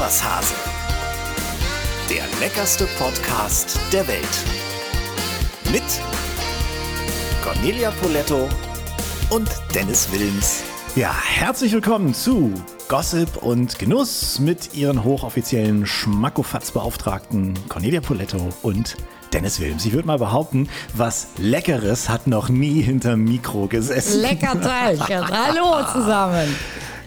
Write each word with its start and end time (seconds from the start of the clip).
was, 0.00 0.24
Hase? 0.24 0.54
Der 2.08 2.22
leckerste 2.40 2.86
Podcast 2.98 3.78
der 3.92 4.08
Welt. 4.08 4.24
Mit 5.70 5.82
Cornelia 7.44 7.90
Poletto 8.00 8.48
und 9.28 9.50
Dennis 9.74 10.08
Wilms. 10.10 10.62
Ja, 10.96 11.14
herzlich 11.14 11.72
willkommen 11.74 12.14
zu 12.14 12.54
Gossip 12.88 13.36
und 13.42 13.78
Genuss 13.78 14.38
mit 14.38 14.72
ihren 14.72 15.04
hochoffiziellen 15.04 15.84
Schmackofatz-Beauftragten 15.84 17.52
Cornelia 17.68 18.00
Poletto 18.00 18.48
und 18.62 18.96
Dennis 19.34 19.60
Wilms. 19.60 19.84
Ich 19.84 19.92
würde 19.92 20.06
mal 20.06 20.18
behaupten, 20.18 20.70
was 20.94 21.28
Leckeres 21.36 22.08
hat 22.08 22.26
noch 22.26 22.48
nie 22.48 22.80
hinterm 22.80 23.24
Mikro 23.24 23.66
gesessen. 23.66 24.22
Lecker 24.22 24.58
Teilchen. 24.58 25.28
Hallo 25.28 25.84
zusammen. 25.92 26.56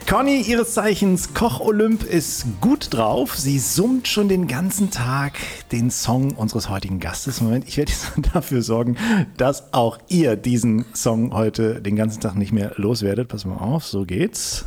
Conny, 0.07 0.41
ihres 0.41 0.73
Zeichens 0.73 1.34
Koch 1.34 1.59
Olymp, 1.59 2.03
ist 2.03 2.45
gut 2.62 2.93
drauf. 2.93 3.35
Sie 3.35 3.57
summt 3.57 4.07
schon 4.07 4.27
den 4.27 4.48
ganzen 4.48 4.91
Tag 4.91 5.34
den 5.71 5.89
Song 5.91 6.31
unseres 6.31 6.70
heutigen 6.70 6.99
Gastes. 6.99 7.41
Moment, 7.41 7.67
ich 7.67 7.77
werde 7.77 7.91
dafür 8.34 8.62
sorgen, 8.62 8.98
dass 9.38 9.73
auch 9.73 9.98
ihr 10.09 10.35
diesen 10.35 10.85
Song 10.93 11.34
heute 11.34 11.81
den 11.81 11.95
ganzen 11.95 12.21
Tag 12.21 12.35
nicht 12.35 12.52
mehr 12.52 12.73
loswerdet. 12.76 13.27
Pass 13.29 13.45
mal 13.45 13.57
auf, 13.57 13.85
so 13.85 14.05
geht's. 14.05 14.66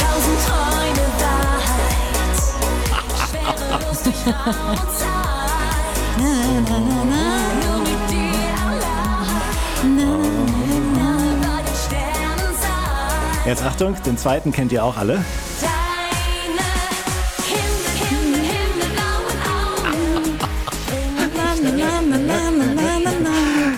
Tausend 0.00 0.38
Träume 0.46 1.06
Wahrheit. 1.20 1.96
Schwerelos 3.30 4.02
durch 4.02 4.26
Raum 4.26 4.70
und 4.70 4.90
Zeit. 4.98 5.36
Nur 6.18 7.25
Jetzt 13.46 13.62
Achtung, 13.62 13.94
den 14.02 14.18
zweiten 14.18 14.50
kennt 14.50 14.72
ihr 14.72 14.82
auch 14.82 14.96
alle. 14.96 15.24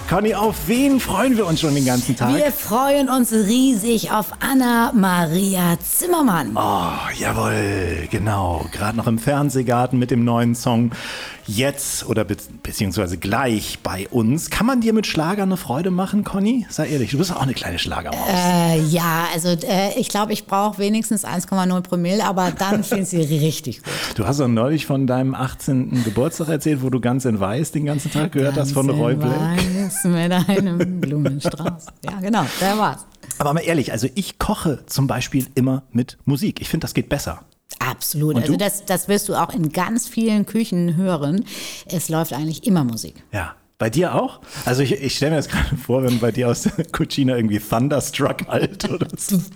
Conny, 0.08 0.34
auf 0.34 0.56
wen 0.68 1.00
freuen 1.00 1.36
wir 1.36 1.46
uns 1.46 1.60
schon 1.60 1.74
den 1.74 1.84
ganzen 1.84 2.16
Tag? 2.16 2.34
Wir 2.34 2.50
freuen 2.50 3.10
uns 3.10 3.30
riesig 3.30 4.10
auf 4.10 4.32
Anna-Maria 4.40 5.76
Zimmermann. 5.80 6.52
Oh, 6.56 7.12
jawohl, 7.14 8.08
genau. 8.10 8.64
Gerade 8.72 8.96
noch 8.96 9.06
im 9.06 9.18
Fernsehgarten 9.18 9.98
mit 9.98 10.10
dem 10.10 10.24
neuen 10.24 10.54
Song. 10.54 10.92
Jetzt 11.46 12.06
oder 12.06 12.24
be 12.24 12.36
beziehungsweise 12.62 13.16
gleich 13.16 13.78
bei 13.82 14.06
uns. 14.10 14.50
Kann 14.50 14.66
man 14.66 14.82
dir 14.82 14.92
mit 14.92 15.06
Schlager 15.06 15.42
eine 15.42 15.56
Freude 15.56 15.90
machen, 15.90 16.24
Conny? 16.24 16.66
Sei 16.68 16.88
ehrlich, 16.88 17.10
du 17.10 17.18
bist 17.18 17.34
auch 17.34 17.40
eine 17.40 17.54
kleine 17.54 17.78
Schlagermaus. 17.78 18.28
Äh, 18.28 18.80
ja, 18.84 19.26
also 19.32 19.48
äh, 19.48 19.98
ich 19.98 20.08
glaube, 20.08 20.34
ich 20.34 20.46
brauche 20.46 20.78
wenigstens 20.78 21.24
1,0 21.24 21.80
Promille, 21.82 22.24
aber 22.24 22.50
dann 22.50 22.82
finde 22.84 23.04
ich 23.04 23.08
sie 23.08 23.38
richtig 23.38 23.82
gut. 23.82 23.92
Du 24.14 24.26
hast 24.26 24.40
doch 24.40 24.48
neulich 24.48 24.84
von 24.84 25.06
deinem 25.06 25.34
18. 25.34 26.04
Geburtstag 26.04 26.48
erzählt, 26.48 26.82
wo 26.82 26.90
du 26.90 27.00
ganz 27.00 27.24
in 27.24 27.40
Weiß 27.40 27.72
den 27.72 27.86
ganzen 27.86 28.10
Tag 28.10 28.32
gehört 28.32 28.56
hast 28.56 28.72
von 28.72 28.86
Ganz 28.86 28.98
Roy 28.98 29.14
Black. 29.14 29.58
Weiß 29.88 30.04
mit 30.04 30.32
einem 30.58 31.00
Blumenstrauß. 31.00 31.86
Ja, 32.04 32.20
genau, 32.20 32.44
der 32.60 32.78
war's. 32.78 33.06
Aber 33.38 33.54
mal 33.54 33.60
ehrlich, 33.60 33.92
also 33.92 34.08
ich 34.14 34.38
koche 34.38 34.84
zum 34.86 35.06
Beispiel 35.06 35.46
immer 35.54 35.82
mit 35.92 36.18
Musik. 36.24 36.60
Ich 36.60 36.68
finde, 36.68 36.84
das 36.84 36.94
geht 36.94 37.08
besser. 37.08 37.42
Absolut. 37.78 38.34
Und 38.34 38.42
Also 38.42 38.52
du? 38.52 38.58
das, 38.58 38.84
das 38.84 39.08
wirst 39.08 39.28
du 39.28 39.34
auch 39.34 39.52
in 39.52 39.70
ganz 39.72 40.08
vielen 40.08 40.46
Küchen 40.46 40.96
hören. 40.96 41.44
Es 41.86 42.08
läuft 42.08 42.32
eigentlich 42.32 42.66
immer 42.66 42.84
Musik. 42.84 43.22
Ja. 43.32 43.54
Bei 43.78 43.90
dir 43.90 44.16
auch? 44.16 44.40
Also 44.64 44.82
ich, 44.82 44.92
ich 44.92 45.14
stelle 45.14 45.30
mir 45.30 45.36
jetzt 45.36 45.50
gerade 45.50 45.76
vor, 45.76 46.02
wenn 46.02 46.18
bei 46.18 46.32
dir 46.32 46.48
aus 46.48 46.62
der 46.62 46.84
Cucina 46.84 47.36
irgendwie 47.36 47.60
Thunderstruck 47.60 48.48
halt 48.48 48.90
oder 48.90 49.08
so. 49.16 49.40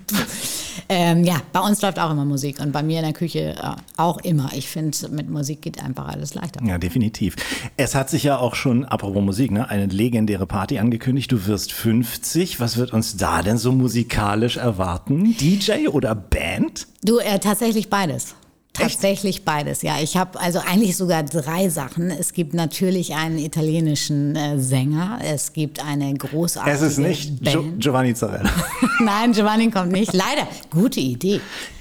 Ähm, 0.88 1.24
ja, 1.24 1.40
bei 1.52 1.60
uns 1.60 1.80
läuft 1.80 1.98
auch 1.98 2.10
immer 2.10 2.24
Musik 2.24 2.60
und 2.60 2.72
bei 2.72 2.82
mir 2.82 2.98
in 2.98 3.04
der 3.04 3.12
Küche 3.14 3.54
äh, 3.56 3.76
auch 3.96 4.18
immer. 4.18 4.50
Ich 4.54 4.68
finde, 4.68 4.96
mit 5.10 5.30
Musik 5.30 5.62
geht 5.62 5.82
einfach 5.82 6.08
alles 6.08 6.34
leichter. 6.34 6.62
Ja, 6.66 6.76
definitiv. 6.76 7.36
Es 7.78 7.94
hat 7.94 8.10
sich 8.10 8.24
ja 8.24 8.36
auch 8.36 8.54
schon, 8.54 8.84
apropos 8.84 9.22
Musik, 9.22 9.52
ne, 9.52 9.68
eine 9.70 9.86
legendäre 9.86 10.46
Party 10.46 10.78
angekündigt. 10.78 11.32
Du 11.32 11.46
wirst 11.46 11.72
50. 11.72 12.60
Was 12.60 12.76
wird 12.76 12.92
uns 12.92 13.16
da 13.16 13.42
denn 13.42 13.56
so 13.56 13.72
musikalisch 13.72 14.58
erwarten? 14.58 15.34
DJ 15.38 15.88
oder 15.88 16.14
Band? 16.14 16.88
Du, 17.02 17.18
äh, 17.18 17.38
tatsächlich 17.38 17.88
beides. 17.88 18.34
Tatsächlich 18.72 19.44
beides, 19.44 19.82
ja. 19.82 19.96
Ich 20.00 20.16
habe 20.16 20.40
also 20.40 20.58
eigentlich 20.60 20.96
sogar 20.96 21.22
drei 21.22 21.68
Sachen. 21.68 22.10
Es 22.10 22.32
gibt 22.32 22.54
natürlich 22.54 23.14
einen 23.14 23.38
italienischen 23.38 24.34
äh, 24.34 24.58
Sänger. 24.58 25.18
Es 25.22 25.52
gibt 25.52 25.84
eine 25.84 26.14
großartige 26.14 26.74
Es 26.74 26.80
ist 26.82 26.98
nicht 26.98 27.44
Band. 27.44 27.80
Giovanni 27.80 28.14
Zarella. 28.14 28.50
Nein, 29.00 29.32
Giovanni 29.32 29.70
kommt 29.70 29.92
nicht. 29.92 30.12
Leider. 30.14 30.48
Gute 30.70 31.00
Idee. 31.00 31.40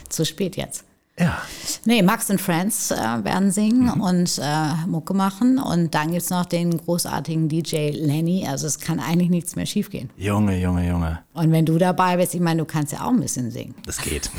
Zu 0.09 0.25
spät 0.25 0.57
jetzt. 0.57 0.83
Ja. 1.19 1.41
Nee, 1.85 2.01
Max 2.01 2.31
and 2.31 2.39
Friends 2.39 2.89
äh, 2.89 2.95
werden 2.95 3.51
singen 3.51 3.89
und 4.01 4.39
äh, 4.41 4.87
Mucke 4.87 5.13
machen. 5.13 5.59
Und 5.59 5.93
dann 5.93 6.11
gibt's 6.11 6.29
noch 6.29 6.45
den 6.45 6.77
großartigen 6.77 7.49
DJ 7.49 7.89
Lenny. 7.91 8.47
Also 8.47 8.65
es 8.65 8.79
kann 8.79 8.99
eigentlich 8.99 9.29
nichts 9.29 9.55
mehr 9.55 9.65
schiefgehen. 9.65 10.09
Junge, 10.17 10.59
Junge, 10.59 10.87
Junge. 10.87 11.19
Und 11.33 11.51
wenn 11.51 11.65
du 11.65 11.77
dabei 11.77 12.17
bist, 12.17 12.33
ich 12.33 12.41
meine, 12.41 12.61
du 12.61 12.65
kannst 12.65 12.93
ja 12.93 13.01
auch 13.01 13.09
ein 13.09 13.19
bisschen 13.19 13.51
singen. 13.51 13.75
Das 13.85 13.97
geht. 13.97 14.31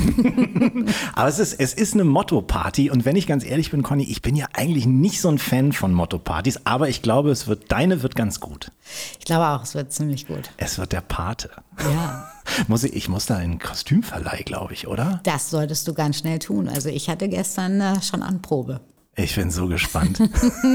Aber 1.15 1.29
es 1.29 1.39
ist, 1.39 1.55
es 1.61 1.75
ist 1.75 1.95
eine 1.95 2.05
Motto-Party. 2.05 2.91
Und 2.91 3.05
wenn 3.05 3.17
ich 3.17 3.27
ganz 3.27 3.45
ehrlich 3.45 3.71
bin, 3.71 3.83
Conny, 3.83 4.05
ich 4.05 4.23
bin 4.23 4.35
ja 4.35 4.47
eigentlich 4.55 4.87
nicht 4.87 5.21
so 5.21 5.29
ein 5.29 5.39
Fan 5.39 5.73
von 5.73 5.93
Motto-Partys. 5.93 6.65
Aber 6.65 6.89
ich 6.89 7.03
glaube, 7.03 7.31
es 7.31 7.47
wird, 7.47 7.71
deine 7.71 8.03
wird 8.03 8.17
ganz 8.17 8.41
gut. 8.41 8.73
Ich 9.19 9.25
glaube 9.25 9.47
auch, 9.47 9.63
es 9.63 9.75
wird 9.75 9.93
ziemlich 9.93 10.27
gut. 10.27 10.51
Es 10.57 10.79
wird 10.79 10.93
der 10.93 11.03
Pate. 11.03 11.51
Ja. 11.79 12.29
Muss 12.69 12.85
ich, 12.85 12.95
ich 12.95 13.09
muss 13.09 13.27
da 13.27 13.37
in 13.37 13.43
einen 13.43 13.59
Kostümverleih, 13.59 14.43
glaube 14.45 14.73
ich, 14.73 14.87
oder? 14.89 15.21
Das 15.25 15.51
solltest 15.51 15.87
du 15.89 15.95
ganz 15.95 16.19
schnell 16.19 16.39
tun. 16.39 16.69
Also 16.69 16.89
ich 16.89 17.09
hatte 17.09 17.29
gestern 17.29 17.81
äh, 17.81 18.03
schon 18.03 18.23
Anprobe. 18.23 18.81
Ich 19.15 19.37
bin 19.37 19.51
so 19.51 19.69
gespannt. 19.69 20.19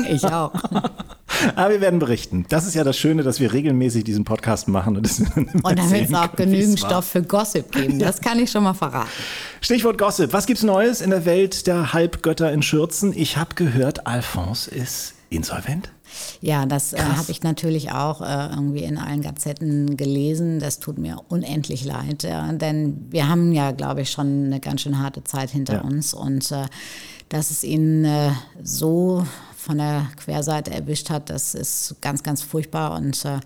Ich 0.09 0.23
auch. 0.25 0.53
Aber 1.55 1.71
wir 1.71 1.81
werden 1.81 1.99
berichten. 1.99 2.45
Das 2.49 2.65
ist 2.65 2.75
ja 2.75 2.83
das 2.83 2.97
Schöne, 2.97 3.23
dass 3.23 3.39
wir 3.39 3.51
regelmäßig 3.51 4.03
diesen 4.03 4.23
Podcast 4.23 4.67
machen. 4.67 4.95
Und, 4.95 5.05
das 5.05 5.19
Und 5.35 5.63
dann 5.63 5.91
wird 5.91 6.09
es 6.09 6.13
auch 6.13 6.35
genügend 6.35 6.79
Stoff 6.79 7.05
für 7.05 7.21
Gossip 7.21 7.71
geben. 7.71 7.99
Das 7.99 8.21
kann 8.21 8.39
ich 8.39 8.49
schon 8.49 8.63
mal 8.63 8.73
verraten. 8.73 9.09
Stichwort 9.61 9.97
Gossip. 9.97 10.33
Was 10.33 10.45
gibt's 10.45 10.63
Neues 10.63 11.01
in 11.01 11.09
der 11.09 11.25
Welt 11.25 11.67
der 11.67 11.93
Halbgötter 11.93 12.51
in 12.51 12.61
Schürzen? 12.61 13.11
Ich 13.15 13.37
habe 13.37 13.55
gehört, 13.55 14.07
Alphonse 14.07 14.69
ist 14.71 15.15
insolvent. 15.29 15.91
Ja, 16.41 16.65
das 16.65 16.93
äh, 16.93 16.99
habe 16.99 17.31
ich 17.31 17.43
natürlich 17.43 17.91
auch 17.91 18.21
äh, 18.21 18.49
irgendwie 18.49 18.83
in 18.83 18.97
allen 18.97 19.21
Gazetten 19.21 19.97
gelesen. 19.97 20.59
Das 20.59 20.79
tut 20.79 20.97
mir 20.97 21.21
unendlich 21.29 21.83
leid, 21.85 22.23
äh, 22.23 22.53
denn 22.57 23.07
wir 23.09 23.27
haben 23.27 23.51
ja, 23.53 23.71
glaube 23.71 24.01
ich, 24.01 24.11
schon 24.11 24.45
eine 24.45 24.59
ganz 24.59 24.81
schön 24.81 24.99
harte 24.99 25.23
Zeit 25.23 25.49
hinter 25.49 25.75
Ja. 25.75 25.81
uns. 25.81 26.13
Und 26.13 26.51
äh, 26.51 26.65
dass 27.29 27.51
es 27.51 27.63
ihn 27.63 28.05
äh, 28.05 28.31
so 28.63 29.25
von 29.57 29.79
der 29.79 30.07
Querseite 30.15 30.71
erwischt 30.71 31.09
hat, 31.09 31.29
das 31.29 31.53
ist 31.53 31.95
ganz, 32.01 32.23
ganz 32.23 32.41
furchtbar. 32.41 32.95
Und 32.95 33.25
äh, 33.25 33.39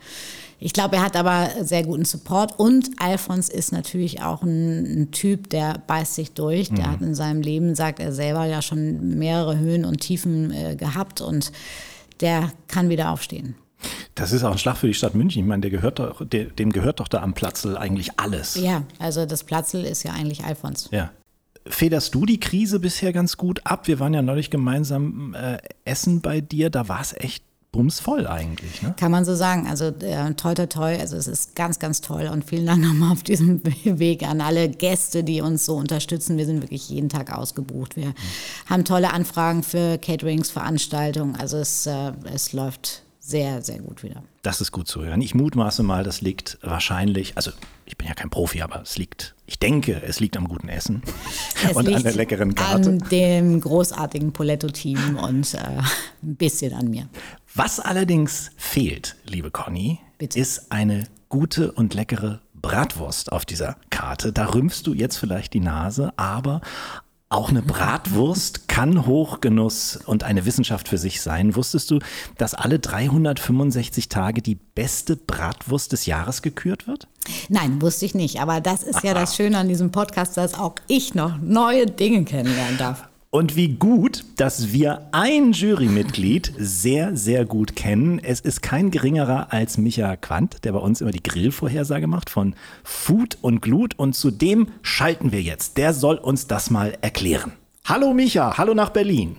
ich 0.59 0.73
glaube, 0.73 0.97
er 0.97 1.03
hat 1.03 1.15
aber 1.15 1.49
sehr 1.61 1.83
guten 1.83 2.05
Support. 2.05 2.59
Und 2.59 2.91
Alphons 2.99 3.49
ist 3.49 3.71
natürlich 3.71 4.21
auch 4.21 4.43
ein, 4.43 4.85
ein 4.85 5.11
Typ, 5.11 5.49
der 5.49 5.81
beißt 5.87 6.13
sich 6.13 6.33
durch. 6.33 6.69
Der 6.69 6.91
hat 6.91 7.01
in 7.01 7.15
seinem 7.15 7.41
Leben, 7.41 7.73
sagt 7.73 7.99
er 7.99 8.13
selber, 8.13 8.45
ja 8.45 8.61
schon 8.61 9.17
mehrere 9.17 9.57
Höhen 9.57 9.83
und 9.85 10.01
Tiefen 10.01 10.51
äh, 10.51 10.75
gehabt. 10.75 11.21
Und 11.21 11.51
der 12.21 12.51
kann 12.67 12.89
wieder 12.89 13.11
aufstehen. 13.11 13.55
Das 14.15 14.31
ist 14.31 14.43
auch 14.43 14.51
ein 14.51 14.57
Schlag 14.57 14.77
für 14.77 14.87
die 14.87 14.93
Stadt 14.93 15.15
München. 15.15 15.41
Ich 15.41 15.47
meine, 15.47 15.61
der 15.61 15.71
gehört 15.71 15.99
doch, 15.99 16.25
der, 16.25 16.45
dem 16.45 16.71
gehört 16.71 16.99
doch 16.99 17.07
da 17.07 17.21
am 17.21 17.33
Platzl 17.33 17.77
eigentlich 17.77 18.19
alles. 18.19 18.55
Ja, 18.55 18.83
also 18.99 19.25
das 19.25 19.43
Platzl 19.43 19.77
ist 19.85 20.03
ja 20.03 20.13
eigentlich 20.13 20.43
Alfons. 20.43 20.89
Ja. 20.91 21.11
Federst 21.65 22.13
du 22.15 22.25
die 22.25 22.39
Krise 22.39 22.79
bisher 22.79 23.13
ganz 23.13 23.37
gut 23.37 23.61
ab? 23.65 23.87
Wir 23.87 23.99
waren 23.99 24.13
ja 24.13 24.21
neulich 24.21 24.49
gemeinsam 24.49 25.35
äh, 25.35 25.57
essen 25.85 26.21
bei 26.21 26.41
dir. 26.41 26.69
Da 26.69 26.87
war 26.87 27.01
es 27.01 27.13
echt 27.13 27.43
bumsvoll 27.71 28.27
eigentlich. 28.27 28.81
Ne? 28.81 28.93
Kann 28.97 29.11
man 29.11 29.23
so 29.23 29.35
sagen. 29.35 29.67
Also 29.67 29.85
äh, 29.85 30.33
toi, 30.33 30.53
toi, 30.53 30.65
toi. 30.67 30.97
Also 30.99 31.15
es 31.15 31.27
ist 31.27 31.55
ganz, 31.55 31.79
ganz 31.79 32.01
toll. 32.01 32.29
Und 32.31 32.43
vielen 32.43 32.65
Dank 32.65 32.81
nochmal 32.85 33.11
auf 33.11 33.23
diesem 33.23 33.61
Weg 33.83 34.23
an 34.23 34.41
alle 34.41 34.69
Gäste, 34.69 35.23
die 35.23 35.41
uns 35.41 35.65
so 35.65 35.75
unterstützen. 35.75 36.37
Wir 36.37 36.45
sind 36.45 36.61
wirklich 36.61 36.89
jeden 36.89 37.09
Tag 37.09 37.31
ausgebucht. 37.31 37.95
Wir 37.95 38.13
haben 38.65 38.85
tolle 38.85 39.13
Anfragen 39.13 39.63
für 39.63 39.97
Caterings, 39.97 40.49
Veranstaltungen. 40.49 41.35
Also 41.35 41.57
es, 41.57 41.85
äh, 41.85 42.11
es 42.33 42.53
läuft 42.53 43.03
sehr, 43.31 43.61
sehr 43.61 43.79
gut 43.79 44.03
wieder. 44.03 44.23
Das 44.43 44.61
ist 44.61 44.71
gut 44.71 44.87
zu 44.87 45.03
hören. 45.03 45.21
Ich 45.21 45.33
mutmaße 45.33 45.83
mal, 45.83 46.03
das 46.03 46.21
liegt 46.21 46.59
wahrscheinlich, 46.61 47.37
also 47.37 47.51
ich 47.85 47.97
bin 47.97 48.07
ja 48.07 48.13
kein 48.13 48.29
Profi, 48.29 48.61
aber 48.61 48.81
es 48.81 48.97
liegt, 48.97 49.35
ich 49.45 49.57
denke, 49.57 50.01
es 50.03 50.19
liegt 50.19 50.37
am 50.37 50.47
guten 50.47 50.69
Essen 50.69 51.01
Es 51.69 51.75
und 51.75 51.87
an 51.87 52.03
der 52.03 52.13
leckeren 52.13 52.53
Karte. 52.53 52.89
An 52.89 52.99
dem 53.09 53.61
großartigen 53.61 54.33
Poletto-Team 54.33 55.17
und 55.17 55.53
äh, 55.53 55.57
ein 56.23 56.35
bisschen 56.35 56.73
an 56.73 56.89
mir. 56.89 57.07
Was 57.55 57.79
allerdings 57.79 58.51
fehlt, 58.57 59.15
liebe 59.25 59.51
Conny, 59.51 59.99
Bitte. 60.17 60.39
ist 60.39 60.71
eine 60.71 61.05
gute 61.29 61.71
und 61.71 61.93
leckere 61.93 62.41
Bratwurst 62.53 63.31
auf 63.31 63.45
dieser 63.45 63.77
Karte. 63.89 64.31
Da 64.31 64.53
rümpfst 64.53 64.83
du 64.83 64.93
jetzt 64.93 65.17
vielleicht 65.17 65.53
die 65.53 65.59
Nase, 65.59 66.13
aber 66.17 66.61
auch 67.31 67.49
eine 67.49 67.61
Bratwurst 67.61 68.67
kann 68.67 69.05
Hochgenuss 69.05 69.97
und 70.05 70.23
eine 70.23 70.45
Wissenschaft 70.45 70.89
für 70.89 70.97
sich 70.97 71.21
sein. 71.21 71.55
Wusstest 71.55 71.89
du, 71.89 71.99
dass 72.37 72.53
alle 72.53 72.77
365 72.77 74.09
Tage 74.09 74.41
die 74.41 74.55
beste 74.55 75.15
Bratwurst 75.15 75.93
des 75.93 76.05
Jahres 76.05 76.41
gekürt 76.41 76.87
wird? 76.87 77.07
Nein, 77.47 77.81
wusste 77.81 78.05
ich 78.05 78.15
nicht. 78.15 78.41
Aber 78.41 78.59
das 78.59 78.83
ist 78.83 79.03
ja 79.03 79.13
das 79.13 79.35
Schöne 79.35 79.57
an 79.57 79.69
diesem 79.69 79.91
Podcast, 79.91 80.35
dass 80.35 80.55
auch 80.55 80.75
ich 80.87 81.15
noch 81.15 81.37
neue 81.37 81.85
Dinge 81.85 82.25
kennenlernen 82.25 82.77
darf. 82.77 83.07
Und 83.33 83.55
wie 83.55 83.69
gut, 83.69 84.25
dass 84.35 84.73
wir 84.73 85.07
ein 85.13 85.53
Jurymitglied 85.53 86.51
sehr, 86.57 87.15
sehr 87.15 87.45
gut 87.45 87.77
kennen. 87.77 88.19
Es 88.21 88.41
ist 88.41 88.61
kein 88.61 88.91
geringerer 88.91 89.53
als 89.53 89.77
Micha 89.77 90.17
Quandt, 90.17 90.65
der 90.65 90.73
bei 90.73 90.79
uns 90.79 90.99
immer 90.99 91.11
die 91.11 91.23
Grillvorhersage 91.23 92.07
macht 92.07 92.29
von 92.29 92.55
Food 92.83 93.37
und 93.41 93.61
Glut. 93.61 93.97
Und 93.97 94.17
zu 94.17 94.31
dem 94.31 94.67
schalten 94.81 95.31
wir 95.31 95.41
jetzt. 95.41 95.77
Der 95.77 95.93
soll 95.93 96.17
uns 96.17 96.47
das 96.47 96.71
mal 96.71 96.97
erklären. 96.99 97.53
Hallo 97.85 98.13
Micha, 98.13 98.57
hallo 98.57 98.73
nach 98.73 98.89
Berlin. 98.89 99.37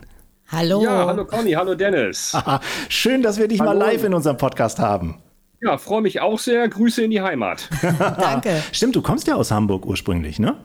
Hallo. 0.48 0.82
Ja, 0.82 1.04
hallo 1.06 1.26
Conny, 1.26 1.52
hallo 1.52 1.74
Dennis. 1.74 2.34
Schön, 2.88 3.20
dass 3.20 3.36
wir 3.36 3.46
dich 3.46 3.58
mal 3.58 3.68
Hallo. 3.68 3.80
live 3.80 4.04
in 4.04 4.14
unserem 4.14 4.38
Podcast 4.38 4.78
haben. 4.78 5.18
Ja, 5.60 5.76
freue 5.76 6.00
mich 6.00 6.18
auch 6.22 6.38
sehr. 6.38 6.66
Grüße 6.66 7.02
in 7.02 7.10
die 7.10 7.20
Heimat. 7.20 7.68
Danke. 7.98 8.62
Stimmt, 8.72 8.96
du 8.96 9.02
kommst 9.02 9.26
ja 9.26 9.34
aus 9.34 9.50
Hamburg 9.50 9.84
ursprünglich, 9.84 10.38
ne? 10.38 10.56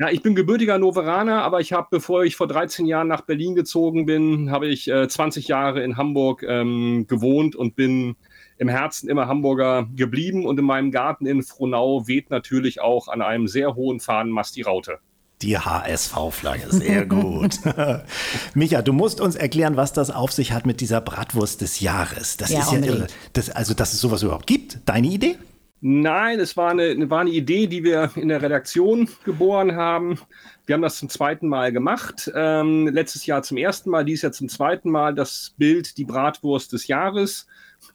Ja, 0.00 0.08
ich 0.08 0.22
bin 0.22 0.34
gebürtiger 0.34 0.72
Hannoveraner, 0.72 1.42
aber 1.42 1.60
ich 1.60 1.74
habe, 1.74 1.88
bevor 1.90 2.24
ich 2.24 2.34
vor 2.34 2.46
13 2.46 2.86
Jahren 2.86 3.06
nach 3.06 3.20
Berlin 3.20 3.54
gezogen 3.54 4.06
bin, 4.06 4.50
habe 4.50 4.66
ich 4.66 4.88
äh, 4.88 5.06
20 5.06 5.46
Jahre 5.46 5.82
in 5.82 5.98
Hamburg 5.98 6.42
ähm, 6.42 7.04
gewohnt 7.06 7.54
und 7.54 7.76
bin 7.76 8.16
im 8.56 8.68
Herzen 8.70 9.10
immer 9.10 9.28
Hamburger 9.28 9.86
geblieben. 9.94 10.46
Und 10.46 10.58
in 10.58 10.64
meinem 10.64 10.90
Garten 10.90 11.26
in 11.26 11.42
Frohnau 11.42 12.08
weht 12.08 12.30
natürlich 12.30 12.80
auch 12.80 13.08
an 13.08 13.20
einem 13.20 13.46
sehr 13.46 13.74
hohen 13.74 14.00
Fahnenmast 14.00 14.56
die 14.56 14.62
Raute. 14.62 15.00
Die 15.42 15.58
HSV-Flagge, 15.58 16.70
sehr 16.70 17.04
gut. 17.04 17.58
Micha, 18.54 18.80
du 18.80 18.94
musst 18.94 19.20
uns 19.20 19.36
erklären, 19.36 19.76
was 19.76 19.92
das 19.92 20.10
auf 20.10 20.32
sich 20.32 20.52
hat 20.52 20.64
mit 20.64 20.80
dieser 20.80 21.02
Bratwurst 21.02 21.60
des 21.60 21.80
Jahres. 21.80 22.38
Das 22.38 22.48
Ja, 22.48 22.60
ist 22.60 22.72
ja 22.72 22.78
unbedingt. 22.78 22.98
irre. 23.00 23.06
Das, 23.34 23.50
also, 23.50 23.74
dass 23.74 23.92
es 23.92 24.00
sowas 24.00 24.22
überhaupt 24.22 24.46
gibt. 24.46 24.78
Deine 24.86 25.08
Idee? 25.08 25.36
Nein, 25.82 26.40
es 26.40 26.58
war 26.58 26.72
eine, 26.72 27.08
war 27.08 27.20
eine 27.20 27.30
Idee, 27.30 27.66
die 27.66 27.82
wir 27.82 28.10
in 28.14 28.28
der 28.28 28.42
Redaktion 28.42 29.08
geboren 29.24 29.76
haben. 29.76 30.18
Wir 30.66 30.74
haben 30.74 30.82
das 30.82 30.98
zum 30.98 31.08
zweiten 31.08 31.48
Mal 31.48 31.72
gemacht. 31.72 32.30
Ähm, 32.34 32.86
letztes 32.88 33.24
Jahr 33.24 33.42
zum 33.42 33.56
ersten 33.56 33.88
Mal, 33.88 34.04
dieses 34.04 34.22
Jahr 34.22 34.32
zum 34.32 34.50
zweiten 34.50 34.90
Mal 34.90 35.14
das 35.14 35.54
Bild 35.56 35.96
Die 35.96 36.04
Bratwurst 36.04 36.74
des 36.74 36.86
Jahres 36.86 37.46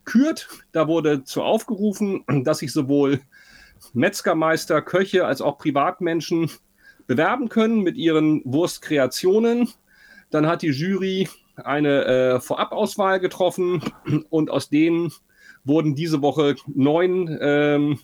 kürt. 0.03 0.47
Da 0.71 0.87
wurde 0.87 1.23
zu 1.23 1.43
aufgerufen, 1.43 2.23
dass 2.43 2.59
sich 2.59 2.73
sowohl 2.73 3.21
Metzgermeister, 3.93 4.81
Köche 4.81 5.25
als 5.25 5.41
auch 5.41 5.59
Privatmenschen 5.59 6.49
bewerben 7.05 7.49
können 7.49 7.81
mit 7.81 7.97
ihren 7.97 8.41
Wurstkreationen. 8.45 9.69
Dann 10.31 10.47
hat 10.47 10.63
die 10.63 10.71
Jury 10.71 11.29
eine 11.55 12.05
äh, 12.05 12.39
Vorabauswahl 12.39 13.19
getroffen 13.19 13.83
und 14.29 14.49
aus 14.49 14.69
denen 14.69 15.11
wurden 15.65 15.95
diese 15.95 16.21
Woche 16.21 16.55
neun, 16.73 17.37
ähm, 17.41 17.99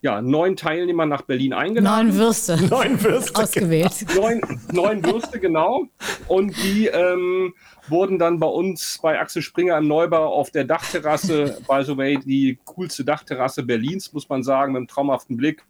ja, 0.00 0.20
neun 0.20 0.56
Teilnehmer 0.56 1.06
nach 1.06 1.22
Berlin 1.22 1.52
eingeladen. 1.52 2.08
Neun 2.08 2.16
Würste 2.18 2.56
Neun 2.70 3.02
Würste. 3.02 3.40
ausgewählt. 3.42 4.06
Neun, 4.16 4.40
neun 4.72 5.04
Würste, 5.04 5.38
genau. 5.38 5.84
Und 6.28 6.54
die 6.62 6.86
ähm, 6.88 7.54
wurden 7.88 8.18
dann 8.18 8.38
bei 8.40 8.46
uns 8.46 8.98
bei 9.02 9.18
Axel 9.20 9.42
Springer 9.42 9.78
im 9.78 9.88
Neubau 9.88 10.26
auf 10.34 10.50
der 10.50 10.64
Dachterrasse, 10.64 11.58
by 11.68 11.84
the 11.84 11.96
way, 11.96 12.18
die 12.18 12.58
coolste 12.64 13.04
Dachterrasse 13.04 13.62
Berlins, 13.62 14.12
muss 14.12 14.28
man 14.28 14.42
sagen, 14.42 14.72
mit 14.72 14.78
einem 14.80 14.88
traumhaften 14.88 15.36
Blick 15.36 15.64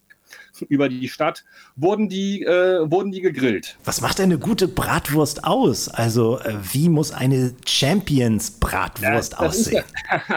über 0.68 0.88
die 0.88 1.08
Stadt, 1.08 1.44
wurden 1.76 2.08
die, 2.08 2.42
äh, 2.42 2.90
wurden 2.90 3.12
die 3.12 3.20
gegrillt. 3.20 3.76
Was 3.84 4.00
macht 4.00 4.18
denn 4.18 4.26
eine 4.26 4.38
gute 4.38 4.66
Bratwurst 4.68 5.44
aus? 5.44 5.88
Also, 5.88 6.38
äh, 6.40 6.54
wie 6.72 6.88
muss 6.88 7.12
eine 7.12 7.54
Champions-Bratwurst 7.66 9.32
Ja, 9.32 9.38
aussehen? 9.38 9.84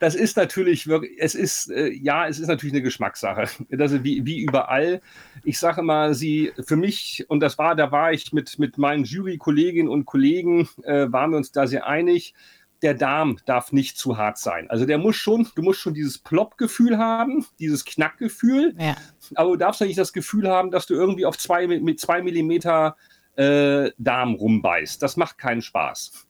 Das 0.00 0.14
ist 0.14 0.36
natürlich 0.36 0.86
wirklich, 0.86 1.12
es 1.18 1.34
ist, 1.34 1.70
äh, 1.70 1.88
ja, 1.90 2.26
es 2.26 2.38
ist 2.38 2.48
natürlich 2.48 2.74
eine 2.74 2.82
Geschmackssache. 2.82 3.44
Das 3.70 3.92
ist 3.92 4.04
wie, 4.04 4.24
wie 4.26 4.40
überall. 4.40 5.00
Ich 5.44 5.58
sage 5.58 5.82
mal, 5.82 6.14
sie, 6.14 6.52
für 6.66 6.76
mich, 6.76 7.24
und 7.28 7.40
das 7.40 7.58
war, 7.58 7.74
da 7.74 7.90
war 7.90 8.12
ich 8.12 8.32
mit, 8.32 8.58
mit 8.58 8.78
meinen 8.78 9.04
Jury-Kolleginnen 9.04 9.88
und 9.88 10.04
Kollegen, 10.04 10.68
äh, 10.84 11.10
waren 11.10 11.30
wir 11.30 11.36
uns 11.36 11.52
da 11.52 11.66
sehr 11.66 11.86
einig, 11.86 12.34
der 12.82 12.94
Darm 12.94 13.38
darf 13.46 13.72
nicht 13.72 13.96
zu 13.96 14.18
hart 14.18 14.38
sein. 14.38 14.68
Also 14.68 14.84
der 14.86 14.98
muss 14.98 15.16
schon, 15.16 15.48
du 15.54 15.62
musst 15.62 15.80
schon 15.80 15.94
dieses 15.94 16.18
Plop-Gefühl 16.18 16.98
haben, 16.98 17.46
dieses 17.58 17.84
Knackgefühl, 17.84 18.74
Ja. 18.78 18.96
aber 19.36 19.50
du 19.50 19.56
darfst 19.56 19.80
ja 19.80 19.86
nicht 19.86 19.98
das 19.98 20.12
Gefühl 20.12 20.48
haben, 20.48 20.70
dass 20.70 20.86
du 20.86 20.94
irgendwie 20.94 21.24
auf 21.24 21.38
zwei, 21.38 21.66
mit 21.66 22.00
zwei 22.00 22.22
Millimeter 22.22 22.96
äh, 23.36 23.90
Darm 23.98 24.34
rumbeißt. 24.34 25.00
Das 25.02 25.16
macht 25.16 25.38
keinen 25.38 25.62
Spaß. 25.62 26.26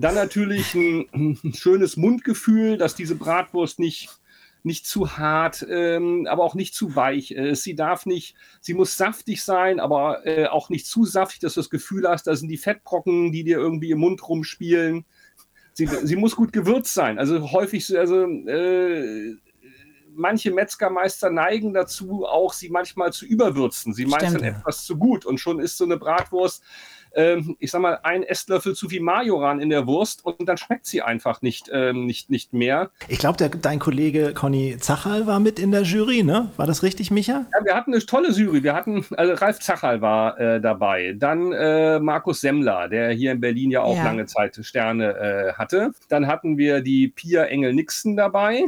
Dann 0.00 0.14
natürlich 0.14 0.74
ein, 0.74 1.08
ein 1.12 1.52
schönes 1.54 1.96
Mundgefühl, 1.96 2.78
dass 2.78 2.94
diese 2.94 3.16
Bratwurst 3.16 3.80
nicht, 3.80 4.08
nicht 4.62 4.86
zu 4.86 5.18
hart, 5.18 5.66
ähm, 5.68 6.26
aber 6.30 6.44
auch 6.44 6.54
nicht 6.54 6.74
zu 6.74 6.94
weich 6.94 7.32
ist. 7.32 7.64
Sie 7.64 7.74
darf 7.74 8.06
nicht, 8.06 8.36
sie 8.60 8.74
muss 8.74 8.96
saftig 8.96 9.42
sein, 9.42 9.80
aber 9.80 10.24
äh, 10.24 10.46
auch 10.46 10.70
nicht 10.70 10.86
zu 10.86 11.04
saftig, 11.04 11.40
dass 11.40 11.54
du 11.54 11.60
das 11.60 11.68
Gefühl 11.70 12.08
hast, 12.08 12.28
da 12.28 12.36
sind 12.36 12.48
die 12.48 12.58
Fettbrocken, 12.58 13.32
die 13.32 13.42
dir 13.42 13.58
irgendwie 13.58 13.90
im 13.90 13.98
Mund 13.98 14.26
rumspielen. 14.28 15.04
Sie, 15.72 15.86
sie 15.86 16.16
muss 16.16 16.36
gut 16.36 16.52
gewürzt 16.52 16.94
sein. 16.94 17.18
Also 17.18 17.50
häufig, 17.52 17.84
so- 17.86 17.98
also 17.98 18.22
äh, 18.24 19.36
manche 20.14 20.50
Metzgermeister 20.52 21.30
neigen 21.30 21.72
dazu, 21.74 22.24
auch 22.26 22.52
sie 22.52 22.68
manchmal 22.68 23.12
zu 23.12 23.26
überwürzen. 23.26 23.94
Sie 23.94 24.04
meistern 24.06 24.42
etwas 24.58 24.84
zu 24.84 24.96
gut 24.96 25.24
und 25.26 25.38
schon 25.38 25.60
ist 25.60 25.76
so 25.76 25.84
eine 25.84 25.96
Bratwurst, 25.96 26.62
ähm, 27.14 27.56
ich 27.58 27.70
sag 27.70 27.80
mal, 27.80 27.98
ein 28.02 28.22
Esslöffel 28.22 28.74
zu 28.74 28.88
viel 28.88 29.00
Majoran 29.02 29.60
in 29.60 29.70
der 29.70 29.86
Wurst 29.86 30.24
und 30.24 30.48
dann 30.48 30.56
schmeckt 30.56 30.86
sie 30.86 31.02
einfach 31.02 31.42
nicht, 31.42 31.70
ähm, 31.72 32.06
nicht, 32.06 32.30
nicht 32.30 32.52
mehr. 32.52 32.90
Ich 33.08 33.18
glaube, 33.18 33.48
dein 33.50 33.78
Kollege 33.78 34.32
Conny 34.34 34.76
Zachal 34.78 35.26
war 35.26 35.40
mit 35.40 35.58
in 35.58 35.72
der 35.72 35.82
Jury, 35.82 36.22
ne? 36.22 36.50
War 36.56 36.66
das 36.66 36.82
richtig, 36.82 37.10
Micha? 37.10 37.46
Ja, 37.52 37.64
wir 37.64 37.74
hatten 37.74 37.92
eine 37.94 38.04
tolle 38.04 38.30
Jury. 38.30 38.62
Wir 38.62 38.74
hatten, 38.74 39.04
also 39.16 39.34
Ralf 39.34 39.60
Zachal 39.60 40.00
war 40.00 40.38
äh, 40.38 40.60
dabei, 40.60 41.14
dann 41.16 41.52
äh, 41.52 41.98
Markus 42.00 42.40
Semmler, 42.40 42.88
der 42.88 43.10
hier 43.10 43.32
in 43.32 43.40
Berlin 43.40 43.70
ja 43.70 43.82
auch 43.82 43.96
Ja. 43.96 44.04
lange 44.04 44.26
Zeit 44.26 44.58
Sterne 44.62 45.16
äh, 45.16 45.52
hatte. 45.54 45.92
Dann 46.08 46.26
hatten 46.26 46.58
wir 46.58 46.80
die 46.80 47.08
Pia 47.08 47.44
Engel-Nixon 47.44 48.16
dabei, 48.16 48.64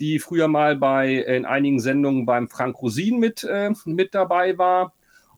die 0.00 0.18
früher 0.18 0.48
mal 0.48 0.76
bei 0.76 1.14
in 1.14 1.44
einigen 1.44 1.80
Sendungen 1.80 2.26
beim 2.26 2.48
Frank 2.48 2.80
Rosin 2.80 3.18
mit, 3.18 3.44
äh, 3.44 3.70
mit 3.84 4.14
dabei 4.14 4.56
war. 4.58 4.92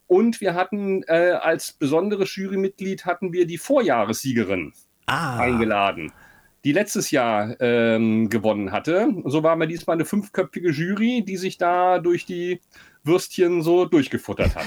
Und 0.08 0.40
wir 0.40 0.54
hatten 0.54 1.04
äh, 1.04 1.30
als 1.40 1.72
besonderes 1.72 2.34
Jurymitglied 2.34 3.04
hatten 3.04 3.32
wir 3.32 3.46
die 3.46 3.58
Vorjahressiegerin 3.58 4.72
Ah, 5.06 5.38
eingeladen, 5.38 6.12
die 6.64 6.72
letztes 6.72 7.10
Jahr 7.10 7.58
ähm, 7.60 8.28
gewonnen 8.28 8.72
hatte. 8.72 9.08
So 9.24 9.42
waren 9.42 9.58
wir 9.58 9.66
diesmal 9.66 9.94
eine 9.96 10.04
fünfköpfige 10.04 10.70
Jury, 10.70 11.24
die 11.26 11.36
sich 11.36 11.56
da 11.56 11.98
durch 11.98 12.26
die 12.26 12.60
Würstchen 13.04 13.62
so 13.62 13.84
durchgefuttert 13.86 14.54
hat. 14.54 14.66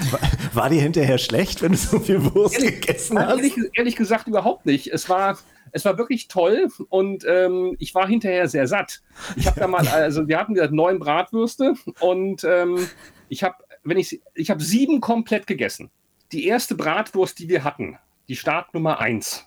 war 0.55 0.69
dir 0.69 0.81
hinterher 0.81 1.17
schlecht, 1.17 1.61
wenn 1.61 1.73
du 1.73 1.77
so 1.77 1.99
viel 1.99 2.23
Wurst 2.33 2.57
gegessen 2.57 3.15
Nein, 3.15 3.27
hast? 3.27 3.37
ehrlich, 3.37 3.53
ehrlich 3.73 3.95
gesagt 3.95 4.27
überhaupt 4.27 4.65
nicht. 4.65 4.87
Es 4.87 5.09
war, 5.09 5.37
es 5.71 5.85
war 5.85 5.97
wirklich 5.97 6.27
toll 6.27 6.69
und 6.89 7.23
ähm, 7.27 7.75
ich 7.77 7.93
war 7.93 8.07
hinterher 8.07 8.47
sehr 8.47 8.67
satt. 8.67 9.01
Ich 9.35 9.45
habe 9.47 9.59
da 9.59 9.67
mal, 9.67 9.87
also 9.87 10.27
wir 10.27 10.39
hatten 10.39 10.53
gesagt 10.55 10.73
neun 10.73 10.97
Bratwürste 10.99 11.75
und 11.99 12.43
ähm, 12.43 12.87
ich 13.29 13.43
habe, 13.43 13.55
wenn 13.83 13.97
ich, 13.97 14.21
ich 14.33 14.49
habe 14.49 14.63
sieben 14.63 15.01
komplett 15.01 15.47
gegessen. 15.47 15.89
Die 16.31 16.45
erste 16.45 16.75
Bratwurst, 16.75 17.39
die 17.39 17.49
wir 17.49 17.63
hatten, 17.63 17.97
die 18.27 18.35
Startnummer 18.35 18.99
eins. 18.99 19.45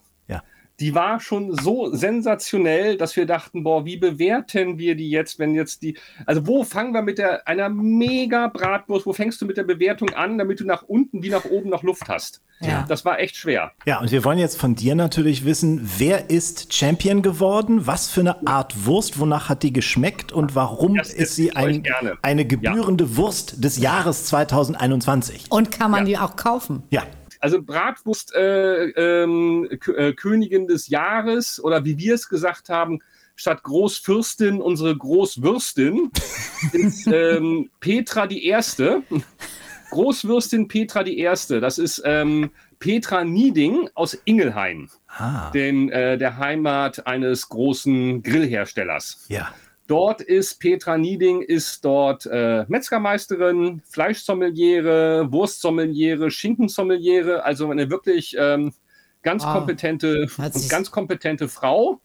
Ja. 0.81 0.87
Die 0.87 0.95
war 0.95 1.21
schon 1.21 1.55
so 1.55 1.95
sensationell, 1.95 2.97
dass 2.97 3.15
wir 3.17 3.27
dachten, 3.27 3.63
boah, 3.63 3.85
wie 3.85 3.97
bewerten 3.97 4.77
wir 4.79 4.97
die 4.97 5.09
jetzt, 5.11 5.39
wenn 5.39 5.55
jetzt 5.55 5.83
die, 5.83 5.97
also 6.27 6.47
wo 6.47 6.65
fangen 6.65 6.93
wir 6.93 7.03
mit 7.03 7.19
der, 7.19 7.47
einer 7.47 7.69
mega 7.69 8.49
Bratwurst, 8.49 9.07
wo 9.07 9.13
fängst 9.13 9.41
du 9.41 9.47
mit 9.47 9.57
der 9.57 9.63
Bewertung 9.65 10.11
an, 10.11 10.37
damit 10.37 10.61
du 10.61 10.65
nach 10.65 10.83
unten 10.83 11.23
wie 11.23 11.31
nach 11.31 11.45
oben 11.45 11.71
noch 11.71 11.83
Luft 11.85 12.09
hast? 12.09 12.43
Ja. 12.61 12.85
Das 12.89 13.05
war 13.05 13.19
echt 13.19 13.37
schwer. 13.37 13.73
Ja, 13.85 14.01
und 14.01 14.11
wir 14.11 14.25
wollen 14.25 14.39
jetzt 14.39 14.59
von 14.59 14.75
dir 14.75 14.95
natürlich 14.95 15.45
wissen, 15.45 15.89
wer 15.99 16.31
ist 16.31 16.73
Champion 16.73 17.21
geworden? 17.23 17.87
Was 17.87 18.11
für 18.11 18.21
eine 18.21 18.47
Art 18.47 18.87
Wurst? 18.87 19.19
Wonach 19.19 19.49
hat 19.49 19.63
die 19.63 19.73
geschmeckt? 19.73 20.33
Und 20.33 20.55
warum 20.55 20.97
Das 20.97 21.13
ist 21.13 21.37
sie 21.37 21.55
ein, 21.55 21.83
eine 22.23 22.45
gebührende 22.47 23.17
Wurst 23.17 23.63
des 23.63 23.79
Jahres 23.79 24.25
2021? 24.27 25.47
Und 25.51 25.71
kann 25.73 25.91
man 25.91 26.01
Ja. 26.01 26.07
die 26.07 26.19
auch 26.19 26.37
kaufen? 26.37 26.83
Ja, 26.91 27.03
Also 27.45 27.63
Bratwurst 27.63 28.35
äh, 28.35 28.87
ähm, 28.93 29.69
äh, 29.71 30.15
Königin 30.15 30.67
des 30.67 30.89
Jahres 30.89 31.63
oder 31.63 31.85
wie 31.85 31.99
wir 31.99 32.15
es 32.15 32.31
gesagt 32.31 32.71
haben, 32.71 33.01
statt 33.37 33.63
Großfürstin 33.65 34.63
unsere 34.63 34.97
Großwürstin 34.97 36.11
ist 36.73 37.07
ähm, 37.07 37.69
Petra 37.81 38.27
die 38.27 38.47
Erste. 38.47 39.03
Großwürstin 39.91 40.69
Petra 40.69 41.03
die 41.03 41.19
Erste. 41.19 41.61
Das 41.61 41.77
ist 41.77 42.01
ähm, 42.07 42.51
Petra 42.79 43.25
Nieding 43.25 43.91
aus 43.93 44.17
Ingelheim, 44.25 44.89
ah, 45.09 45.51
dem, 45.51 45.91
äh, 45.91 46.17
der 46.17 46.39
Heimat 46.39 47.07
eines 47.07 47.51
großen 47.51 48.23
Grillherstellers. 48.23 49.27
ja. 49.29 49.55
Dort 49.87 50.23
ist 50.23 50.61
Petra 50.61 50.97
Nieding, 50.97 51.43
ist 51.43 51.85
dort 51.85 52.27
äh, 52.27 52.65
Metzgermeisterin, 52.69 53.83
Fleischsommeliere, 53.87 55.31
Wurstsommeliere, 55.31 56.31
Schinkensommeliere, 56.31 57.45
also 57.45 57.71
eine 57.71 57.91
wirklich 57.91 58.35
ähm, 58.39 58.73
ganz 59.23 59.45
Wow. 59.45 59.53
kompetente 59.55 60.27
ganz 60.69 60.91
kompetente 60.91 61.49
Frau, 61.49 62.01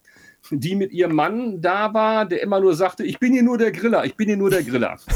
die 0.52 0.76
mit 0.76 0.92
ihrem 0.92 1.16
Mann 1.16 1.62
da 1.62 1.94
war, 1.94 2.26
der 2.26 2.42
immer 2.42 2.60
nur 2.60 2.76
sagte, 2.76 3.06
ich 3.06 3.20
bin 3.20 3.32
hier 3.34 3.44
nur 3.44 3.58
der 3.58 3.72
Griller, 3.72 4.04
ich 4.06 4.16
bin 4.16 4.28
hier 4.28 4.38
nur 4.38 4.50
der 4.50 4.64
Griller. 4.64 4.98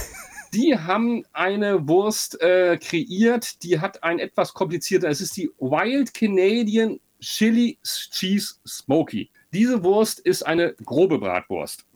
Die 0.53 0.77
haben 0.77 1.23
eine 1.33 1.87
Wurst 1.87 2.39
äh, 2.39 2.77
kreiert, 2.77 3.63
die 3.63 3.79
hat 3.79 4.03
ein 4.03 4.19
etwas 4.19 4.53
komplizierter. 4.53 5.09
Es 5.09 5.19
ist 5.19 5.35
die 5.35 5.49
Wild 5.57 6.13
Canadian 6.13 6.99
Chili 7.19 7.79
Cheese 7.83 8.57
Smoky. 8.67 9.31
Diese 9.51 9.83
Wurst 9.83 10.19
ist 10.19 10.43
eine 10.45 10.75
grobe 10.85 11.17
Bratwurst. 11.17 11.87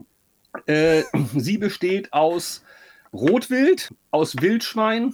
Äh, 0.66 1.04
sie 1.36 1.58
besteht 1.58 2.12
aus 2.13 2.63
Rotwild, 3.13 3.94
aus 4.12 4.36
Wildschwein, 4.42 5.13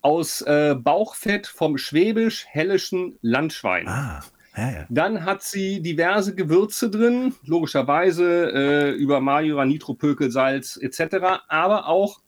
aus 0.00 0.40
äh, 0.42 0.74
Bauchfett 0.78 1.46
vom 1.46 1.76
schwäbisch-hellischen 1.78 3.18
Landschwein. 3.20 3.88
Ah, 3.88 4.22
ja, 4.56 4.70
ja. 4.70 4.86
Dann 4.88 5.24
hat 5.24 5.42
sie 5.42 5.80
diverse 5.82 6.34
Gewürze 6.34 6.90
drin, 6.90 7.34
logischerweise 7.44 8.52
äh, 8.52 8.90
über 8.92 9.20
Majora, 9.20 9.64
Nitropökel, 9.64 10.30
Salz 10.30 10.76
etc., 10.80 11.42
aber 11.48 11.86
auch 11.88 12.20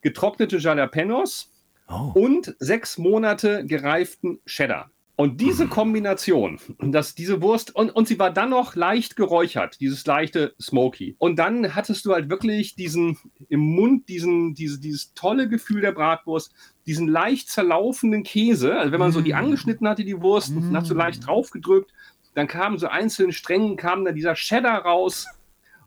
getrocknete 0.00 0.56
Jalapenos 0.58 1.50
Oh. 1.92 2.12
und 2.14 2.54
sechs 2.60 2.98
Monate 2.98 3.66
gereiften 3.66 4.38
Cheddar. 4.46 4.92
Und 5.20 5.38
diese 5.38 5.66
Kombination, 5.68 6.58
dass 6.78 7.14
diese 7.14 7.42
Wurst, 7.42 7.76
und, 7.76 7.90
und 7.90 8.08
sie 8.08 8.18
war 8.18 8.30
dann 8.30 8.48
noch 8.48 8.74
leicht 8.74 9.16
geräuchert, 9.16 9.78
dieses 9.78 10.06
leichte 10.06 10.54
Smoky. 10.58 11.14
Und 11.18 11.38
dann 11.38 11.74
hattest 11.74 12.06
du 12.06 12.14
halt 12.14 12.30
wirklich 12.30 12.74
diesen 12.74 13.18
im 13.50 13.60
Mund, 13.60 14.08
diesen, 14.08 14.54
diese, 14.54 14.80
dieses 14.80 15.12
tolle 15.12 15.46
Gefühl 15.46 15.82
der 15.82 15.92
Bratwurst, 15.92 16.54
diesen 16.86 17.06
leicht 17.06 17.50
zerlaufenden 17.50 18.22
Käse. 18.22 18.78
Also 18.78 18.92
wenn 18.92 18.98
man 18.98 19.12
so 19.12 19.20
die 19.20 19.34
angeschnitten 19.34 19.86
hatte, 19.86 20.04
die 20.04 20.22
Wurst, 20.22 20.56
und 20.56 20.74
hat 20.74 20.86
so 20.86 20.94
leicht 20.94 21.26
draufgedrückt, 21.26 21.92
dann 22.34 22.48
kamen 22.48 22.78
so 22.78 22.86
einzelnen 22.86 23.32
Strängen, 23.32 23.76
kam 23.76 24.06
dann 24.06 24.14
dieser 24.14 24.32
Cheddar 24.32 24.86
raus. 24.86 25.26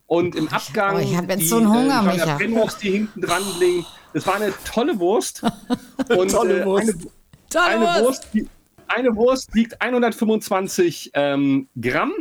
Und 0.06 0.36
im 0.36 0.46
Abgang. 0.46 0.94
oh, 0.94 0.98
ich 1.00 1.16
hab 1.16 1.28
jetzt 1.28 1.40
die, 1.40 1.46
so 1.46 1.56
einen 1.56 1.70
Hunger, 1.70 2.02
äh, 2.02 2.12
Micha. 2.12 2.18
Jalapenos, 2.18 2.78
die 2.78 2.90
hinten 2.92 3.20
dran 3.20 3.42
liegen. 3.58 3.84
Das 4.12 4.28
war 4.28 4.36
eine 4.36 4.54
tolle 4.64 4.96
Wurst. 5.00 5.42
Und, 6.08 6.30
Tolle 6.30 6.60
äh, 6.60 6.64
Wurst. 6.64 6.88
Eine, 6.88 6.98
Tolle 7.50 7.64
eine 7.64 7.84
Wurst. 7.84 8.04
Wurst, 8.04 8.28
die, 8.32 8.48
eine 8.88 9.14
Wurst 9.16 9.54
wiegt 9.54 9.80
125 9.80 11.12
ähm, 11.14 11.68
Gramm 11.80 12.12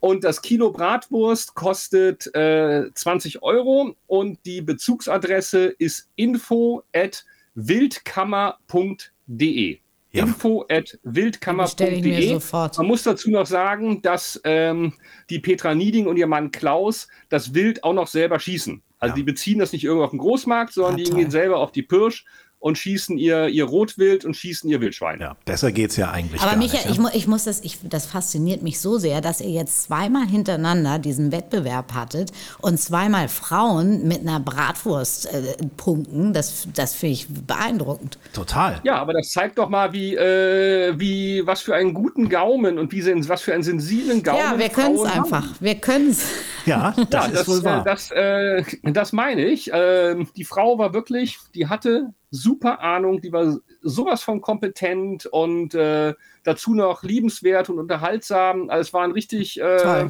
und 0.00 0.24
das 0.24 0.42
Kilo 0.42 0.72
Bratwurst 0.72 1.54
kostet 1.54 2.34
äh, 2.34 2.90
20 2.92 3.42
Euro 3.42 3.94
und 4.06 4.38
die 4.46 4.62
Bezugsadresse 4.62 5.66
ist 5.66 6.08
info 6.16 6.82
at 6.94 7.24
wildkammer.de. 7.54 9.78
Ja. 10.14 10.24
Info 10.24 10.66
at 10.68 10.98
wildkammer.de. 11.04 12.38
Man 12.76 12.86
muss 12.86 13.02
dazu 13.02 13.30
noch 13.30 13.46
sagen, 13.46 14.02
dass 14.02 14.38
ähm, 14.44 14.92
die 15.30 15.38
Petra 15.38 15.74
Nieding 15.74 16.06
und 16.06 16.18
ihr 16.18 16.26
Mann 16.26 16.50
Klaus 16.50 17.08
das 17.30 17.54
Wild 17.54 17.82
auch 17.82 17.94
noch 17.94 18.08
selber 18.08 18.38
schießen. 18.38 18.82
Also 18.98 19.12
Ja. 19.12 19.16
die 19.16 19.22
beziehen 19.22 19.58
das 19.58 19.72
nicht 19.72 19.84
irgendwo 19.84 20.04
auf 20.04 20.10
dem 20.10 20.18
Großmarkt, 20.18 20.74
sondern 20.74 20.94
Ah, 20.94 20.96
die 20.98 21.04
toll. 21.04 21.16
gehen 21.18 21.30
selber 21.30 21.58
auf 21.58 21.72
die 21.72 21.82
Pirsch 21.82 22.26
und 22.62 22.78
schießen 22.78 23.18
ihr, 23.18 23.48
ihr 23.48 23.64
Rotwild 23.64 24.24
und 24.24 24.34
schießen 24.36 24.70
ihr 24.70 24.80
Wildschwein. 24.80 25.20
Ja, 25.20 25.36
besser 25.44 25.72
geht's 25.72 25.96
ja 25.96 26.12
eigentlich 26.12 26.40
Aber 26.40 26.52
gar 26.52 26.58
Micha, 26.58 26.76
nicht. 26.76 26.90
ich, 26.90 26.96
ja? 26.96 27.02
mu 27.02 27.08
ich 27.12 27.26
muss 27.26 27.44
das, 27.44 27.60
ich, 27.62 27.78
das 27.82 28.06
fasziniert 28.06 28.62
mich 28.62 28.78
so 28.80 28.98
sehr, 28.98 29.20
dass 29.20 29.40
ihr 29.40 29.50
jetzt 29.50 29.82
zweimal 29.82 30.26
hintereinander 30.26 31.00
diesen 31.00 31.32
Wettbewerb 31.32 31.92
hattet 31.92 32.30
und 32.60 32.78
zweimal 32.78 33.28
Frauen 33.28 34.06
mit 34.06 34.20
einer 34.20 34.38
Bratwurst 34.38 35.26
äh, 35.26 35.56
punkten. 35.76 36.32
Das, 36.32 36.68
das 36.72 36.94
finde 36.94 37.14
ich 37.14 37.26
beeindruckend. 37.28 38.18
Total. 38.32 38.80
Ja, 38.84 38.94
aber 38.96 39.12
das 39.12 39.30
zeigt 39.32 39.58
doch 39.58 39.68
mal, 39.68 39.92
wie, 39.92 40.14
äh, 40.14 40.94
wie 40.98 41.44
was 41.44 41.62
für 41.62 41.74
einen 41.74 41.94
guten 41.94 42.28
Gaumen 42.28 42.78
und 42.78 42.92
wie 42.92 43.02
was 43.28 43.42
für 43.42 43.52
einen 43.54 43.64
sensiblen 43.64 44.22
Gaumen. 44.22 44.38
ja, 44.38 44.56
wir 44.58 44.68
können 44.68 44.94
es 44.94 45.04
haben. 45.04 45.24
einfach. 45.24 45.48
Wir 45.60 45.74
können 45.74 46.10
es. 46.10 46.24
Ja, 46.64 46.94
das 47.10 47.26
Ja, 47.26 47.32
ist 47.32 47.34
das, 47.40 47.48
wohl 47.48 47.58
äh, 47.58 47.64
wahr. 47.64 47.84
das, 47.84 48.10
äh, 48.12 48.62
das 48.84 49.12
meine 49.12 49.44
ich. 49.46 49.68
Ähm, 49.74 50.28
die 50.36 50.44
Frau 50.44 50.78
war 50.78 50.94
wirklich, 50.94 51.38
die 51.56 51.66
hatte 51.66 52.14
super 52.32 52.80
Ahnung, 52.80 53.20
die 53.20 53.30
war 53.30 53.58
sowas 53.82 54.22
von 54.22 54.40
kompetent 54.40 55.26
und 55.26 55.74
äh, 55.74 56.14
dazu 56.42 56.74
noch 56.74 57.02
liebenswert 57.02 57.68
und 57.68 57.78
unterhaltsam. 57.78 58.70
Also 58.70 58.88
es 58.88 58.92
war 58.94 59.04
ein 59.04 59.12
richtig, 59.12 59.60
äh, 59.60 60.08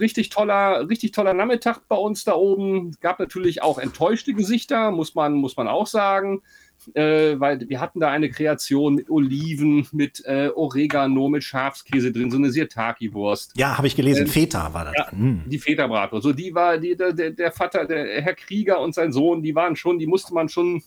richtig 0.00 0.30
toller, 0.30 0.88
richtig 0.88 1.12
toller 1.12 1.34
Nachmittag 1.34 1.86
bei 1.86 1.96
uns 1.96 2.24
da 2.24 2.32
oben. 2.32 2.88
Es 2.88 3.00
gab 3.00 3.20
natürlich 3.20 3.62
auch 3.62 3.78
enttäuschte 3.78 4.32
Gesichter, 4.32 4.90
muss 4.90 5.14
man, 5.14 5.34
muss 5.34 5.56
man 5.56 5.68
auch 5.68 5.86
sagen. 5.86 6.42
Äh, 6.94 7.38
weil 7.38 7.68
wir 7.68 7.78
hatten 7.78 8.00
da 8.00 8.10
eine 8.10 8.30
Kreation 8.30 8.94
mit 8.94 9.10
Oliven, 9.10 9.86
mit 9.92 10.24
äh, 10.24 10.48
Oregano, 10.54 11.28
mit 11.28 11.44
Schafskäse 11.44 12.10
drin, 12.10 12.30
so 12.30 12.38
eine 12.38 12.50
Sirtaki-Wurst 12.50 13.52
ja, 13.54 13.76
habe 13.76 13.86
ich 13.86 13.96
gelesen. 13.96 14.26
Feta 14.26 14.72
war 14.72 14.86
da 14.86 14.92
drin. 14.92 15.18
Hm. 15.18 15.42
die 15.50 15.58
Väterbratwurst. 15.58 16.22
So, 16.22 16.32
die 16.32 16.54
war, 16.54 16.78
die, 16.78 16.96
der, 16.96 17.12
der 17.12 17.32
der 17.32 17.52
Vater, 17.52 17.84
der 17.84 18.22
Herr 18.22 18.32
Krieger 18.32 18.80
und 18.80 18.94
sein 18.94 19.12
Sohn, 19.12 19.42
die 19.42 19.54
waren 19.54 19.76
schon, 19.76 19.98
die 19.98 20.06
musste 20.06 20.32
man 20.32 20.48
schon 20.48 20.82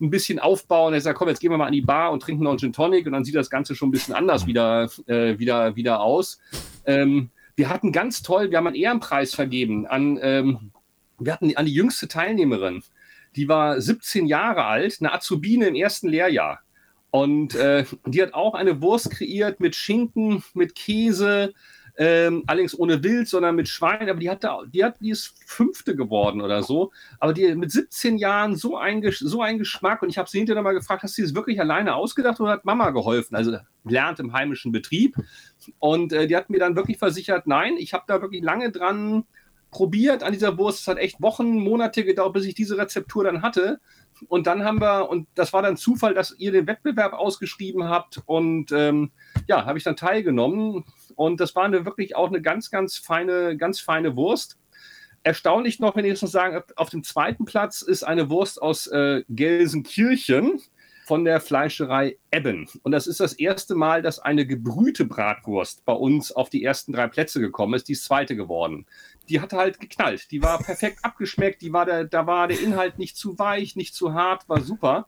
ein 0.00 0.10
bisschen 0.10 0.38
aufbauen. 0.38 0.94
Er 0.94 1.00
sagt, 1.00 1.18
komm, 1.18 1.28
jetzt 1.28 1.40
gehen 1.40 1.50
wir 1.50 1.58
mal 1.58 1.66
an 1.66 1.72
die 1.72 1.80
Bar 1.80 2.12
und 2.12 2.22
trinken 2.22 2.44
noch 2.44 2.50
einen 2.50 2.58
Gin 2.58 2.72
Tonic 2.72 3.06
und 3.06 3.12
dann 3.12 3.24
sieht 3.24 3.34
das 3.34 3.50
Ganze 3.50 3.74
schon 3.74 3.88
ein 3.88 3.92
bisschen 3.92 4.14
anders 4.14 4.46
wieder, 4.46 4.90
äh, 5.06 5.38
wieder, 5.38 5.76
wieder 5.76 6.00
aus. 6.00 6.40
Ähm, 6.86 7.30
wir 7.56 7.68
hatten 7.68 7.92
ganz 7.92 8.22
toll, 8.22 8.50
wir 8.50 8.58
haben 8.58 8.66
einen 8.66 8.76
Ehrenpreis 8.76 9.34
vergeben 9.34 9.86
an, 9.86 10.18
ähm, 10.22 10.70
wir 11.18 11.32
hatten 11.32 11.54
an 11.56 11.66
die 11.66 11.74
jüngste 11.74 12.08
Teilnehmerin. 12.08 12.82
Die 13.36 13.48
war 13.48 13.80
17 13.80 14.26
Jahre 14.26 14.64
alt, 14.64 14.96
eine 15.00 15.12
Azubine 15.12 15.66
im 15.66 15.74
ersten 15.74 16.08
Lehrjahr. 16.08 16.60
Und 17.10 17.54
äh, 17.54 17.84
die 18.06 18.22
hat 18.22 18.34
auch 18.34 18.54
eine 18.54 18.80
Wurst 18.80 19.10
kreiert 19.10 19.60
mit 19.60 19.74
Schinken, 19.74 20.42
mit 20.54 20.74
Käse, 20.74 21.52
ähm, 21.96 22.44
allerdings 22.46 22.78
ohne 22.78 23.02
Wild, 23.02 23.28
sondern 23.28 23.56
mit 23.56 23.68
Schwein. 23.68 24.08
Aber 24.08 24.18
die 24.18 24.30
hat, 24.30 24.44
da, 24.44 24.60
die 24.66 24.84
hat, 24.84 24.96
die 25.00 25.10
ist 25.10 25.34
fünfte 25.46 25.96
geworden 25.96 26.40
oder 26.40 26.62
so. 26.62 26.92
Aber 27.18 27.32
die 27.32 27.54
mit 27.54 27.70
17 27.70 28.18
Jahren 28.18 28.56
so 28.56 28.76
ein, 28.76 29.02
so 29.12 29.42
ein 29.42 29.58
Geschmack. 29.58 30.02
Und 30.02 30.10
ich 30.10 30.18
habe 30.18 30.28
sie 30.28 30.38
hinterher 30.38 30.62
mal 30.62 30.72
gefragt, 30.72 31.02
hast 31.02 31.18
du 31.18 31.22
das 31.22 31.34
wirklich 31.34 31.60
alleine 31.60 31.94
ausgedacht 31.94 32.40
oder 32.40 32.52
hat 32.52 32.64
Mama 32.64 32.90
geholfen? 32.90 33.36
Also 33.36 33.56
lernt 33.84 34.20
im 34.20 34.32
heimischen 34.32 34.72
Betrieb. 34.72 35.16
Und 35.78 36.12
äh, 36.12 36.26
die 36.26 36.36
hat 36.36 36.50
mir 36.50 36.58
dann 36.58 36.76
wirklich 36.76 36.98
versichert, 36.98 37.46
nein, 37.46 37.76
ich 37.78 37.92
habe 37.92 38.04
da 38.06 38.20
wirklich 38.22 38.42
lange 38.42 38.70
dran 38.70 39.24
probiert 39.70 40.22
an 40.22 40.32
dieser 40.32 40.58
Wurst. 40.58 40.80
Es 40.80 40.88
hat 40.88 40.98
echt 40.98 41.20
Wochen, 41.22 41.58
Monate 41.58 42.04
gedauert, 42.04 42.32
bis 42.32 42.44
ich 42.44 42.54
diese 42.54 42.76
Rezeptur 42.76 43.24
dann 43.24 43.42
hatte. 43.42 43.80
Und 44.28 44.46
dann 44.46 44.64
haben 44.64 44.80
wir, 44.80 45.08
und 45.08 45.28
das 45.34 45.52
war 45.52 45.62
dann 45.62 45.76
Zufall, 45.76 46.14
dass 46.14 46.34
ihr 46.38 46.52
den 46.52 46.66
Wettbewerb 46.66 47.12
ausgeschrieben 47.12 47.88
habt. 47.88 48.20
Und 48.26 48.72
ähm, 48.72 49.12
ja, 49.48 49.64
habe 49.64 49.78
ich 49.78 49.84
dann 49.84 49.96
teilgenommen. 49.96 50.84
Und 51.20 51.38
das 51.38 51.54
war 51.54 51.64
eine, 51.64 51.84
wirklich 51.84 52.16
auch 52.16 52.28
eine 52.28 52.40
ganz, 52.40 52.70
ganz 52.70 52.96
feine, 52.96 53.54
ganz 53.54 53.78
feine 53.78 54.16
Wurst. 54.16 54.58
Erstaunlich 55.22 55.78
noch, 55.78 55.94
wenn 55.94 56.06
ich 56.06 56.22
noch 56.22 56.30
sagen, 56.30 56.62
auf 56.76 56.88
dem 56.88 57.04
zweiten 57.04 57.44
Platz 57.44 57.82
ist 57.82 58.04
eine 58.04 58.30
Wurst 58.30 58.62
aus 58.62 58.86
äh, 58.86 59.22
Gelsenkirchen 59.28 60.62
von 61.04 61.26
der 61.26 61.42
Fleischerei 61.42 62.16
Ebben. 62.30 62.70
Und 62.84 62.92
das 62.92 63.06
ist 63.06 63.20
das 63.20 63.34
erste 63.34 63.74
Mal, 63.74 64.00
dass 64.00 64.18
eine 64.18 64.46
gebrühte 64.46 65.04
Bratwurst 65.04 65.84
bei 65.84 65.92
uns 65.92 66.32
auf 66.32 66.48
die 66.48 66.64
ersten 66.64 66.94
drei 66.94 67.06
Plätze 67.06 67.38
gekommen 67.38 67.74
ist. 67.74 67.88
Die 67.88 67.92
ist 67.92 68.06
zweite 68.06 68.34
geworden. 68.34 68.86
Die 69.28 69.42
hatte 69.42 69.58
halt 69.58 69.78
geknallt. 69.78 70.30
Die 70.30 70.42
war 70.42 70.56
perfekt 70.56 71.00
abgeschmeckt. 71.02 71.60
Die 71.60 71.74
war 71.74 71.84
der, 71.84 72.04
da 72.04 72.26
war 72.26 72.48
der 72.48 72.58
Inhalt 72.58 72.98
nicht 72.98 73.18
zu 73.18 73.38
weich, 73.38 73.76
nicht 73.76 73.94
zu 73.94 74.14
hart, 74.14 74.48
war 74.48 74.62
super. 74.62 75.06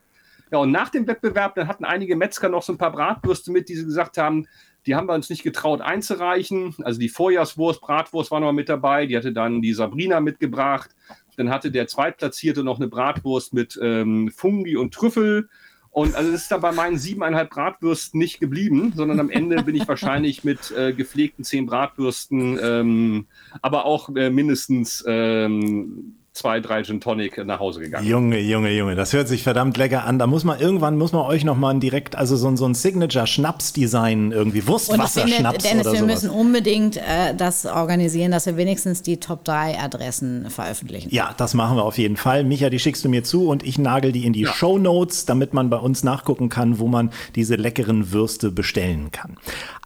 Ja, 0.51 0.59
und 0.59 0.73
nach 0.73 0.91
dem 0.91 1.07
Wettbewerb, 1.07 1.55
dann 1.55 1.69
hatten 1.69 1.87
einige 1.87 2.17
Metzger 2.17 2.51
noch 2.51 2.63
so 2.63 2.75
ein 2.75 2.79
paar 2.79 2.93
Bratwürste 2.93 3.51
mit, 3.51 3.71
die 3.71 3.77
sie 3.77 3.87
gesagt 3.87 4.19
haben, 4.19 4.47
die 4.87 4.95
haben 4.95 5.07
wir 5.07 5.15
uns 5.15 5.31
nicht 5.31 5.43
getraut 5.43 5.81
einzureichen. 5.81 6.75
Also 6.83 6.99
die 6.99 7.09
Vorjahrswurst, 7.09 7.81
Bratwurst 7.81 8.31
war 8.31 8.41
noch 8.41 8.53
mit 8.53 8.69
dabei. 8.69 9.07
Die 9.07 9.17
hatte 9.17 9.33
dann 9.33 9.63
die 9.63 9.73
Sabrina 9.73 10.21
mitgebracht. 10.21 10.91
Dann 11.37 11.51
hatte 11.51 11.71
der 11.71 11.87
Zweitplatzierte 11.87 12.65
noch 12.65 12.77
eine 12.77 12.89
Bratwurst 12.89 13.55
mit 13.55 13.79
ähm, 13.81 14.31
Fungi 14.35 14.77
und 14.77 14.93
Trüffel. 14.93 15.49
Und 15.91 16.17
also 16.17 16.33
das 16.33 16.43
ist 16.43 16.51
dann 16.51 16.63
bei 16.63 16.73
meinen 16.73 16.97
siebeneinhalb 16.97 17.51
Bratwürsten 17.51 18.19
nicht 18.19 18.41
geblieben, 18.41 18.95
sondern 18.97 19.21
am 19.21 19.29
Ende 19.29 19.63
bin 19.63 19.75
ich 19.75 19.87
wahrscheinlich 19.87 20.43
mit 20.45 20.71
äh, 20.71 20.95
gepflegten 20.95 21.45
zehn 21.45 21.67
Bratwürsten, 21.67 22.59
ähm, 22.63 23.27
aber 23.61 23.85
auch 23.85 24.09
äh, 24.17 24.31
mindestens 24.31 25.05
ähm, 25.07 26.17
zwei, 26.35 26.61
drei 26.61 26.83
Gin 26.83 27.01
Tonic 27.01 27.45
nach 27.45 27.61
Hause 27.61 27.81
gegangen. 27.81 28.07
Junge, 28.07 28.39
Junge, 28.41 28.71
Junge, 28.73 28.95
das 28.95 29.13
hört 29.13 29.29
sich 29.29 29.43
verdammt 29.43 29.77
lecker 29.77 30.05
an. 30.05 30.19
Da 30.19 30.27
muss 30.27 30.45
man 30.45 30.59
irgendwann, 30.59 30.97
muss 30.97 31.13
man 31.13 31.27
euch 31.27 31.45
nochmal 31.45 31.79
direkt, 31.79 32.17
also 32.17 32.37
so, 32.37 32.49
ein- 32.49 32.57
so 32.57 32.65
ein 32.67 32.75
Signature-Schnaps-Design 32.75 34.33
irgendwie, 34.33 34.67
Wurstwasserschnaps 34.67 35.63
Dennis, 35.65 35.87
oder 35.87 35.93
wir 35.93 36.01
sowas. 36.01 36.23
müssen 36.23 36.31
unbedingt 36.31 36.97
äh, 36.97 37.35
das 37.37 37.67
organisieren, 37.67 38.33
dass 38.33 38.47
wir 38.47 38.57
wenigstens 38.57 39.03
die 39.03 39.19
Top 39.21 39.45
3 39.45 39.79
Adressen 39.79 40.49
veröffentlichen. 40.51 41.09
Ja, 41.15 41.35
das 41.37 41.55
machen 41.55 41.77
wir 41.77 41.85
auf 41.85 41.99
jeden 41.99 42.17
Fall. 42.17 42.45
Micha, 42.45 42.71
die 42.71 42.79
schickst 42.79 43.05
du 43.05 43.09
mir 43.09 43.25
zu 43.25 43.49
und 43.49 43.63
ich 43.63 43.79
nagel 43.79 44.13
die 44.13 44.25
in 44.25 44.33
die 44.33 44.43
Ja. 44.43 44.53
Show 44.53 44.79
Notes, 44.79 45.27
damit 45.27 45.53
man 45.55 45.69
bei 45.71 45.77
uns 45.79 46.03
nachgucken 46.03 46.49
kann, 46.49 46.79
wo 46.79 46.89
man 46.89 47.11
diese 47.35 47.57
leckeren 47.57 48.13
Würste 48.13 48.51
bestellen 48.51 49.11
kann. 49.13 49.37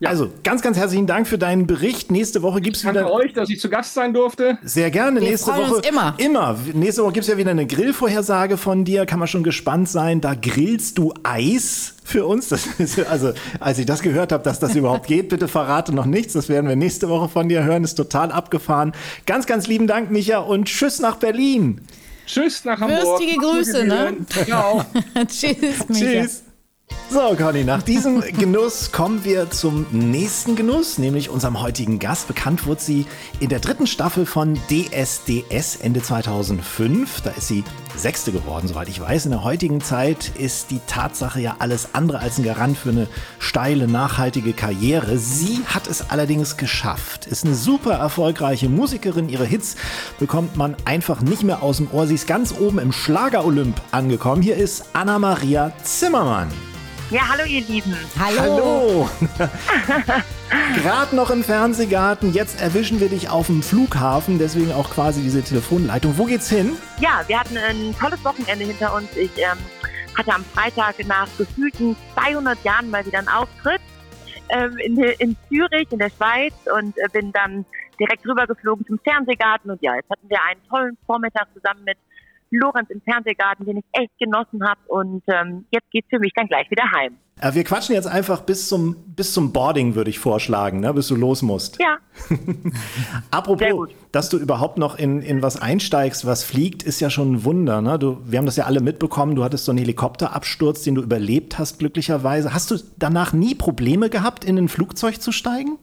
Ja. 0.00 0.10
Also, 0.10 0.30
ganz, 0.44 0.62
ganz 0.62 0.76
herzlichen 0.76 1.06
Dank 1.06 1.26
für 1.26 1.38
deinen 1.38 1.66
Bericht. 1.66 2.10
Nächste 2.10 2.42
Woche 2.42 2.60
gibt's 2.60 2.82
Danke 2.82 3.00
wieder. 3.00 3.12
euch, 3.12 3.32
dass 3.32 3.48
ich 3.50 3.58
zu 3.60 3.68
Gast 3.68 3.94
sein 3.94 4.12
durfte. 4.14 4.58
Sehr 4.62 4.90
gerne. 4.90 5.20
Wir 5.20 5.30
Nächste 5.30 5.50
Woche. 5.52 5.74
uns 5.76 5.88
immer. 5.88 6.14
Immer. 6.18 6.35
Nächste 6.74 7.02
Woche 7.02 7.12
gibt's 7.12 7.28
ja 7.28 7.36
wieder 7.36 7.50
eine 7.50 7.66
Grillvorhersage 7.66 8.56
von 8.56 8.84
dir. 8.84 9.06
Kann 9.06 9.18
man 9.18 9.28
schon 9.28 9.42
gespannt 9.42 9.88
sein. 9.88 10.20
Da 10.20 10.34
grillst 10.34 10.98
du 10.98 11.12
Eis 11.22 11.94
für 12.04 12.26
uns. 12.26 12.48
Das 12.48 12.66
ist, 12.78 12.98
also, 13.06 13.32
als 13.60 13.78
ich 13.78 13.86
das 13.86 14.02
gehört 14.02 14.32
habe, 14.32 14.42
dass 14.42 14.58
das 14.58 14.74
überhaupt 14.76 15.06
geht, 15.06 15.28
bitte 15.28 15.48
verrate 15.48 15.94
noch 15.94 16.06
nichts. 16.06 16.32
Das 16.34 16.48
werden 16.48 16.68
wir 16.68 16.76
nächste 16.76 17.08
Woche 17.08 17.28
von 17.28 17.48
dir 17.48 17.64
hören. 17.64 17.84
Ist 17.84 17.94
total 17.94 18.32
abgefahren. 18.32 18.92
Ganz, 19.26 19.46
ganz 19.46 19.66
lieben 19.66 19.86
Dank, 19.86 20.10
Micha, 20.10 20.38
und 20.38 20.66
tschüss 20.66 21.00
nach 21.00 21.16
Berlin. 21.16 21.80
Tschüss 22.26 22.64
nach 22.64 22.80
Hamburg. 22.80 23.02
Würstige 23.02 23.38
Grüße, 23.38 23.84
ne? 23.84 24.16
Ciao. 24.44 24.84
Tschüss, 25.28 25.88
Micha. 25.88 26.22
Tschüss. 26.22 26.45
So, 27.08 27.36
Conny, 27.36 27.62
nach 27.62 27.82
diesem 27.82 28.20
Genuss 28.38 28.90
kommen 28.90 29.24
wir 29.24 29.48
zum 29.50 29.86
nächsten 29.90 30.56
Genuss, 30.56 30.98
nämlich 30.98 31.30
unserem 31.30 31.62
heutigen 31.62 31.98
Gast. 31.98 32.26
Bekannt 32.26 32.66
wurde 32.66 32.82
sie 32.82 33.06
in 33.38 33.48
der 33.48 33.60
dritten 33.60 33.86
Staffel 33.86 34.26
von 34.26 34.58
DSDS 34.68 35.76
Ende 35.76 36.02
2005. 36.02 37.20
Da 37.22 37.30
ist 37.30 37.48
sie 37.48 37.64
Sechste 37.96 38.32
geworden, 38.32 38.68
soweit 38.68 38.88
ich 38.88 39.00
weiß. 39.00 39.24
In 39.24 39.30
der 39.30 39.44
heutigen 39.44 39.80
Zeit 39.80 40.32
ist 40.36 40.70
die 40.70 40.80
Tatsache 40.86 41.40
ja 41.40 41.56
alles 41.60 41.94
andere 41.94 42.18
als 42.18 42.38
ein 42.38 42.44
Garant 42.44 42.76
für 42.76 42.90
eine 42.90 43.06
steile, 43.38 43.88
nachhaltige 43.88 44.52
Karriere. 44.52 45.16
Sie 45.16 45.60
hat 45.66 45.86
es 45.86 46.10
allerdings 46.10 46.56
geschafft. 46.56 47.26
Ist 47.26 47.46
eine 47.46 47.54
super 47.54 47.94
erfolgreiche 47.94 48.68
Musikerin. 48.68 49.28
Ihre 49.28 49.46
Hits 49.46 49.76
bekommt 50.18 50.56
man 50.56 50.76
einfach 50.84 51.22
nicht 51.22 51.44
mehr 51.44 51.62
aus 51.62 51.78
dem 51.78 51.90
Ohr. 51.92 52.06
Sie 52.06 52.16
ist 52.16 52.26
ganz 52.26 52.52
oben 52.52 52.78
im 52.78 52.92
Schlager-Olymp 52.92 53.80
angekommen. 53.92 54.42
Hier 54.42 54.56
ist 54.56 54.84
Anna-Maria 54.92 55.72
Zimmermann. 55.82 56.48
Ja, 57.08 57.28
hallo 57.28 57.44
ihr 57.44 57.60
Lieben. 57.60 57.96
Hallo. 58.18 58.40
Hallo! 58.40 59.08
Gerade 60.82 61.14
noch 61.14 61.30
im 61.30 61.44
Fernsehgarten, 61.44 62.32
jetzt 62.32 62.60
erwischen 62.60 62.98
wir 62.98 63.08
dich 63.08 63.30
auf 63.30 63.46
dem 63.46 63.62
Flughafen, 63.62 64.40
deswegen 64.40 64.72
auch 64.72 64.90
quasi 64.90 65.22
diese 65.22 65.40
Telefonleitung. 65.44 66.18
Wo 66.18 66.24
geht's 66.24 66.50
hin? 66.50 66.76
Ja, 66.98 67.22
wir 67.28 67.38
hatten 67.38 67.56
ein 67.58 67.94
tolles 67.96 68.24
Wochenende 68.24 68.64
hinter 68.64 68.92
uns. 68.92 69.16
Ich 69.16 69.30
ähm, 69.38 69.58
hatte 70.18 70.34
am 70.34 70.44
Freitag 70.46 70.96
nach 71.06 71.28
gefühlten 71.38 71.96
200 72.14 72.64
Jahren 72.64 72.90
mal 72.90 73.06
wieder 73.06 73.18
einen 73.18 73.28
Auftritt 73.28 73.80
ähm, 74.48 74.76
in, 74.78 74.98
in 74.98 75.36
Zürich, 75.48 75.86
in 75.92 76.00
der 76.00 76.10
Schweiz 76.10 76.54
und 76.76 76.98
äh, 76.98 77.08
bin 77.12 77.30
dann 77.30 77.64
direkt 78.00 78.26
rübergeflogen 78.26 78.84
zum 78.84 78.98
Fernsehgarten. 79.04 79.70
Und 79.70 79.80
ja, 79.80 79.94
jetzt 79.94 80.10
hatten 80.10 80.28
wir 80.28 80.42
einen 80.42 80.60
tollen 80.68 80.98
Vormittag 81.06 81.46
zusammen 81.54 81.84
mit 81.84 81.98
Lorenz 82.50 82.90
im 82.90 83.00
Fernsehgarten, 83.02 83.66
den 83.66 83.78
ich 83.78 83.84
echt 83.92 84.12
genossen 84.18 84.66
habe. 84.66 84.80
Und 84.88 85.22
ähm, 85.28 85.66
jetzt 85.70 85.90
geht's 85.90 86.08
für 86.08 86.18
mich 86.18 86.32
dann 86.34 86.46
gleich 86.46 86.70
wieder 86.70 86.84
heim. 86.96 87.16
Äh, 87.40 87.54
Wir 87.54 87.64
quatschen 87.64 87.94
jetzt 87.94 88.06
einfach 88.06 88.42
bis 88.42 88.68
zum, 88.68 88.96
bis 89.14 89.32
zum 89.32 89.52
Boarding, 89.52 89.94
würde 89.94 90.10
ich 90.10 90.18
vorschlagen, 90.18 90.80
ne? 90.80 90.92
bis 90.94 91.08
du 91.08 91.16
los 91.16 91.42
musst. 91.42 91.78
Ja, 91.80 91.98
Apropos, 93.30 93.90
dass 94.12 94.28
du 94.28 94.38
überhaupt 94.38 94.78
noch 94.78 94.98
in, 94.98 95.20
in 95.20 95.42
was 95.42 95.60
einsteigst, 95.60 96.26
was 96.26 96.44
fliegt, 96.44 96.82
ist 96.82 97.00
ja 97.00 97.10
schon 97.10 97.32
ein 97.34 97.44
Wunder. 97.44 97.82
Ne? 97.82 97.98
Du, 97.98 98.18
wir 98.24 98.38
haben 98.38 98.46
das 98.46 98.56
ja 98.56 98.64
alle 98.64 98.80
mitbekommen. 98.80 99.34
Du 99.34 99.44
hattest 99.44 99.64
so 99.64 99.72
einen 99.72 99.78
Helikopterabsturz, 99.78 100.82
den 100.82 100.94
du 100.94 101.02
überlebt 101.02 101.58
hast, 101.58 101.78
glücklicherweise. 101.78 102.54
Hast 102.54 102.70
du 102.70 102.76
danach 102.98 103.32
nie 103.32 103.54
Probleme 103.54 104.08
gehabt, 104.08 104.44
in 104.44 104.56
ein 104.58 104.68
Flugzeug 104.68 105.20
zu 105.20 105.32
steigen? 105.32 105.78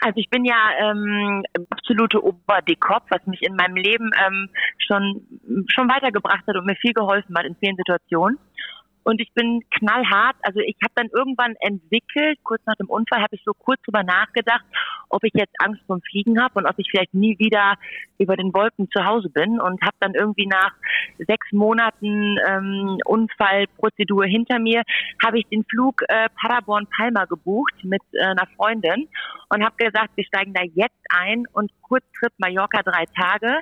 Also 0.00 0.18
ich 0.18 0.30
bin 0.30 0.44
ja 0.44 0.70
ähm, 0.80 1.42
absolute 1.70 2.22
Oberdeckop, 2.22 3.04
was 3.10 3.26
mich 3.26 3.42
in 3.42 3.56
meinem 3.56 3.76
Leben 3.76 4.10
ähm, 4.24 4.48
schon 4.78 5.66
schon 5.68 5.88
weitergebracht 5.88 6.46
hat 6.46 6.56
und 6.56 6.66
mir 6.66 6.76
viel 6.76 6.92
geholfen 6.92 7.36
hat 7.36 7.46
in 7.46 7.56
vielen 7.56 7.76
Situationen. 7.76 8.38
Und 9.08 9.22
ich 9.22 9.32
bin 9.32 9.64
knallhart. 9.70 10.36
Also 10.42 10.60
ich 10.60 10.76
habe 10.84 10.92
dann 10.94 11.08
irgendwann 11.16 11.54
entwickelt, 11.60 12.38
kurz 12.44 12.60
nach 12.66 12.74
dem 12.74 12.90
Unfall, 12.90 13.22
habe 13.22 13.36
ich 13.36 13.42
so 13.42 13.52
kurz 13.54 13.80
drüber 13.80 14.02
nachgedacht, 14.02 14.66
ob 15.08 15.24
ich 15.24 15.32
jetzt 15.32 15.54
Angst 15.60 15.80
vorm 15.86 16.02
Fliegen 16.10 16.38
habe 16.38 16.58
und 16.58 16.66
ob 16.66 16.74
ich 16.76 16.86
vielleicht 16.90 17.14
nie 17.14 17.38
wieder 17.38 17.76
über 18.18 18.36
den 18.36 18.52
Wolken 18.52 18.86
zu 18.90 19.06
Hause 19.06 19.30
bin. 19.30 19.60
Und 19.60 19.80
habe 19.80 19.96
dann 20.00 20.12
irgendwie 20.12 20.46
nach 20.46 20.74
sechs 21.26 21.50
Monaten 21.52 22.36
ähm, 22.46 22.98
Unfallprozedur 23.06 24.26
hinter 24.26 24.58
mir, 24.58 24.82
habe 25.24 25.38
ich 25.38 25.46
den 25.46 25.64
Flug 25.64 26.02
äh, 26.06 26.28
Paderborn-Palma 26.38 27.24
gebucht 27.24 27.82
mit 27.84 28.02
äh, 28.12 28.26
einer 28.26 28.46
Freundin 28.56 29.08
und 29.48 29.64
habe 29.64 29.76
gesagt, 29.78 30.10
wir 30.16 30.24
steigen 30.24 30.52
da 30.52 30.60
jetzt 30.74 31.00
ein 31.08 31.44
und 31.52 31.72
Kurztrip 31.80 32.34
Mallorca 32.36 32.82
drei 32.82 33.06
Tage 33.18 33.60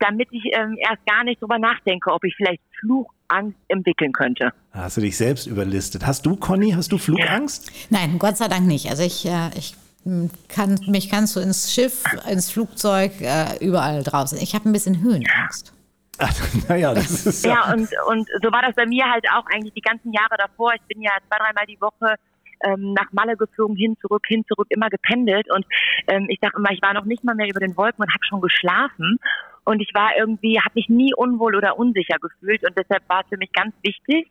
damit 0.00 0.28
ich 0.32 0.42
ähm, 0.52 0.76
erst 0.78 1.04
gar 1.06 1.24
nicht 1.24 1.40
drüber 1.40 1.58
nachdenke, 1.58 2.12
ob 2.12 2.24
ich 2.24 2.34
vielleicht 2.36 2.60
Flugangst 2.80 3.58
entwickeln 3.68 4.12
könnte. 4.12 4.52
Da 4.72 4.80
Hast 4.80 4.96
du 4.96 5.00
dich 5.00 5.16
selbst 5.16 5.46
überlistet? 5.46 6.06
Hast 6.06 6.26
du, 6.26 6.36
Conny, 6.36 6.72
hast 6.72 6.90
du 6.92 6.98
Flugangst? 6.98 7.70
Nein, 7.90 8.18
Gott 8.18 8.36
sei 8.36 8.48
Dank 8.48 8.66
nicht. 8.66 8.88
Also 8.88 9.02
ich, 9.02 9.26
äh, 9.26 9.50
ich 9.56 9.74
m, 10.04 10.30
kann, 10.48 10.78
mich 10.86 11.10
kannst 11.10 11.36
du 11.36 11.40
ins 11.40 11.72
Schiff, 11.72 12.04
ins 12.28 12.50
Flugzeug, 12.50 13.12
äh, 13.20 13.64
überall 13.64 14.02
draußen. 14.02 14.38
Ich 14.40 14.54
habe 14.54 14.68
ein 14.68 14.72
bisschen 14.72 15.02
Höhenangst. 15.02 15.74
naja, 16.68 16.94
das 16.94 17.10
ist 17.26 17.44
ja. 17.44 17.54
Ja, 17.54 17.72
und, 17.72 17.88
und 18.08 18.28
so 18.42 18.52
war 18.52 18.62
das 18.62 18.74
bei 18.74 18.86
mir 18.86 19.04
halt 19.10 19.24
auch 19.32 19.46
eigentlich 19.54 19.74
die 19.74 19.80
ganzen 19.80 20.12
Jahre 20.12 20.36
davor. 20.38 20.72
Ich 20.74 20.82
bin 20.82 21.02
ja 21.02 21.12
zwei, 21.28 21.38
dreimal 21.38 21.66
die 21.66 21.80
Woche 21.80 22.16
ähm, 22.64 22.92
nach 22.92 23.12
Malle 23.12 23.36
geflogen, 23.36 23.76
hin, 23.76 23.96
zurück, 24.00 24.24
hin, 24.26 24.44
zurück, 24.46 24.66
immer 24.70 24.90
gependelt. 24.90 25.50
Und 25.50 25.64
ähm, 26.08 26.26
ich 26.28 26.38
sage 26.40 26.56
immer, 26.58 26.70
ich 26.70 26.82
war 26.82 26.94
noch 26.94 27.04
nicht 27.04 27.24
mal 27.24 27.34
mehr 27.34 27.48
über 27.48 27.60
den 27.60 27.76
Wolken 27.76 28.02
und 28.02 28.12
habe 28.12 28.24
schon 28.28 28.40
geschlafen. 28.40 29.18
Und 29.64 29.80
ich 29.80 29.90
war 29.94 30.10
irgendwie, 30.18 30.58
habe 30.58 30.72
mich 30.74 30.88
nie 30.88 31.12
unwohl 31.14 31.56
oder 31.56 31.78
unsicher 31.78 32.16
gefühlt. 32.20 32.64
Und 32.64 32.76
deshalb 32.76 33.08
war 33.08 33.20
es 33.22 33.28
für 33.28 33.36
mich 33.36 33.52
ganz 33.52 33.74
wichtig, 33.82 34.28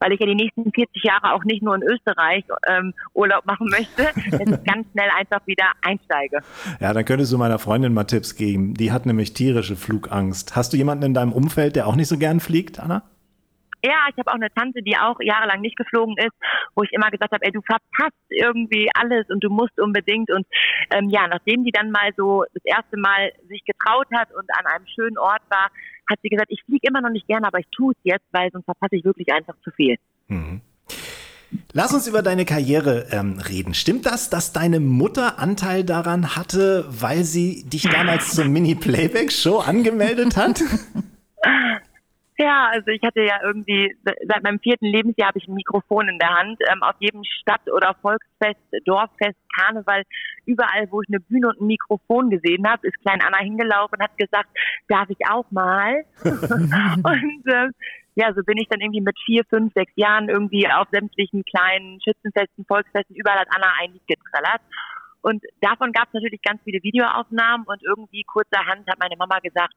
weil 0.00 0.12
ich 0.12 0.20
ja 0.20 0.26
die 0.26 0.34
nächsten 0.34 0.72
40 0.72 1.02
Jahre 1.04 1.32
auch 1.34 1.44
nicht 1.44 1.62
nur 1.62 1.74
in 1.74 1.82
Österreich 1.82 2.44
ähm, 2.68 2.92
Urlaub 3.14 3.46
machen 3.46 3.68
möchte, 3.68 4.04
dass 4.30 4.40
ich 4.40 4.64
ganz 4.64 4.86
schnell 4.92 5.10
einfach 5.16 5.46
wieder 5.46 5.66
einsteige. 5.82 6.40
ja, 6.80 6.92
dann 6.92 7.04
könntest 7.04 7.32
du 7.32 7.38
meiner 7.38 7.58
Freundin 7.58 7.94
mal 7.94 8.04
Tipps 8.04 8.34
geben. 8.34 8.74
Die 8.74 8.92
hat 8.92 9.06
nämlich 9.06 9.34
tierische 9.34 9.76
Flugangst. 9.76 10.56
Hast 10.56 10.72
du 10.72 10.76
jemanden 10.76 11.04
in 11.04 11.14
deinem 11.14 11.32
Umfeld, 11.32 11.76
der 11.76 11.86
auch 11.86 11.96
nicht 11.96 12.08
so 12.08 12.18
gern 12.18 12.40
fliegt, 12.40 12.80
Anna? 12.80 13.02
Ja, 13.84 14.06
ich 14.10 14.16
habe 14.18 14.30
auch 14.30 14.34
eine 14.34 14.52
Tante, 14.52 14.82
die 14.82 14.96
auch 14.96 15.18
jahrelang 15.20 15.60
nicht 15.60 15.76
geflogen 15.76 16.16
ist, 16.18 16.32
wo 16.74 16.82
ich 16.82 16.92
immer 16.92 17.10
gesagt 17.10 17.32
habe, 17.32 17.44
ey, 17.44 17.52
du 17.52 17.60
verpasst 17.62 18.16
irgendwie 18.30 18.88
alles 18.94 19.28
und 19.28 19.42
du 19.42 19.50
musst 19.50 19.78
unbedingt. 19.80 20.30
Und 20.30 20.46
ähm, 20.90 21.08
ja, 21.08 21.26
nachdem 21.26 21.64
die 21.64 21.72
dann 21.72 21.90
mal 21.90 22.10
so 22.16 22.44
das 22.54 22.64
erste 22.64 22.96
Mal 22.96 23.32
sich 23.48 23.64
getraut 23.64 24.06
hat 24.14 24.32
und 24.32 24.48
an 24.56 24.66
einem 24.66 24.86
schönen 24.86 25.18
Ort 25.18 25.42
war, 25.48 25.70
hat 26.10 26.18
sie 26.22 26.28
gesagt, 26.28 26.50
ich 26.50 26.62
fliege 26.64 26.88
immer 26.88 27.00
noch 27.00 27.10
nicht 27.10 27.26
gerne, 27.26 27.46
aber 27.46 27.58
ich 27.58 27.68
tue 27.74 27.92
es 27.92 27.98
jetzt, 28.02 28.26
weil 28.32 28.50
sonst 28.52 28.64
verpasse 28.64 28.96
ich 28.96 29.04
wirklich 29.04 29.32
einfach 29.32 29.54
zu 29.64 29.70
viel. 29.72 29.96
Lass 31.72 31.92
uns 31.92 32.06
über 32.06 32.22
deine 32.22 32.44
Karriere 32.44 33.06
ähm, 33.10 33.38
reden. 33.38 33.74
Stimmt 33.74 34.06
das, 34.06 34.30
dass 34.30 34.52
deine 34.52 34.80
Mutter 34.80 35.38
Anteil 35.38 35.84
daran 35.84 36.36
hatte, 36.36 36.84
weil 36.88 37.24
sie 37.24 37.64
dich 37.64 37.82
damals 37.82 38.34
zur 38.34 38.44
Mini-Playback-Show 38.46 39.58
angemeldet 39.58 40.36
hat? 40.36 40.62
Ja, 42.42 42.70
also 42.72 42.88
ich 42.88 43.02
hatte 43.02 43.22
ja 43.22 43.38
irgendwie, 43.44 43.94
seit 44.04 44.42
meinem 44.42 44.58
vierten 44.58 44.86
Lebensjahr 44.86 45.28
habe 45.28 45.38
ich 45.38 45.46
ein 45.46 45.54
Mikrofon 45.54 46.08
in 46.08 46.18
der 46.18 46.30
Hand. 46.30 46.58
Ähm, 46.72 46.82
auf 46.82 46.96
jedem 46.98 47.22
Stadt- 47.22 47.70
oder 47.70 47.94
Volksfest, 48.02 48.58
Dorffest, 48.84 49.38
Karneval, 49.54 50.02
überall, 50.44 50.90
wo 50.90 51.02
ich 51.02 51.08
eine 51.08 51.20
Bühne 51.20 51.48
und 51.50 51.60
ein 51.60 51.68
Mikrofon 51.68 52.30
gesehen 52.30 52.66
habe, 52.66 52.84
ist 52.88 53.00
Klein 53.02 53.20
Anna 53.22 53.38
hingelaufen 53.38 53.96
und 53.96 54.02
hat 54.02 54.18
gesagt, 54.18 54.48
darf 54.88 55.08
ich 55.10 55.18
auch 55.30 55.48
mal? 55.52 56.04
und 56.24 57.42
ähm, 57.46 57.70
ja, 58.16 58.32
so 58.34 58.42
bin 58.42 58.58
ich 58.58 58.66
dann 58.68 58.80
irgendwie 58.80 59.02
mit 59.02 59.16
vier, 59.24 59.44
fünf, 59.48 59.72
sechs 59.74 59.92
Jahren 59.94 60.28
irgendwie 60.28 60.68
auf 60.68 60.88
sämtlichen 60.90 61.44
kleinen 61.44 62.00
Schützenfesten, 62.02 62.64
Volksfesten, 62.66 63.14
überall 63.14 63.38
hat 63.38 63.48
Anna 63.54 63.72
ein 63.80 63.92
Lied 63.92 64.06
getrellert. 64.08 64.62
Und 65.20 65.44
davon 65.60 65.92
gab 65.92 66.08
es 66.08 66.14
natürlich 66.14 66.42
ganz 66.42 66.60
viele 66.64 66.82
Videoaufnahmen 66.82 67.64
und 67.68 67.80
irgendwie 67.84 68.24
kurzerhand 68.24 68.88
hat 68.88 68.98
meine 68.98 69.16
Mama 69.16 69.38
gesagt, 69.38 69.74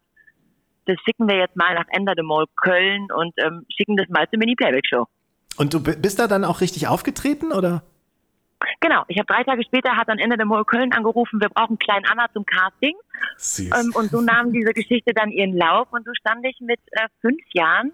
das 0.85 0.97
schicken 1.05 1.27
wir 1.27 1.37
jetzt 1.37 1.55
mal 1.55 1.73
nach 1.75 1.85
Enderdemol 1.89 2.45
Köln 2.61 3.07
und 3.15 3.33
ähm, 3.37 3.65
schicken 3.75 3.97
das 3.97 4.07
mal 4.09 4.27
zur 4.29 4.39
Mini-Playback-Show. 4.39 5.05
Und 5.57 5.73
du 5.73 5.81
bi- 5.81 5.95
bist 5.97 6.19
da 6.19 6.27
dann 6.27 6.43
auch 6.43 6.61
richtig 6.61 6.87
aufgetreten, 6.87 7.51
oder? 7.51 7.83
Genau, 8.79 9.03
ich 9.09 9.17
habe 9.17 9.27
drei 9.27 9.43
Tage 9.43 9.63
später 9.63 9.95
hat 9.97 10.07
dann 10.07 10.17
Enderdemol 10.17 10.65
Köln 10.65 10.93
angerufen, 10.93 11.41
wir 11.41 11.49
brauchen 11.49 11.77
kleinen 11.77 12.05
Anna 12.05 12.27
zum 12.33 12.45
Casting. 12.45 12.95
Ähm, 13.59 13.91
und 13.95 14.09
so 14.11 14.21
nahm 14.21 14.53
diese 14.53 14.73
Geschichte 14.73 15.13
dann 15.13 15.29
ihren 15.29 15.55
Lauf 15.55 15.87
und 15.91 16.05
so 16.05 16.11
stand 16.19 16.45
ich 16.45 16.57
mit 16.61 16.79
äh, 16.91 17.07
fünf 17.21 17.41
Jahren 17.53 17.91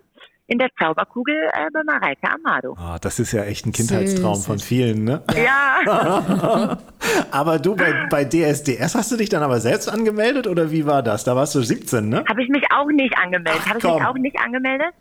in 0.47 0.57
der 0.57 0.69
Zauberkugel 0.77 1.35
äh, 1.53 1.69
bei 1.71 1.81
Mareike 1.83 2.29
Amado. 2.29 2.75
Ah, 2.77 2.97
das 2.99 3.19
ist 3.19 3.31
ja 3.31 3.43
echt 3.43 3.65
ein 3.65 3.71
Kindheitstraum 3.71 4.35
Süß. 4.35 4.45
von 4.45 4.59
vielen, 4.59 5.03
ne? 5.03 5.23
Ja, 5.35 6.77
Aber 7.31 7.59
du 7.59 7.75
bei, 7.75 8.07
bei 8.09 8.25
DSDS 8.25 8.95
hast 8.95 9.11
du 9.11 9.17
dich 9.17 9.29
dann 9.29 9.43
aber 9.43 9.59
selbst 9.59 9.87
angemeldet 9.87 10.47
oder 10.47 10.71
wie 10.71 10.85
war 10.85 11.03
das? 11.03 11.23
Da 11.23 11.35
warst 11.35 11.55
du 11.55 11.61
17, 11.61 12.09
ne? 12.09 12.23
habe 12.27 12.43
ich 12.43 12.49
mich 12.49 12.63
auch 12.73 12.87
nicht 12.87 13.17
angemeldet. 13.17 13.65
Habe 13.67 13.77
ich 13.79 13.83
mich 13.83 14.05
auch 14.05 14.13
nicht 14.15 14.39
angemeldet. 14.39 14.93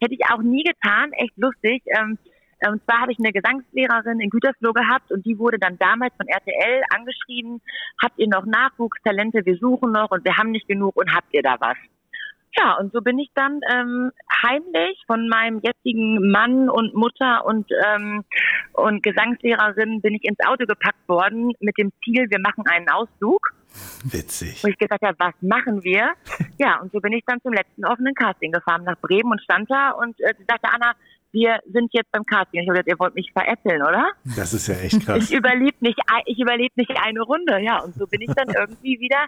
Hätte 0.00 0.14
ich 0.14 0.24
auch 0.30 0.42
nie 0.42 0.64
getan. 0.64 1.12
Echt 1.12 1.36
lustig. 1.36 1.82
Ähm, 1.86 2.18
und 2.66 2.82
zwar 2.84 3.02
habe 3.02 3.12
ich 3.12 3.18
eine 3.18 3.32
Gesangslehrerin 3.32 4.20
in 4.20 4.30
Gütersloh 4.30 4.72
gehabt 4.72 5.12
und 5.12 5.24
die 5.24 5.38
wurde 5.38 5.58
dann 5.58 5.78
damals 5.78 6.12
von 6.16 6.26
RTL 6.26 6.82
angeschrieben, 6.94 7.60
habt 8.02 8.18
ihr 8.18 8.28
noch 8.28 8.46
Nachwuchstalente, 8.46 9.46
wir 9.46 9.56
suchen 9.58 9.92
noch 9.92 10.10
und 10.10 10.24
wir 10.24 10.36
haben 10.36 10.50
nicht 10.50 10.66
genug 10.66 10.96
und 10.96 11.14
habt 11.14 11.32
ihr 11.32 11.42
da 11.42 11.56
was? 11.60 11.76
Ja, 12.56 12.76
und 12.78 12.92
so 12.92 13.00
bin 13.00 13.18
ich 13.18 13.30
dann 13.34 13.60
ähm, 13.70 14.10
heimlich 14.42 15.02
von 15.06 15.28
meinem 15.28 15.60
jetzigen 15.60 16.30
Mann 16.30 16.68
und 16.68 16.94
Mutter 16.94 17.44
und, 17.44 17.66
ähm, 17.86 18.24
und 18.72 19.02
Gesangslehrerin 19.02 20.00
bin 20.00 20.14
ich 20.14 20.24
ins 20.24 20.40
Auto 20.46 20.64
gepackt 20.66 21.08
worden 21.08 21.52
mit 21.60 21.76
dem 21.78 21.92
Ziel, 22.04 22.26
wir 22.30 22.40
machen 22.40 22.64
einen 22.66 22.88
Ausflug. 22.88 23.52
Witzig. 24.04 24.64
Wo 24.64 24.68
ich 24.68 24.78
gesagt 24.78 25.02
habe, 25.02 25.16
was 25.18 25.34
machen 25.40 25.84
wir? 25.84 26.12
Ja, 26.60 26.80
und 26.80 26.90
so 26.90 26.98
bin 26.98 27.12
ich 27.12 27.22
dann 27.24 27.40
zum 27.40 27.52
letzten 27.52 27.84
offenen 27.84 28.14
Casting 28.14 28.50
gefahren 28.50 28.82
nach 28.82 28.98
Bremen 28.98 29.30
und 29.30 29.40
stand 29.40 29.70
da 29.70 29.90
und 29.90 30.18
äh, 30.20 30.34
sie 30.36 30.44
sagte 30.48 30.68
Anna, 30.72 30.94
wir 31.30 31.60
sind 31.70 31.92
jetzt 31.92 32.10
beim 32.10 32.24
Casting. 32.24 32.62
Ich 32.62 32.68
habe 32.68 32.78
gesagt, 32.78 32.88
ihr 32.88 32.98
wollt 32.98 33.14
mich 33.14 33.30
veräppeln, 33.32 33.82
oder? 33.82 34.10
Das 34.36 34.52
ist 34.54 34.66
ja 34.66 34.74
echt 34.74 35.04
krass. 35.04 35.22
Ich 35.22 35.32
überlebe 35.36 35.76
nicht, 35.80 36.00
ich 36.24 36.38
überlebe 36.40 36.72
nicht 36.76 36.90
eine 37.00 37.20
Runde, 37.20 37.60
ja. 37.60 37.78
Und 37.78 37.94
so 37.94 38.06
bin 38.06 38.22
ich 38.22 38.30
dann 38.34 38.48
irgendwie 38.58 38.98
wieder 38.98 39.26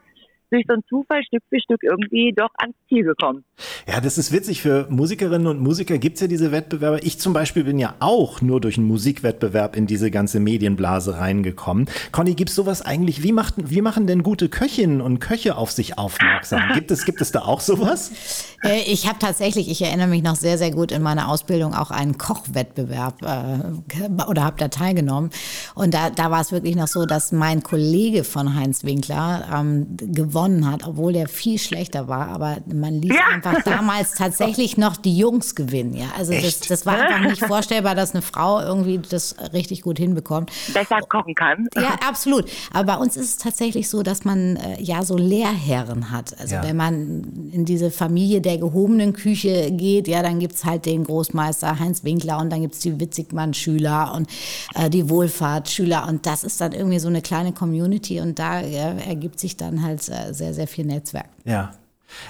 durch 0.51 0.65
so 0.67 0.75
einen 0.75 0.83
Zufall 0.89 1.23
Stück 1.25 1.43
für 1.49 1.61
Stück 1.61 1.83
irgendwie 1.83 2.33
doch 2.37 2.51
ans 2.59 2.75
Ziel 2.89 3.05
gekommen. 3.05 3.45
Ja, 3.87 4.01
das 4.01 4.19
ist 4.19 4.33
witzig. 4.33 4.63
Für 4.63 4.87
Musikerinnen 4.91 5.47
und 5.47 5.61
Musiker 5.61 5.99
gibt's 5.99 6.21
ja 6.21 6.27
diese 6.27 6.53
Wettbewerbe. 6.53 7.01
Ich 7.01 7.19
zum 7.19 7.33
Beispiel 7.33 7.65
bin 7.65 7.79
ja 7.79 7.95
auch 8.01 8.41
nur 8.41 8.61
durch 8.61 8.77
einen 8.77 8.87
Musikwettbewerb 8.87 9.77
in 9.77 9.87
diese 9.87 10.11
ganze 10.11 10.41
Medienblase 10.41 11.19
reingekommen. 11.19 11.89
Conny, 12.13 12.35
gibt's 12.35 12.55
sowas 12.55 12.83
eigentlich? 12.83 13.23
Wie, 13.23 13.33
macht, 13.33 13.55
wie 13.59 13.81
machen 13.81 14.07
denn 14.07 14.23
gute 14.23 14.49
Köchinnen 14.49 15.01
und 15.01 15.21
Köche 15.21 15.57
auf 15.57 15.71
sich 15.71 15.99
aufmerksam? 15.99 16.61
Gibt 16.75 16.91
es, 16.91 17.05
gibt 17.05 17.21
es 17.21 17.33
da 17.33 17.43
auch 17.43 17.61
sowas? 17.61 18.57
Äh, 18.63 18.83
Ich 18.87 19.07
habe 19.07 19.19
tatsächlich, 19.19 19.71
ich 19.71 19.83
erinnere 19.83 20.09
mich 20.09 20.23
noch 20.23 20.37
sehr, 20.37 20.59
sehr 20.59 20.71
gut 20.71 20.93
in 20.93 21.03
meiner 21.03 21.29
Ausbildung 21.29 21.75
auch 21.75 21.91
einen 21.91 22.19
Kochwettbewerb 22.19 23.23
äh, 23.23 24.25
oder 24.29 24.45
habe 24.45 24.57
da 24.59 24.69
teilgenommen. 24.69 25.31
Und 25.75 25.95
da, 25.95 26.11
da 26.11 26.31
war 26.31 26.41
es 26.41 26.53
wirklich 26.53 26.77
noch 26.77 26.89
so, 26.89 27.07
dass 27.07 27.33
mein 27.33 27.63
Kollege 27.63 28.25
von 28.25 28.55
Heinz 28.55 28.85
Winkler 28.85 29.49
ähm, 29.55 29.87
gewonnen 29.99 30.40
hat, 30.71 30.87
obwohl 30.87 31.13
der 31.13 31.29
viel 31.29 31.59
schlechter 31.59 32.09
war. 32.09 32.29
Aber 32.29 32.59
man 32.73 32.95
ließ 33.01 33.15
Ja. 33.15 33.35
einfach 33.35 33.63
damals 33.65 34.13
tatsächlich 34.13 34.77
noch 34.77 34.97
die 34.97 35.17
Jungs 35.17 35.55
gewinnen. 35.55 35.95
Ja? 35.95 36.07
Also 36.19 36.33
das, 36.33 36.61
das 36.61 36.87
war 36.87 36.95
einfach 36.99 37.21
nicht 37.31 37.45
vorstellbar, 37.45 37.95
dass 37.95 38.13
eine 38.13 38.23
Frau 38.23 38.61
irgendwie 38.61 38.99
das 38.99 39.37
richtig 39.53 39.83
gut 39.83 39.99
hinbekommt. 39.99 40.51
Besser 40.73 41.01
kochen 41.09 41.35
kann. 41.35 41.69
Ja, 41.77 41.95
absolut. 42.07 42.47
Aber 42.73 42.95
bei 42.95 42.97
uns 42.99 43.17
ist 43.17 43.25
es 43.31 43.37
tatsächlich 43.37 43.89
so, 43.89 44.03
dass 44.03 44.25
man 44.25 44.57
äh, 44.57 44.81
ja 44.81 45.03
so 45.03 45.17
Lehrherren 45.17 46.11
hat. 46.11 46.39
Also 46.41 46.55
Ja. 46.57 46.63
wenn 46.65 46.77
man 46.77 47.51
in 47.53 47.65
diese 47.65 47.91
Familie 47.91 48.41
der 48.41 48.59
gehobenen 48.59 49.13
Küche 49.13 49.71
geht, 49.71 50.09
ja, 50.09 50.23
dann 50.23 50.39
gibt's 50.39 50.65
halt 50.65 50.87
den 50.87 51.05
Großmeister 51.05 51.79
Heinz 51.79 52.05
Winkler 52.05 52.39
und 52.39 52.51
dann 52.51 52.63
gibt's 52.63 52.81
die 52.81 52.99
Witzigmann-Schüler 53.01 54.13
und 54.15 54.29
äh, 54.75 54.91
die 54.91 55.09
Wohlfahrtsschüler 55.09 56.07
und 56.09 56.27
das 56.27 56.45
ist 56.45 56.61
dann 56.61 56.73
irgendwie 56.73 56.99
so 56.99 57.09
eine 57.09 57.23
kleine 57.23 57.53
Community 57.53 58.21
und 58.21 58.39
da 58.39 58.61
ja, 58.61 58.93
ergibt 59.07 59.41
sich 59.41 59.57
dann 59.57 59.83
halt 59.83 60.09
äh, 60.09 60.30
sehr, 60.35 60.55
sehr 60.55 60.67
viel 60.67 60.87
Netzwerk. 60.87 61.29
Ja. 61.45 61.73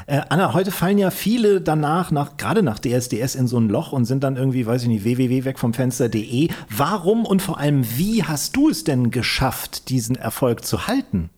Äh, 0.06 0.20
Anna, 0.28 0.52
heute 0.52 0.70
fallen 0.70 0.98
ja 0.98 1.10
viele 1.10 1.60
danach, 1.60 2.10
nach, 2.10 2.36
gerade 2.36 2.62
nach 2.62 2.78
DSDS, 2.78 3.34
in 3.34 3.46
so 3.46 3.58
ein 3.58 3.68
Loch 3.68 3.92
und 3.92 4.04
sind 4.04 4.24
dann 4.24 4.36
irgendwie, 4.36 4.66
weiß 4.66 4.82
ich 4.82 4.88
nicht, 4.88 5.04
www 5.04 5.44
weg 5.44 5.58
vom 5.58 5.72
Fenster.de. 5.72 6.48
Warum 6.68 7.24
und 7.24 7.40
vor 7.40 7.58
allem, 7.58 7.84
wie 7.96 8.24
hast 8.24 8.56
du 8.56 8.68
es 8.68 8.84
denn 8.84 9.10
geschafft, 9.10 9.88
diesen 9.88 10.16
Erfolg 10.16 10.64
zu 10.64 10.86
halten? 10.86 11.30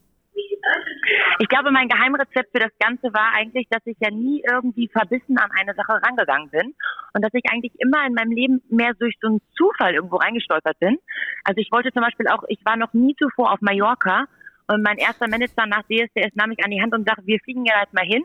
Ich 1.38 1.48
glaube, 1.48 1.72
mein 1.72 1.88
Geheimrezept 1.88 2.52
für 2.52 2.60
das 2.60 2.70
Ganze 2.78 3.12
war 3.12 3.34
eigentlich, 3.34 3.66
dass 3.68 3.82
ich 3.84 3.96
ja 4.00 4.10
nie 4.10 4.44
irgendwie 4.48 4.88
verbissen 4.88 5.38
an 5.38 5.50
eine 5.58 5.74
Sache 5.74 6.00
rangegangen 6.00 6.50
bin 6.50 6.74
und 7.14 7.22
dass 7.22 7.34
ich 7.34 7.42
eigentlich 7.50 7.72
immer 7.80 8.06
in 8.06 8.14
meinem 8.14 8.30
Leben 8.30 8.62
mehr 8.70 8.94
durch 8.94 9.16
so 9.20 9.28
einen 9.28 9.40
Zufall 9.56 9.94
irgendwo 9.94 10.16
reingestolpert 10.16 10.78
bin. 10.78 10.98
Also 11.42 11.58
ich 11.60 11.72
wollte 11.72 11.92
zum 11.92 12.02
Beispiel 12.02 12.28
auch, 12.28 12.44
ich 12.48 12.64
war 12.64 12.76
noch 12.76 12.92
nie 12.92 13.16
zuvor 13.16 13.52
auf 13.52 13.60
Mallorca 13.60 14.26
und 14.72 14.82
mein 14.82 14.98
erster 14.98 15.28
Manager 15.28 15.66
nach 15.66 15.82
DSDS 15.84 16.34
nahm 16.34 16.50
mich 16.50 16.64
an 16.64 16.70
die 16.70 16.80
Hand 16.80 16.94
und 16.94 17.06
sagte, 17.06 17.26
wir 17.26 17.38
fliegen 17.40 17.64
ja 17.64 17.80
jetzt 17.80 17.94
mal 17.94 18.04
hin. 18.04 18.24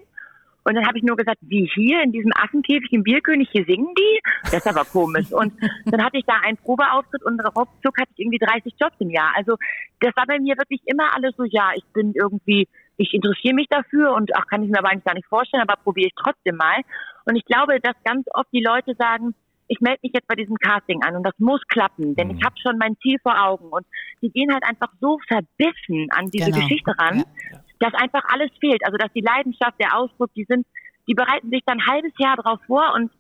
Und 0.68 0.76
dann 0.76 0.86
habe 0.86 0.98
ich 0.98 1.04
nur 1.06 1.16
gesagt, 1.16 1.38
wie 1.44 1.70
hier 1.74 2.02
in 2.04 2.12
diesem 2.12 2.34
Affenkäfig 2.36 2.92
im 2.92 3.04
Bierkönig, 3.04 3.48
hier 3.54 3.64
singen 3.64 3.88
die? 3.98 4.20
Das 4.44 4.66
ist 4.66 4.68
aber 4.68 4.84
komisch. 4.84 5.32
Und 5.32 5.54
dann 5.86 6.04
hatte 6.04 6.18
ich 6.18 6.26
da 6.26 6.34
einen 6.44 6.58
Probeauftritt 6.58 7.24
und 7.24 7.40
ruckzuck 7.56 7.98
hatte 7.98 8.12
ich 8.16 8.20
irgendwie 8.20 8.40
30 8.40 8.74
Jobs 8.78 8.96
im 9.00 9.10
Jahr. 9.10 9.32
Also 9.38 9.56
das 10.02 10.14
war 10.18 10.26
bei 10.28 10.40
mir 10.40 10.58
wirklich 10.58 10.82
immer 10.86 11.16
alles 11.16 11.34
so, 11.38 11.46
ja, 11.46 11.72
ich 11.74 11.86
bin 11.94 12.12
irgendwie, 12.14 12.68
ich 12.98 13.14
interessiere 13.14 13.56
mich 13.56 13.68
dafür 13.70 14.12
und 14.14 14.36
ach, 14.36 14.46
kann 14.48 14.62
ich 14.62 14.70
mir 14.70 14.80
aber 14.80 14.90
eigentlich 14.90 15.06
gar 15.06 15.14
nicht 15.14 15.28
vorstellen, 15.28 15.64
aber 15.64 15.82
probiere 15.82 16.08
ich 16.08 16.16
trotzdem 16.22 16.58
mal. 16.58 16.82
Und 17.24 17.38
ich 17.38 17.46
glaube, 17.46 17.80
dass 17.80 17.96
ganz 18.04 18.28
oft 18.34 18.50
die 18.52 18.64
Leute 18.64 18.94
sagen, 18.96 19.36
ich 19.68 19.80
melde 19.82 20.00
mich 20.04 20.14
jetzt 20.14 20.28
bei 20.28 20.36
diesem 20.36 20.56
Casting 20.58 21.04
an 21.04 21.16
und 21.16 21.24
das 21.24 21.34
muss 21.40 21.62
klappen, 21.68 22.16
denn 22.16 22.32
ich 22.32 22.44
habe 22.44 22.56
schon 22.62 22.78
mein 22.78 22.96
Ziel 23.02 23.18
vor 23.22 23.38
Augen. 23.42 23.68
Und 23.70 23.86
die 24.22 24.30
gehen 24.30 24.52
halt 24.54 24.64
einfach 24.64 24.92
so 25.02 25.20
verbissen 25.28 26.08
an 26.12 26.28
diese 26.28 26.52
Genau. 26.52 26.60
Geschichte 26.62 26.92
ran, 26.98 27.18
Ja. 27.52 27.60
dass 27.80 27.94
einfach 27.96 28.24
alles 28.30 28.50
fehlt. 28.60 28.84
Also 28.86 28.98
dass 28.98 29.12
die 29.14 29.22
Leidenschaft, 29.22 29.80
der 29.80 29.96
Ausdruck, 29.98 30.34
die 30.36 30.46
sind, 30.48 30.66
die 31.08 31.14
bereiten 31.14 31.50
sich 31.50 31.62
dann 31.66 31.80
ein 31.80 31.86
halbes 31.88 32.14
Jahr 32.18 32.38
drauf 32.38 32.60
vor 32.68 32.94
und 32.96 33.12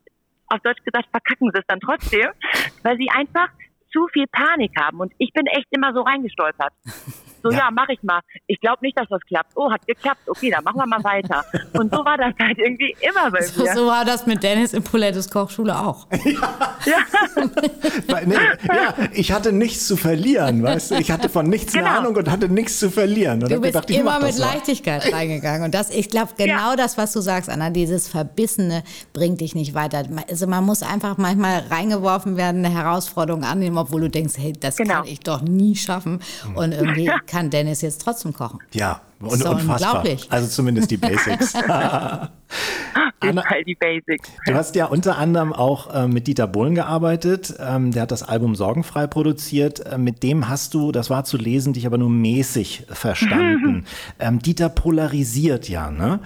auf 0.47 0.59
Deutsch 0.61 0.83
gesagt 0.83 1.09
verkacken 1.11 1.51
sie 1.53 1.59
es 1.59 1.65
dann 1.67 1.79
trotzdem, 1.81 2.27
weil 2.83 2.97
sie 2.97 3.09
einfach 3.13 3.49
zu 3.91 4.07
viel 4.13 4.25
Panik 4.31 4.71
haben. 4.79 4.99
Und 4.99 5.13
ich 5.17 5.31
bin 5.33 5.45
echt 5.47 5.67
immer 5.71 5.93
so 5.93 6.01
reingestolpert. 6.01 6.73
So, 7.51 7.57
ja, 7.57 7.69
mach 7.71 7.89
ich 7.89 8.01
mal. 8.03 8.21
Ich 8.47 8.59
glaube 8.59 8.79
nicht, 8.81 8.97
dass 8.97 9.07
das 9.09 9.21
klappt. 9.21 9.51
Oh, 9.55 9.71
hat 9.71 9.85
geklappt. 9.87 10.21
Okay, 10.27 10.49
dann 10.51 10.63
machen 10.63 10.77
wir 10.77 10.87
mal 10.87 11.03
weiter. 11.03 11.43
Und 11.73 11.93
so 11.93 12.03
war 12.03 12.17
das 12.17 12.33
halt 12.39 12.57
irgendwie 12.57 12.95
immer 13.01 13.31
bei 13.31 13.41
So, 13.41 13.63
mir. 13.63 13.73
so 13.75 13.87
war 13.87 14.05
das 14.05 14.25
mit 14.25 14.41
Dennis 14.43 14.73
in 14.73 14.83
Paulettes 14.83 15.29
Kochschule 15.29 15.77
auch. 15.77 16.07
Weil, 18.07 18.25
nee, 18.27 18.35
ja, 18.73 18.93
ich 19.13 19.31
hatte 19.31 19.51
nichts 19.51 19.87
zu 19.87 19.97
verlieren, 19.97 20.63
weißt 20.63 20.91
du? 20.91 20.95
Ich 20.95 21.11
hatte 21.11 21.29
von 21.29 21.47
nichts 21.47 21.73
eine 21.75 21.83
Genau. 21.83 21.97
Ahnung 21.99 22.15
und 22.15 22.29
hatte 22.29 22.49
nichts 22.49 22.79
zu 22.79 22.89
verlieren. 22.89 23.43
Und 23.43 23.51
Du 23.51 23.59
bist 23.61 23.73
gedacht, 23.73 23.89
immer 23.91 24.19
mit 24.19 24.29
das 24.29 24.39
mal. 24.39 24.45
Leichtigkeit 24.53 25.11
reingegangen. 25.13 25.63
Und 25.63 25.73
das, 25.73 25.89
ich 25.89 26.09
glaube, 26.09 26.31
genau 26.37 26.75
das, 26.75 26.97
was 26.97 27.13
du 27.13 27.21
sagst, 27.21 27.49
Anna, 27.49 27.69
dieses 27.69 28.07
Verbissene 28.07 28.83
bringt 29.13 29.41
dich 29.41 29.53
nicht 29.55 29.73
weiter. 29.73 30.03
Also 30.29 30.47
man 30.47 30.63
muss 30.65 30.81
einfach 30.83 31.17
manchmal 31.17 31.63
reingeworfen 31.69 32.35
werden, 32.37 32.65
eine 32.65 32.73
Herausforderung 32.73 33.43
annehmen, 33.43 33.77
obwohl 33.77 34.01
du 34.01 34.09
denkst, 34.09 34.33
hey, 34.37 34.53
das 34.53 34.77
Genau. 34.77 34.95
kann 34.95 35.05
ich 35.05 35.19
doch 35.19 35.41
nie 35.41 35.75
schaffen. 35.75 36.19
Und 36.55 36.71
irgendwie 36.71 37.11
kann 37.27 37.36
Dennis 37.43 37.81
jetzt 37.81 38.01
trotzdem 38.01 38.33
kochen. 38.33 38.59
Ja, 38.73 39.01
und, 39.19 39.33
Ist 39.33 39.45
unfassbar. 39.45 39.95
unglaublich. 39.95 40.31
Also 40.31 40.47
zumindest 40.47 40.91
die 40.91 40.97
Basics. 40.97 41.53
Anna- 43.19 43.43
die 43.65 43.75
Basics. 43.75 44.31
Du 44.45 44.53
hast 44.53 44.75
ja 44.75 44.85
unter 44.85 45.17
anderem 45.17 45.53
auch 45.53 45.93
äh, 45.93 46.07
mit 46.07 46.27
Dieter 46.27 46.47
Bohlen 46.47 46.75
gearbeitet. 46.75 47.53
Ähm, 47.59 47.91
der 47.91 48.03
hat 48.03 48.11
das 48.11 48.23
Album 48.23 48.55
Sorgenfrei 48.55 49.07
produziert. 49.07 49.79
Äh, 49.85 49.97
mit 49.97 50.23
dem 50.23 50.49
hast 50.49 50.73
du, 50.73 50.91
das 50.91 51.09
war 51.09 51.23
zu 51.23 51.37
lesen, 51.37 51.73
dich 51.73 51.85
aber 51.85 51.97
nur 51.97 52.09
mäßig 52.09 52.85
verstanden. 52.89 53.85
ähm, 54.19 54.39
Dieter 54.39 54.69
polarisiert 54.69 55.67
ja, 55.69 55.89
ne? 55.91 56.19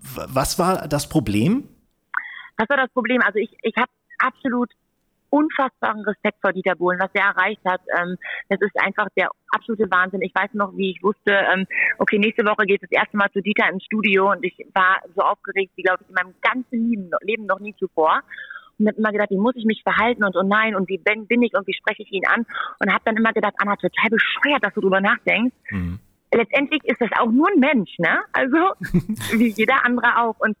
Was 0.00 0.58
war 0.58 0.88
das 0.88 1.08
Problem? 1.08 1.64
Das 2.56 2.68
war 2.68 2.76
das 2.76 2.90
Problem. 2.92 3.20
Also 3.22 3.38
ich, 3.38 3.50
ich 3.62 3.74
habe 3.76 3.90
absolut 4.18 4.70
unfassbaren 5.32 6.04
Respekt 6.04 6.38
vor 6.42 6.52
Dieter 6.52 6.76
Bohlen, 6.76 7.00
was 7.00 7.10
er 7.14 7.32
erreicht 7.34 7.64
hat. 7.64 7.80
Ähm, 7.98 8.16
das 8.50 8.60
ist 8.60 8.78
einfach 8.78 9.08
der 9.16 9.30
absolute 9.48 9.90
Wahnsinn. 9.90 10.20
Ich 10.20 10.34
weiß 10.34 10.52
noch, 10.52 10.76
wie 10.76 10.90
ich 10.90 11.02
wusste, 11.02 11.32
ähm, 11.32 11.66
okay, 11.98 12.18
nächste 12.18 12.44
Woche 12.44 12.66
geht 12.66 12.82
es 12.82 12.90
das 12.90 13.00
erste 13.00 13.16
Mal 13.16 13.30
zu 13.32 13.40
Dieter 13.40 13.68
ins 13.70 13.84
Studio 13.84 14.30
und 14.30 14.44
ich 14.44 14.54
war 14.74 15.00
so 15.16 15.22
aufgeregt, 15.22 15.72
wie 15.76 15.82
glaube 15.82 16.00
ich 16.02 16.08
in 16.08 16.14
meinem 16.14 16.34
ganzen 16.42 17.10
Leben, 17.22 17.46
noch 17.46 17.60
nie 17.60 17.74
zuvor. 17.78 18.20
Und 18.78 18.88
habe 18.88 18.98
immer 18.98 19.12
gedacht, 19.12 19.30
wie 19.30 19.38
muss 19.38 19.56
ich 19.56 19.64
mich 19.64 19.82
verhalten 19.82 20.24
und 20.24 20.36
oh 20.36 20.42
nein 20.42 20.74
und 20.74 20.88
wie 20.88 20.98
bin, 20.98 21.26
bin 21.26 21.42
ich 21.42 21.54
und 21.54 21.66
wie 21.66 21.74
spreche 21.74 22.02
ich 22.02 22.12
ihn 22.12 22.26
an 22.26 22.44
und 22.80 22.92
habe 22.92 23.02
dann 23.04 23.16
immer 23.16 23.32
gedacht, 23.32 23.54
Anna, 23.58 23.76
total 23.76 24.10
bescheuert, 24.10 24.62
dass 24.62 24.74
du 24.74 24.80
drüber 24.82 25.00
nachdenkst. 25.00 25.54
Letztendlich 26.34 26.82
ist 26.84 27.00
das 27.00 27.10
auch 27.18 27.30
nur 27.30 27.48
ein 27.48 27.60
Mensch, 27.60 27.98
ne? 27.98 28.20
Also 28.32 28.56
wie 29.38 29.48
jeder 29.48 29.84
andere 29.84 30.18
auch. 30.18 30.38
Und 30.40 30.56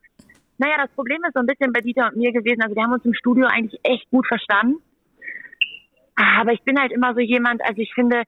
naja, 0.62 0.76
das 0.78 0.90
Problem 0.92 1.18
ist 1.26 1.34
so 1.34 1.40
ein 1.40 1.46
bisschen 1.46 1.72
bei 1.72 1.80
Dieter 1.80 2.06
und 2.06 2.16
mir 2.16 2.32
gewesen. 2.32 2.62
Also 2.62 2.76
wir 2.76 2.82
haben 2.84 2.92
uns 2.92 3.04
im 3.04 3.14
Studio 3.14 3.46
eigentlich 3.46 3.80
echt 3.82 4.08
gut 4.10 4.26
verstanden. 4.28 4.76
Aber 6.14 6.52
ich 6.52 6.62
bin 6.62 6.78
halt 6.78 6.92
immer 6.92 7.14
so 7.14 7.20
jemand, 7.20 7.60
also 7.62 7.80
ich 7.80 7.92
finde, 7.94 8.22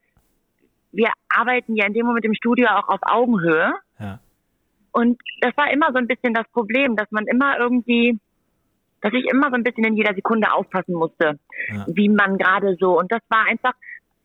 wir 0.90 1.10
arbeiten 1.28 1.76
ja 1.76 1.86
in 1.86 1.94
dem 1.94 2.06
Moment 2.06 2.24
im 2.24 2.34
Studio 2.34 2.66
auch 2.68 2.88
auf 2.88 3.00
Augenhöhe. 3.02 3.72
Ja. 4.00 4.18
Und 4.90 5.20
das 5.42 5.56
war 5.56 5.70
immer 5.70 5.92
so 5.92 5.98
ein 5.98 6.08
bisschen 6.08 6.34
das 6.34 6.48
Problem, 6.48 6.96
dass 6.96 7.08
man 7.12 7.24
immer 7.26 7.56
irgendwie, 7.58 8.18
dass 9.00 9.12
ich 9.12 9.26
immer 9.26 9.50
so 9.50 9.54
ein 9.54 9.62
bisschen 9.62 9.84
in 9.84 9.96
jeder 9.96 10.14
Sekunde 10.14 10.52
aufpassen 10.52 10.94
musste, 10.94 11.38
Ja. 11.68 11.86
wie 11.88 12.08
man 12.08 12.36
gerade 12.38 12.76
so. 12.80 12.98
Und 12.98 13.12
das 13.12 13.22
war 13.28 13.46
einfach, 13.46 13.74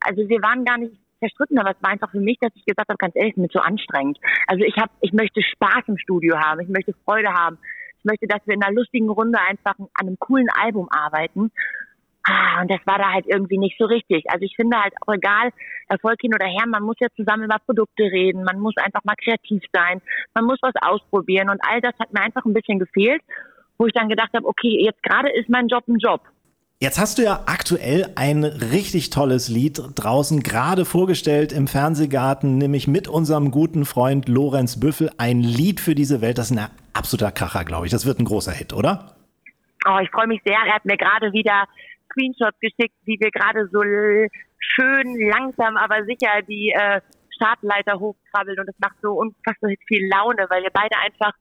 also 0.00 0.28
wir 0.28 0.42
waren 0.42 0.64
gar 0.64 0.78
nicht 0.78 0.96
verstritten, 1.20 1.58
aber 1.58 1.70
es 1.70 1.82
war 1.82 1.90
einfach 1.90 2.10
für 2.10 2.20
mich, 2.20 2.38
dass 2.40 2.50
ich 2.56 2.64
gesagt 2.64 2.88
habe, 2.88 2.98
ganz 2.98 3.14
ehrlich, 3.14 3.32
es 3.34 3.36
ist 3.36 3.42
mir 3.42 3.48
zu 3.50 3.60
anstrengend. 3.60 4.18
Also 4.48 4.64
ich 4.64 4.76
habe, 4.78 4.90
ich 5.00 5.12
möchte 5.12 5.42
Spaß 5.42 5.84
im 5.86 5.98
Studio 5.98 6.38
haben, 6.38 6.60
ich 6.60 6.68
möchte 6.68 6.94
Freude 7.04 7.28
haben. 7.32 7.58
Ich 8.00 8.04
möchte, 8.04 8.26
dass 8.26 8.40
wir 8.46 8.54
in 8.54 8.62
einer 8.62 8.74
lustigen 8.74 9.10
Runde 9.10 9.38
einfach 9.38 9.78
an 9.78 9.88
einem 9.94 10.18
coolen 10.18 10.48
Album 10.50 10.88
arbeiten. 10.90 11.52
Ah, 12.22 12.60
und 12.62 12.70
das 12.70 12.80
war 12.86 12.98
da 12.98 13.12
halt 13.12 13.26
irgendwie 13.26 13.58
nicht 13.58 13.76
so 13.78 13.84
richtig. 13.86 14.24
Also 14.28 14.44
ich 14.44 14.54
finde 14.56 14.78
halt 14.78 14.94
auch 15.00 15.12
egal, 15.12 15.50
Erfolg 15.88 16.20
hin 16.20 16.34
oder 16.34 16.46
her, 16.46 16.66
man 16.66 16.82
muss 16.82 16.96
ja 17.00 17.08
zusammen 17.16 17.44
über 17.44 17.58
Produkte 17.58 18.04
reden, 18.04 18.44
man 18.44 18.58
muss 18.58 18.76
einfach 18.76 19.02
mal 19.04 19.16
kreativ 19.16 19.62
sein, 19.72 20.00
man 20.34 20.44
muss 20.44 20.58
was 20.60 20.74
ausprobieren 20.80 21.48
und 21.48 21.60
all 21.66 21.80
das 21.80 21.94
hat 21.98 22.12
mir 22.12 22.20
einfach 22.20 22.44
ein 22.44 22.52
bisschen 22.52 22.78
gefehlt, 22.78 23.22
wo 23.78 23.86
ich 23.86 23.94
dann 23.94 24.08
gedacht 24.08 24.30
habe, 24.34 24.46
okay, 24.46 24.84
jetzt 24.84 25.02
gerade 25.02 25.30
ist 25.30 25.48
mein 25.48 25.68
Job 25.68 25.88
ein 25.88 25.98
Job. 25.98 26.20
Jetzt 26.82 26.98
hast 26.98 27.18
du 27.18 27.22
ja 27.22 27.42
aktuell 27.44 28.10
ein 28.14 28.42
richtig 28.42 29.10
tolles 29.10 29.50
Lied 29.50 29.82
draußen 29.96 30.42
gerade 30.42 30.86
vorgestellt 30.86 31.52
im 31.52 31.66
Fernsehgarten, 31.66 32.56
nämlich 32.56 32.88
mit 32.88 33.06
unserem 33.06 33.50
guten 33.50 33.84
Freund 33.84 34.28
Lorenz 34.28 34.80
Büffel. 34.80 35.10
Ein 35.18 35.40
Lied 35.40 35.80
für 35.80 35.94
diese 35.94 36.22
Welt. 36.22 36.38
Das 36.38 36.50
ist 36.50 36.56
ein 36.56 36.70
absoluter 36.92 37.32
Kracher, 37.32 37.64
glaube 37.64 37.86
ich. 37.86 37.92
Das 37.92 38.06
wird 38.06 38.18
ein 38.18 38.24
großer 38.24 38.52
Hit, 38.52 38.72
oder? 38.72 39.14
Oh, 39.86 39.98
ich 40.02 40.10
freue 40.10 40.26
mich 40.26 40.42
sehr. 40.44 40.58
Er 40.66 40.74
hat 40.74 40.84
mir 40.84 40.96
gerade 40.96 41.32
wieder 41.32 41.64
Screenshots 42.10 42.58
geschickt, 42.60 42.94
wie 43.04 43.18
wir 43.18 43.30
gerade 43.30 43.68
so 43.72 43.82
schön 43.82 45.28
langsam, 45.28 45.76
aber 45.76 46.04
sicher 46.04 46.42
die 46.46 46.70
äh, 46.70 47.00
Startleiter 47.34 47.98
hochkrabbeln 47.98 48.60
und 48.60 48.68
es 48.68 48.78
macht 48.78 48.96
so 49.00 49.12
unfassbar 49.12 49.70
viel 49.86 50.08
Laune, 50.08 50.46
weil 50.50 50.62
wir 50.62 50.70
beide 50.72 50.96
einfach 50.98 51.32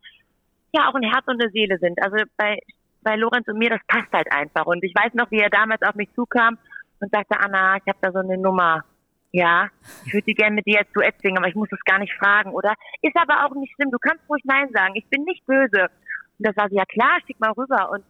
ja 0.72 0.88
auch 0.88 0.96
ein 0.96 1.04
Herz 1.04 1.26
und 1.28 1.42
eine 1.42 1.52
Seele 1.52 1.78
sind. 1.80 2.02
Also 2.02 2.18
bei 2.38 2.60
bei 3.02 3.16
Lorenz 3.16 3.48
und 3.48 3.58
mir, 3.58 3.70
das 3.70 3.82
passt 3.88 4.12
halt 4.12 4.32
einfach. 4.32 4.66
Und 4.66 4.84
ich 4.84 4.94
weiß 4.94 5.14
noch, 5.14 5.32
wie 5.32 5.40
er 5.40 5.50
damals 5.50 5.82
auf 5.82 5.96
mich 5.96 6.10
zukam 6.16 6.58
und 7.00 7.12
sagte, 7.12 7.40
Anna, 7.40 7.78
ich 7.78 7.88
habe 7.88 8.00
da 8.02 8.12
so 8.12 8.20
eine 8.20 8.38
Nummer. 8.38 8.84
Ja, 9.32 9.70
ich 10.06 10.13
würde 10.13 10.34
gerne 10.34 10.56
mit 10.56 10.65
dir 10.65 10.80
jetzt 10.80 10.96
Duett 10.96 11.15
singen, 11.22 11.38
aber 11.38 11.48
ich 11.48 11.56
muss 11.56 11.70
das 11.70 11.80
gar 11.86 12.00
nicht 12.00 12.13
fragen, 12.13 12.52
oder? 12.52 12.74
Ist 13.02 13.15
aber 13.15 13.46
auch 13.46 13.56
nicht 13.56 13.74
schlimm, 13.76 13.92
du 13.92 14.00
kannst 14.00 14.28
ruhig 14.30 14.44
Nein 14.46 14.70
sagen, 14.74 14.96
ich 14.96 15.08
bin 15.08 15.24
nicht 15.24 15.46
böse. 15.46 15.89
Und 16.38 16.48
das 16.48 16.56
war 16.58 16.70
sie, 16.70 16.76
ja 16.76 16.86
klar, 16.86 17.20
schick 17.26 17.39
mal 17.39 17.52
rüber. 17.52 17.92
Und 17.92 18.04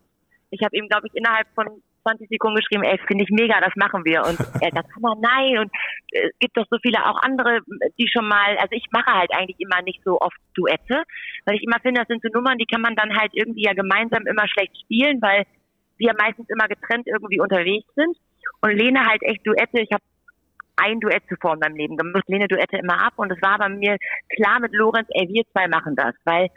ich 0.52 0.64
habe 0.64 0.76
ihm, 0.78 0.88
glaube 0.88 1.08
ich, 1.08 1.16
innerhalb 1.16 1.48
von 1.56 1.68
20 2.04 2.30
Sekunden 2.30 2.56
geschrieben, 2.56 2.84
ey, 2.84 2.98
finde 3.08 3.24
ich 3.24 3.30
mega, 3.32 3.60
das 3.60 3.76
machen 3.76 4.06
wir. 4.06 4.24
Und 4.24 4.40
er 4.62 4.72
sagt, 4.72 4.90
komm 4.94 5.04
mal, 5.04 5.16
nein. 5.20 5.60
Und 5.60 5.72
äh, 6.12 6.30
es 6.30 6.40
gibt 6.40 6.56
doch 6.56 6.66
so 6.70 6.78
viele 6.82 7.06
auch 7.06 7.22
andere, 7.22 7.60
die 7.98 8.08
schon 8.08 8.28
mal, 8.28 8.58
also 8.58 8.72
ich 8.72 8.86
mache 8.92 9.12
halt 9.12 9.32
eigentlich 9.34 9.60
immer 9.60 9.82
nicht 9.82 10.02
so 10.04 10.20
oft 10.22 10.38
Duette, 10.56 11.04
weil 11.46 11.56
ich 11.56 11.64
immer 11.64 11.80
finde, 11.82 12.02
das 12.02 12.08
sind 12.08 12.22
so 12.22 12.30
Nummern, 12.30 12.58
die 12.58 12.66
kann 12.66 12.82
man 12.82 12.96
dann 12.96 13.18
halt 13.18 13.32
irgendwie 13.34 13.64
ja 13.64 13.74
gemeinsam 13.74 14.26
immer 14.26 14.48
schlecht 14.48 14.78
spielen, 14.80 15.22
weil 15.22 15.46
wir 15.98 16.14
meistens 16.18 16.48
immer 16.50 16.68
getrennt 16.68 17.08
irgendwie 17.08 17.42
unterwegs 17.42 17.88
sind. 17.96 18.16
Und 18.62 18.72
lehne 18.72 19.06
halt 19.06 19.22
echt 19.24 19.46
Duette, 19.46 19.80
ich 19.80 19.92
habe 19.92 20.04
ein 20.82 21.00
Duett 21.00 21.24
zuvor 21.30 21.54
in 21.54 21.60
meinem 21.60 21.76
Leben 21.76 21.98
gemacht, 21.98 22.24
lehne 22.28 22.48
Duette 22.48 22.78
immer 22.78 23.06
ab 23.06 23.14
und 23.18 23.32
es 23.32 23.42
war 23.42 23.58
bei 23.58 23.70
mir 23.70 23.98
klar 24.36 24.60
mit 24.60 24.74
Lorenz, 24.74 25.08
ey, 25.12 25.28
wir 25.28 25.44
zwei 25.52 25.68
machen 25.68 25.96
das, 25.96 26.16
weil 26.26 26.50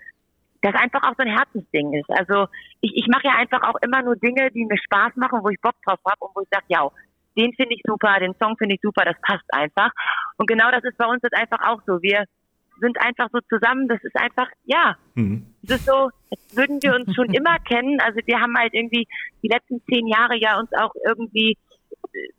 das 0.63 0.75
einfach 0.75 1.03
auch 1.03 1.15
so 1.17 1.25
ein 1.25 1.37
Herzensding 1.37 1.93
ist. 1.95 2.09
Also 2.09 2.47
ich, 2.81 2.93
ich 2.95 3.07
mache 3.09 3.27
ja 3.27 3.35
einfach 3.37 3.63
auch 3.63 3.77
immer 3.83 4.03
nur 4.03 4.17
Dinge, 4.17 4.51
die 4.53 4.65
mir 4.65 4.79
Spaß 4.79 5.17
machen, 5.17 5.41
wo 5.43 5.49
ich 5.49 5.61
Bock 5.61 5.75
drauf 5.85 5.99
habe 6.07 6.21
und 6.21 6.37
wo 6.37 6.41
ich 6.41 6.49
sage, 6.51 6.65
ja, 6.69 6.89
den 7.37 7.53
finde 7.55 7.75
ich 7.75 7.83
super, 7.85 8.19
den 8.21 8.35
Song 8.39 8.57
finde 8.57 8.75
ich 8.77 8.81
super, 8.81 9.05
das 9.05 9.17
passt 9.23 9.45
einfach. 9.53 9.91
Und 10.37 10.47
genau 10.47 10.71
das 10.71 10.85
ist 10.85 10.97
bei 10.99 11.07
uns 11.07 11.21
jetzt 11.23 11.37
einfach 11.37 11.67
auch 11.67 11.81
so. 11.87 12.01
Wir 12.03 12.25
sind 12.81 12.99
einfach 13.01 13.29
so 13.33 13.41
zusammen, 13.49 13.89
das 13.89 14.03
ist 14.05 14.17
einfach, 14.17 14.49
ja, 14.65 14.97
das 15.63 15.79
ist 15.79 15.87
so, 15.87 16.11
als 16.31 16.57
würden 16.57 16.83
wir 16.83 16.95
uns 16.95 17.15
schon 17.15 17.33
immer 17.35 17.59
kennen. 17.59 18.01
Also 18.01 18.21
wir 18.25 18.41
haben 18.41 18.57
halt 18.57 18.75
irgendwie 18.75 19.07
die 19.43 19.49
letzten 19.49 19.83
zehn 19.87 20.07
Jahre 20.07 20.37
ja 20.39 20.59
uns 20.59 20.71
auch 20.75 20.93
irgendwie 21.07 21.57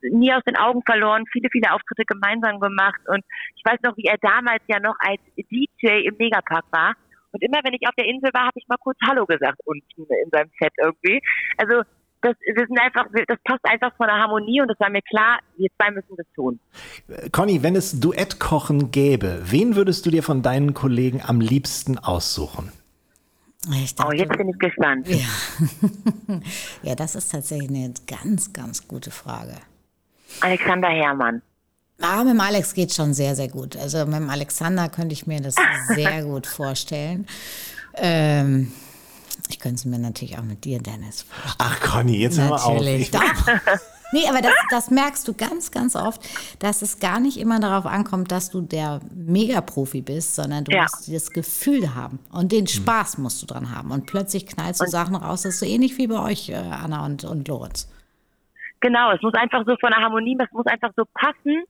nie 0.01 0.33
aus 0.33 0.43
den 0.43 0.55
Augen 0.55 0.81
verloren, 0.83 1.25
viele, 1.31 1.49
viele 1.51 1.71
Auftritte 1.71 2.03
gemeinsam 2.05 2.59
gemacht. 2.59 2.99
Und 3.07 3.23
ich 3.55 3.63
weiß 3.65 3.79
noch, 3.83 3.95
wie 3.97 4.05
er 4.05 4.17
damals 4.17 4.61
ja 4.67 4.79
noch 4.79 4.95
als 4.99 5.21
DJ 5.37 6.07
im 6.07 6.15
Megapark 6.17 6.65
war. 6.71 6.93
Und 7.31 7.41
immer 7.43 7.59
wenn 7.63 7.73
ich 7.73 7.87
auf 7.87 7.95
der 7.95 8.05
Insel 8.05 8.29
war, 8.33 8.45
habe 8.45 8.59
ich 8.59 8.67
mal 8.67 8.77
kurz 8.77 8.97
Hallo 9.07 9.25
gesagt 9.25 9.59
unten 9.65 10.01
in 10.01 10.29
seinem 10.31 10.51
Set 10.59 10.73
irgendwie. 10.77 11.19
Also 11.57 11.81
das, 12.21 12.35
wir 12.45 12.65
sind 12.67 12.79
einfach, 12.79 13.05
das 13.27 13.37
passt 13.43 13.65
einfach 13.65 13.95
von 13.97 14.07
der 14.07 14.17
Harmonie 14.17 14.61
und 14.61 14.69
es 14.69 14.79
war 14.79 14.89
mir 14.89 15.01
klar, 15.01 15.39
wir 15.57 15.69
zwei 15.77 15.91
müssen 15.91 16.15
das 16.15 16.25
tun. 16.35 16.59
Conny, 17.31 17.63
wenn 17.63 17.75
es 17.75 17.99
Duettkochen 17.99 18.91
gäbe, 18.91 19.41
wen 19.43 19.75
würdest 19.75 20.05
du 20.05 20.11
dir 20.11 20.23
von 20.23 20.41
deinen 20.41 20.73
Kollegen 20.73 21.21
am 21.25 21.41
liebsten 21.41 21.97
aussuchen? 21.97 22.71
Ich 23.71 23.93
Oh, 23.97 24.03
dachte, 24.03 24.15
jetzt 24.17 24.37
bin 24.37 24.49
ich 24.49 24.59
gespannt. 24.59 25.07
Ja. 25.07 25.19
ja, 26.83 26.95
das 26.95 27.15
ist 27.15 27.31
tatsächlich 27.31 27.69
eine 27.69 27.93
ganz, 28.07 28.51
ganz 28.51 28.87
gute 28.87 29.09
Frage. 29.11 29.55
Alexander 30.41 30.89
Herrmann. 30.89 31.41
Aber 32.01 32.25
mit 32.25 32.33
dem 32.33 32.41
Alex 32.41 32.73
geht 32.73 32.93
schon 32.93 33.13
sehr, 33.13 33.35
sehr 33.35 33.47
gut. 33.47 33.77
Also 33.77 33.99
mit 34.05 34.15
dem 34.15 34.29
Alexander 34.29 34.89
könnte 34.89 35.13
ich 35.13 35.27
mir 35.27 35.39
das 35.39 35.55
sehr 35.95 36.23
gut 36.23 36.45
vorstellen. 36.47 37.25
Ähm, 37.95 38.73
ich 39.49 39.59
könnte 39.59 39.75
es 39.75 39.85
mir 39.85 39.99
natürlich 39.99 40.37
auch 40.37 40.43
mit 40.43 40.65
dir, 40.65 40.79
Dennis, 40.79 41.21
vorstellen. 41.21 41.55
Ach, 41.59 41.79
Conny, 41.79 42.17
jetzt 42.17 42.39
hör 42.39 42.49
mal 42.49 42.55
auf. 42.57 42.73
Natürlich. 42.73 43.01
Ich, 43.03 43.11
Doch. 43.11 43.21
Nee, 44.13 44.29
aber 44.29 44.41
das, 44.41 44.53
das 44.69 44.91
merkst 44.91 45.27
du 45.27 45.33
ganz, 45.33 45.71
ganz 45.71 45.95
oft, 45.95 46.21
dass 46.59 46.81
es 46.81 46.99
gar 46.99 47.19
nicht 47.19 47.37
immer 47.37 47.59
darauf 47.59 47.85
ankommt, 47.85 48.31
dass 48.31 48.49
du 48.51 48.61
der 48.61 48.99
Megaprofi 49.13 50.01
bist, 50.01 50.35
sondern 50.35 50.63
du 50.63 50.71
Ja. 50.71 50.83
musst 50.83 51.11
das 51.13 51.31
Gefühl 51.31 51.95
haben 51.95 52.19
und 52.31 52.51
den 52.51 52.67
Spaß 52.67 53.17
musst 53.17 53.41
du 53.41 53.47
dran 53.47 53.75
haben. 53.75 53.91
Und 53.91 54.05
plötzlich 54.05 54.45
knallst 54.45 54.81
du 54.81 54.85
Sachen 54.85 55.15
raus. 55.15 55.41
Das 55.41 55.55
ist 55.55 55.59
so 55.59 55.65
ähnlich 55.65 55.97
wie 55.97 56.07
bei 56.07 56.21
euch, 56.23 56.49
äh, 56.49 56.53
Anna 56.55 57.05
und, 57.05 57.23
und 57.25 57.47
Lorenz. 57.47 57.89
Genau, 58.81 59.11
es 59.11 59.21
muss 59.21 59.33
einfach 59.33 59.63
so 59.65 59.75
von 59.79 59.91
der 59.91 60.01
Harmonie, 60.01 60.37
es 60.39 60.51
muss 60.51 60.65
einfach 60.67 60.91
so 60.95 61.03
passen, 61.13 61.63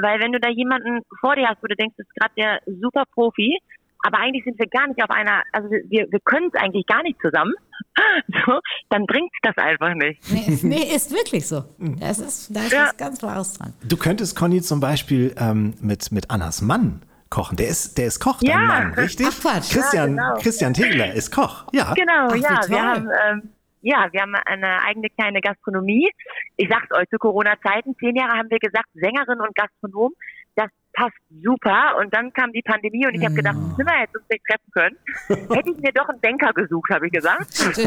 weil 0.00 0.20
wenn 0.20 0.32
du 0.32 0.40
da 0.40 0.48
jemanden 0.48 1.02
vor 1.20 1.36
dir 1.36 1.46
hast, 1.48 1.62
wo 1.62 1.66
du 1.66 1.76
denkst, 1.76 1.94
das 1.98 2.06
ist 2.06 2.14
gerade 2.14 2.32
der 2.36 2.60
super 2.80 3.04
Profi, 3.12 3.58
aber 4.04 4.18
eigentlich 4.18 4.44
sind 4.44 4.58
wir 4.58 4.66
gar 4.68 4.86
nicht 4.88 5.02
auf 5.02 5.10
einer, 5.10 5.42
also 5.52 5.68
wir, 5.70 6.10
wir 6.10 6.20
können 6.20 6.50
es 6.52 6.60
eigentlich 6.60 6.86
gar 6.86 7.02
nicht 7.02 7.20
zusammen, 7.20 7.52
so, 8.46 8.58
dann 8.90 9.06
bringt 9.06 9.30
das 9.42 9.56
einfach 9.58 9.94
nicht. 9.94 10.20
Nee, 10.30 10.58
nee, 10.62 10.94
ist 10.94 11.10
wirklich 11.12 11.46
so. 11.46 11.64
Das 12.00 12.18
ist, 12.18 12.54
da 12.54 12.60
ist 12.60 12.72
Ja. 12.72 12.84
was 12.86 12.96
ganz 12.96 13.22
Wahres 13.22 13.52
dran. 13.54 13.74
du 13.84 13.96
könntest 13.96 14.36
Conny 14.36 14.62
zum 14.62 14.80
Beispiel 14.80 15.34
ähm, 15.38 15.74
mit, 15.80 16.10
mit 16.12 16.30
Annas 16.30 16.62
Mann 16.62 17.02
kochen. 17.30 17.56
Der 17.56 17.68
ist, 17.68 17.96
der 17.98 18.06
ist 18.06 18.20
Koch, 18.20 18.38
dein 18.40 18.50
Ja. 18.50 18.58
Mann, 18.58 18.94
richtig? 18.94 19.26
Ach, 19.30 19.40
Quatsch. 19.40 19.72
Christian, 19.72 20.16
Ja, 20.16 20.28
genau. 20.30 20.42
Christian 20.42 20.74
Tegler 20.74 21.12
ist 21.14 21.30
Koch, 21.30 21.64
ja. 21.72 21.92
Genau, 21.94 22.28
Ach, 22.30 22.36
ja, 22.36 22.60
wir 22.68 22.82
haben, 22.82 23.08
ähm, 23.30 23.48
ja, 23.82 24.06
wir 24.12 24.20
haben 24.20 24.34
eine 24.46 24.82
eigene 24.84 25.08
kleine 25.10 25.40
Gastronomie. 25.40 26.10
Ich 26.56 26.68
sag's 26.68 26.90
euch, 26.92 27.08
zu 27.10 27.18
Corona-Zeiten, 27.18 27.96
zehn 27.98 28.14
Jahre 28.16 28.32
haben 28.38 28.50
wir 28.50 28.58
gesagt, 28.58 28.86
Sängerin 28.94 29.40
und 29.40 29.54
Gastronom, 29.54 30.12
passt 30.92 31.16
super. 31.42 31.96
Und 31.98 32.14
dann 32.14 32.32
kam 32.32 32.52
die 32.52 32.62
Pandemie 32.62 33.06
und 33.06 33.14
ich 33.14 33.24
habe 33.24 33.34
gedacht, 33.34 33.56
wenn 33.76 33.86
wir 33.86 34.00
jetzt 34.00 34.16
uns 34.16 34.24
nicht 34.30 34.42
treffen 34.48 34.70
können, 34.72 34.96
hätte 35.56 35.70
ich 35.70 35.78
mir 35.78 35.92
doch 35.92 36.08
einen 36.08 36.20
Denker 36.20 36.52
gesucht, 36.52 36.90
habe 36.90 37.06
ich 37.06 37.12
gesagt. 37.12 37.46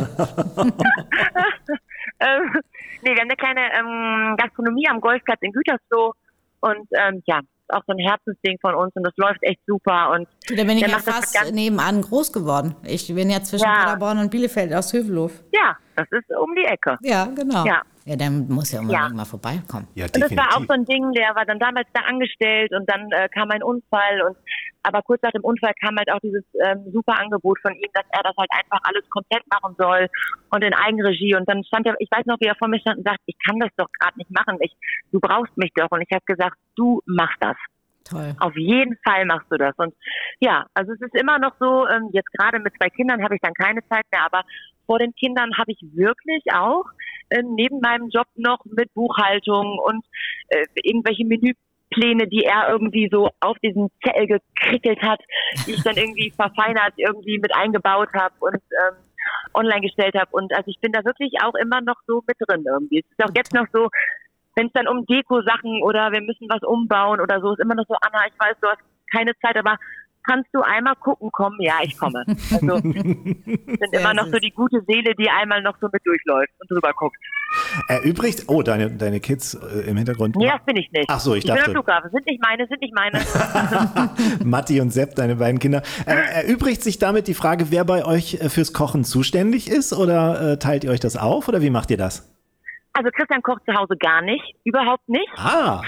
ähm, 2.19 2.53
nee, 3.01 3.13
wir 3.13 3.21
haben 3.21 3.29
eine 3.29 3.35
kleine 3.35 3.61
ähm, 3.77 4.35
Gastronomie 4.37 4.87
am 4.89 5.01
Golfplatz 5.01 5.39
in 5.41 5.51
Gütersloh 5.51 6.13
und 6.61 6.87
ähm, 6.93 7.21
ja, 7.25 7.39
auch 7.69 7.81
so 7.87 7.93
ein 7.93 7.99
Herzensding 7.99 8.57
von 8.61 8.75
uns 8.75 8.95
und 8.95 9.03
das 9.03 9.13
läuft 9.17 9.39
echt 9.41 9.59
super 9.65 10.11
und 10.11 10.27
Du, 10.47 10.55
da 10.55 10.63
bin 10.63 10.77
ich 10.77 10.87
ja 10.87 10.99
fast 10.99 11.35
nebenan 11.51 12.01
groß 12.01 12.31
geworden. 12.31 12.75
Ich 12.83 13.13
bin 13.13 13.29
ja 13.29 13.41
zwischen 13.41 13.65
Ja. 13.65 13.85
Paderborn 13.85 14.19
und 14.19 14.31
Bielefeld 14.31 14.73
aus 14.73 14.93
Hövelhof. 14.93 15.43
ja, 15.51 15.75
das 15.95 16.07
ist 16.11 16.29
um 16.37 16.53
die 16.55 16.65
Ecke. 16.65 16.97
Ja, 17.01 17.25
genau. 17.25 17.65
Ja. 17.65 17.81
Ja, 18.05 18.15
dann 18.15 18.47
muss 18.47 18.71
ja 18.71 18.79
unbedingt 18.81 19.01
Ja. 19.01 19.09
mal 19.09 19.25
vorbeikommen. 19.25 19.87
Ja, 19.95 20.05
Und 20.05 20.15
das 20.21 20.29
war 20.37 20.49
auch 20.55 20.61
definitiv. 20.61 20.67
so 20.67 20.73
ein 20.73 20.85
Ding, 20.85 21.11
der 21.13 21.35
war 21.35 21.43
dann 21.45 21.57
damals 21.57 21.87
da 21.93 22.01
angestellt 22.01 22.71
und 22.71 22.87
dann 22.89 23.11
äh, 23.11 23.27
kam 23.29 23.49
ein 23.49 23.63
Unfall 23.63 24.21
und 24.27 24.37
aber 24.83 25.01
kurz 25.01 25.19
nach 25.23 25.31
dem 25.31 25.43
Unfall 25.43 25.73
kam 25.83 25.97
halt 25.97 26.11
auch 26.11 26.19
dieses 26.19 26.43
ähm, 26.63 26.85
super 26.93 27.17
Angebot 27.19 27.57
von 27.59 27.73
ihm, 27.73 27.89
dass 27.95 28.05
er 28.11 28.21
das 28.21 28.35
halt 28.37 28.49
einfach 28.53 28.79
alles 28.87 29.03
komplett 29.09 29.41
machen 29.51 29.75
soll 29.79 30.07
und 30.51 30.63
in 30.63 30.75
Eigenregie 30.75 31.35
und 31.35 31.49
dann 31.49 31.63
stand 31.63 31.87
er, 31.87 31.95
ich 31.97 32.07
weiß 32.11 32.27
noch, 32.27 32.39
wie 32.39 32.45
er 32.45 32.53
vor 32.55 32.67
mir 32.67 32.79
stand 32.79 32.99
und 32.99 33.03
sagt, 33.07 33.21
ich 33.25 33.35
kann 33.43 33.59
das 33.59 33.71
doch 33.77 33.87
gerade 33.99 34.15
nicht 34.19 34.29
machen, 34.29 34.57
ich, 34.61 34.75
du 35.11 35.19
brauchst 35.19 35.57
mich 35.57 35.71
doch 35.73 35.89
und 35.89 36.01
ich 36.01 36.11
habe 36.13 36.23
gesagt, 36.27 36.55
du 36.75 37.01
machst 37.07 37.37
das. 37.39 37.57
Toll. 38.07 38.35
Auf 38.37 38.55
jeden 38.55 38.95
Fall 39.03 39.25
machst 39.25 39.47
du 39.51 39.57
das. 39.57 39.73
Und 39.77 39.95
ja, 40.39 40.67
also 40.75 40.91
es 40.93 41.01
ist 41.01 41.15
immer 41.15 41.39
noch 41.39 41.55
so, 41.59 41.87
ähm, 41.87 42.09
jetzt 42.13 42.31
gerade 42.33 42.59
mit 42.59 42.71
zwei 42.77 42.91
Kindern 42.91 43.23
habe 43.23 43.33
ich 43.33 43.41
dann 43.41 43.55
keine 43.55 43.81
Zeit 43.87 44.05
mehr, 44.11 44.23
aber 44.23 44.43
vor 44.85 44.99
den 44.99 45.15
Kindern 45.15 45.49
habe 45.57 45.71
ich 45.71 45.79
wirklich 45.95 46.43
auch 46.53 46.85
ähm, 47.29 47.55
neben 47.55 47.79
meinem 47.79 48.09
Job 48.09 48.27
noch 48.35 48.59
mit 48.65 48.93
Buchhaltung 48.93 49.79
und 49.79 50.03
äh, 50.49 50.65
irgendwelche 50.83 51.25
Menüpläne, 51.25 52.27
die 52.27 52.43
er 52.43 52.69
irgendwie 52.69 53.09
so 53.11 53.29
auf 53.39 53.57
diesen 53.59 53.89
Zettel 54.03 54.27
gekrickelt 54.27 55.01
hat, 55.01 55.19
die 55.65 55.71
ich 55.71 55.83
dann 55.83 55.97
irgendwie 55.97 56.31
verfeinert 56.31 56.93
irgendwie 56.97 57.39
mit 57.39 57.55
eingebaut 57.55 58.09
habe 58.13 58.35
und 58.39 58.55
ähm, 58.55 58.95
online 59.53 59.81
gestellt 59.81 60.15
habe. 60.15 60.29
Und 60.31 60.53
also 60.53 60.69
ich 60.69 60.79
bin 60.79 60.91
da 60.91 61.03
wirklich 61.03 61.33
auch 61.43 61.55
immer 61.55 61.81
noch 61.81 61.97
so 62.07 62.21
mit 62.27 62.37
drin 62.39 62.65
irgendwie. 62.67 62.99
Es 62.99 63.11
ist 63.11 63.23
auch 63.23 63.33
jetzt 63.35 63.53
noch 63.53 63.65
so, 63.73 63.89
wenn 64.55 64.67
es 64.67 64.73
dann 64.73 64.87
um 64.87 65.05
Deko-Sachen 65.05 65.81
oder 65.83 66.11
wir 66.11 66.21
müssen 66.21 66.47
was 66.49 66.63
umbauen 66.63 67.19
oder 67.19 67.41
so, 67.41 67.53
ist 67.53 67.59
immer 67.59 67.75
noch 67.75 67.87
so, 67.87 67.95
Anna, 68.01 68.25
ich 68.27 68.39
weiß, 68.39 68.55
du 68.61 68.67
hast 68.67 68.79
keine 69.11 69.37
Zeit, 69.39 69.57
aber 69.57 69.77
kannst 70.27 70.49
du 70.53 70.61
einmal 70.61 70.95
gucken 70.95 71.31
kommen? 71.31 71.57
Ja, 71.61 71.75
ich 71.83 71.97
komme. 71.97 72.23
Also 72.27 72.77
sind 72.79 73.93
immer 73.93 74.13
noch 74.13 74.25
so 74.27 74.37
die 74.39 74.51
gute 74.51 74.81
Seele, 74.87 75.13
die 75.15 75.29
einmal 75.29 75.61
noch 75.61 75.77
so 75.79 75.87
mit 75.91 76.01
durchläuft 76.05 76.51
und 76.59 76.71
drüber 76.71 76.91
guckt. 76.93 77.17
Erübrigt, 77.87 78.45
oh, 78.47 78.61
deine, 78.63 78.91
deine 78.91 79.19
Kids 79.19 79.53
äh, 79.53 79.89
im 79.89 79.97
Hintergrund. 79.97 80.35
Nee, 80.35 80.47
das 80.49 80.63
bin 80.65 80.75
ich 80.77 80.91
nicht. 80.91 81.05
Ach 81.09 81.19
so, 81.19 81.33
ich 81.35 81.45
ich 81.45 81.45
bin 81.45 81.55
dachte- 81.55 81.67
am 81.69 81.71
Flughafen. 81.73 82.09
Sind 82.11 82.25
nicht 82.25 82.41
meine, 82.43 82.67
sind 82.67 82.81
nicht 82.81 82.93
meine. 82.95 83.21
Matti 84.43 84.81
und 84.81 84.91
Sepp, 84.91 85.15
deine 85.15 85.35
beiden 85.37 85.59
Kinder. 85.59 85.81
Äh, 86.05 86.43
erübrigt 86.43 86.83
sich 86.83 86.99
damit 86.99 87.27
die 87.27 87.33
Frage, 87.33 87.71
wer 87.71 87.85
bei 87.85 88.05
euch 88.05 88.35
äh, 88.35 88.49
fürs 88.49 88.73
Kochen 88.73 89.03
zuständig 89.03 89.69
ist 89.69 89.93
oder 89.93 90.53
äh, 90.53 90.59
teilt 90.59 90.83
ihr 90.83 90.91
euch 90.91 90.99
das 90.99 91.15
auf 91.17 91.47
oder 91.47 91.61
wie 91.61 91.69
macht 91.69 91.91
ihr 91.91 91.97
das? 91.97 92.31
Also 92.93 93.09
Christian 93.11 93.41
kocht 93.41 93.61
zu 93.65 93.73
Hause 93.73 93.95
gar 93.97 94.21
nicht, 94.21 94.43
überhaupt 94.63 95.07
nicht. 95.09 95.27
Ah, 95.37 95.81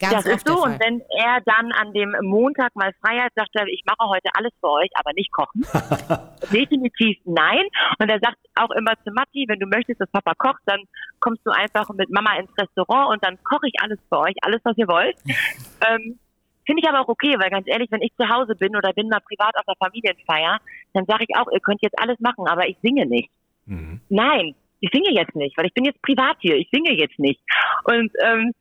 Ganz 0.00 0.24
das 0.24 0.26
ist 0.26 0.48
so. 0.48 0.54
der. 0.54 0.62
Und 0.64 0.80
wenn 0.80 1.02
er 1.10 1.40
dann 1.44 1.72
an 1.72 1.92
dem 1.92 2.16
Montag 2.22 2.74
mal 2.74 2.92
frei 3.04 3.20
hat, 3.20 3.32
sagt 3.34 3.50
er, 3.52 3.66
ich 3.66 3.82
mache 3.84 4.08
heute 4.08 4.30
alles 4.32 4.52
für 4.58 4.70
euch, 4.70 4.88
aber 4.94 5.12
nicht 5.12 5.30
kochen. 5.30 5.60
Definitiv 6.52 7.18
nein. 7.26 7.64
Und 7.98 8.08
er 8.08 8.18
sagt 8.18 8.38
auch 8.54 8.70
immer 8.70 8.94
zu 9.04 9.12
Matti, 9.12 9.44
wenn 9.46 9.60
du 9.60 9.66
möchtest, 9.66 10.00
dass 10.00 10.10
Papa 10.10 10.32
kocht, 10.38 10.62
dann 10.64 10.80
kommst 11.20 11.44
du 11.44 11.50
einfach 11.50 11.88
mit 11.90 12.10
Mama 12.10 12.34
ins 12.38 12.50
Restaurant 12.58 13.12
und 13.12 13.24
dann 13.24 13.38
koche 13.44 13.68
ich 13.68 13.74
alles 13.82 13.98
für 14.08 14.18
euch, 14.20 14.34
alles, 14.40 14.60
was 14.64 14.76
ihr 14.78 14.88
wollt. 14.88 15.16
ähm, 15.86 16.18
Finde 16.64 16.82
ich 16.82 16.88
aber 16.88 17.00
auch 17.00 17.08
okay, 17.08 17.34
weil 17.38 17.50
ganz 17.50 17.66
ehrlich, 17.68 17.90
wenn 17.90 18.02
ich 18.02 18.14
zu 18.16 18.28
Hause 18.28 18.54
bin 18.54 18.76
oder 18.76 18.92
bin 18.92 19.08
mal 19.08 19.20
privat 19.20 19.54
auf 19.56 19.66
einer 19.66 19.76
Familienfeier, 19.76 20.60
dann 20.94 21.04
sage 21.04 21.24
ich 21.26 21.36
auch, 21.36 21.50
ihr 21.52 21.60
könnt 21.60 21.82
jetzt 21.82 21.98
alles 21.98 22.18
machen, 22.20 22.46
aber 22.46 22.68
ich 22.68 22.76
singe 22.80 23.06
nicht. 23.06 23.30
Nein, 24.08 24.54
ich 24.80 24.90
singe 24.92 25.10
jetzt 25.10 25.34
nicht, 25.34 25.56
weil 25.58 25.66
ich 25.66 25.74
bin 25.74 25.84
jetzt 25.84 26.00
privat 26.02 26.36
hier, 26.40 26.56
ich 26.56 26.68
singe 26.70 26.92
jetzt 26.92 27.18
nicht. 27.18 27.40
Und 27.84 28.12
ähm, 28.22 28.52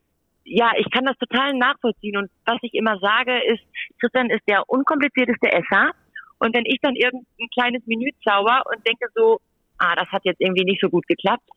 ja, 0.50 0.72
ich 0.78 0.90
kann 0.92 1.06
das 1.06 1.18
total 1.18 1.54
nachvollziehen. 1.54 2.18
Und 2.18 2.30
was 2.46 2.58
ich 2.62 2.74
immer 2.74 2.98
sage, 3.00 3.38
ist, 3.46 3.64
Christian 4.00 4.30
ist 4.30 4.42
der 4.48 4.64
unkomplizierteste 4.68 5.52
Esser. 5.52 5.92
Und 6.40 6.56
wenn 6.56 6.66
ich 6.66 6.80
dann 6.82 6.96
irgendein 6.96 7.50
kleines 7.54 7.86
Menü 7.86 8.10
zauber 8.24 8.64
und 8.74 8.86
denke 8.86 9.08
so, 9.14 9.40
ah, 9.78 9.96
das 9.96 10.08
hat 10.10 10.26
jetzt 10.26 10.42
irgendwie 10.42 10.64
nicht 10.66 10.82
so 10.82 10.90
gut 10.90 11.06
geklappt, 11.08 11.48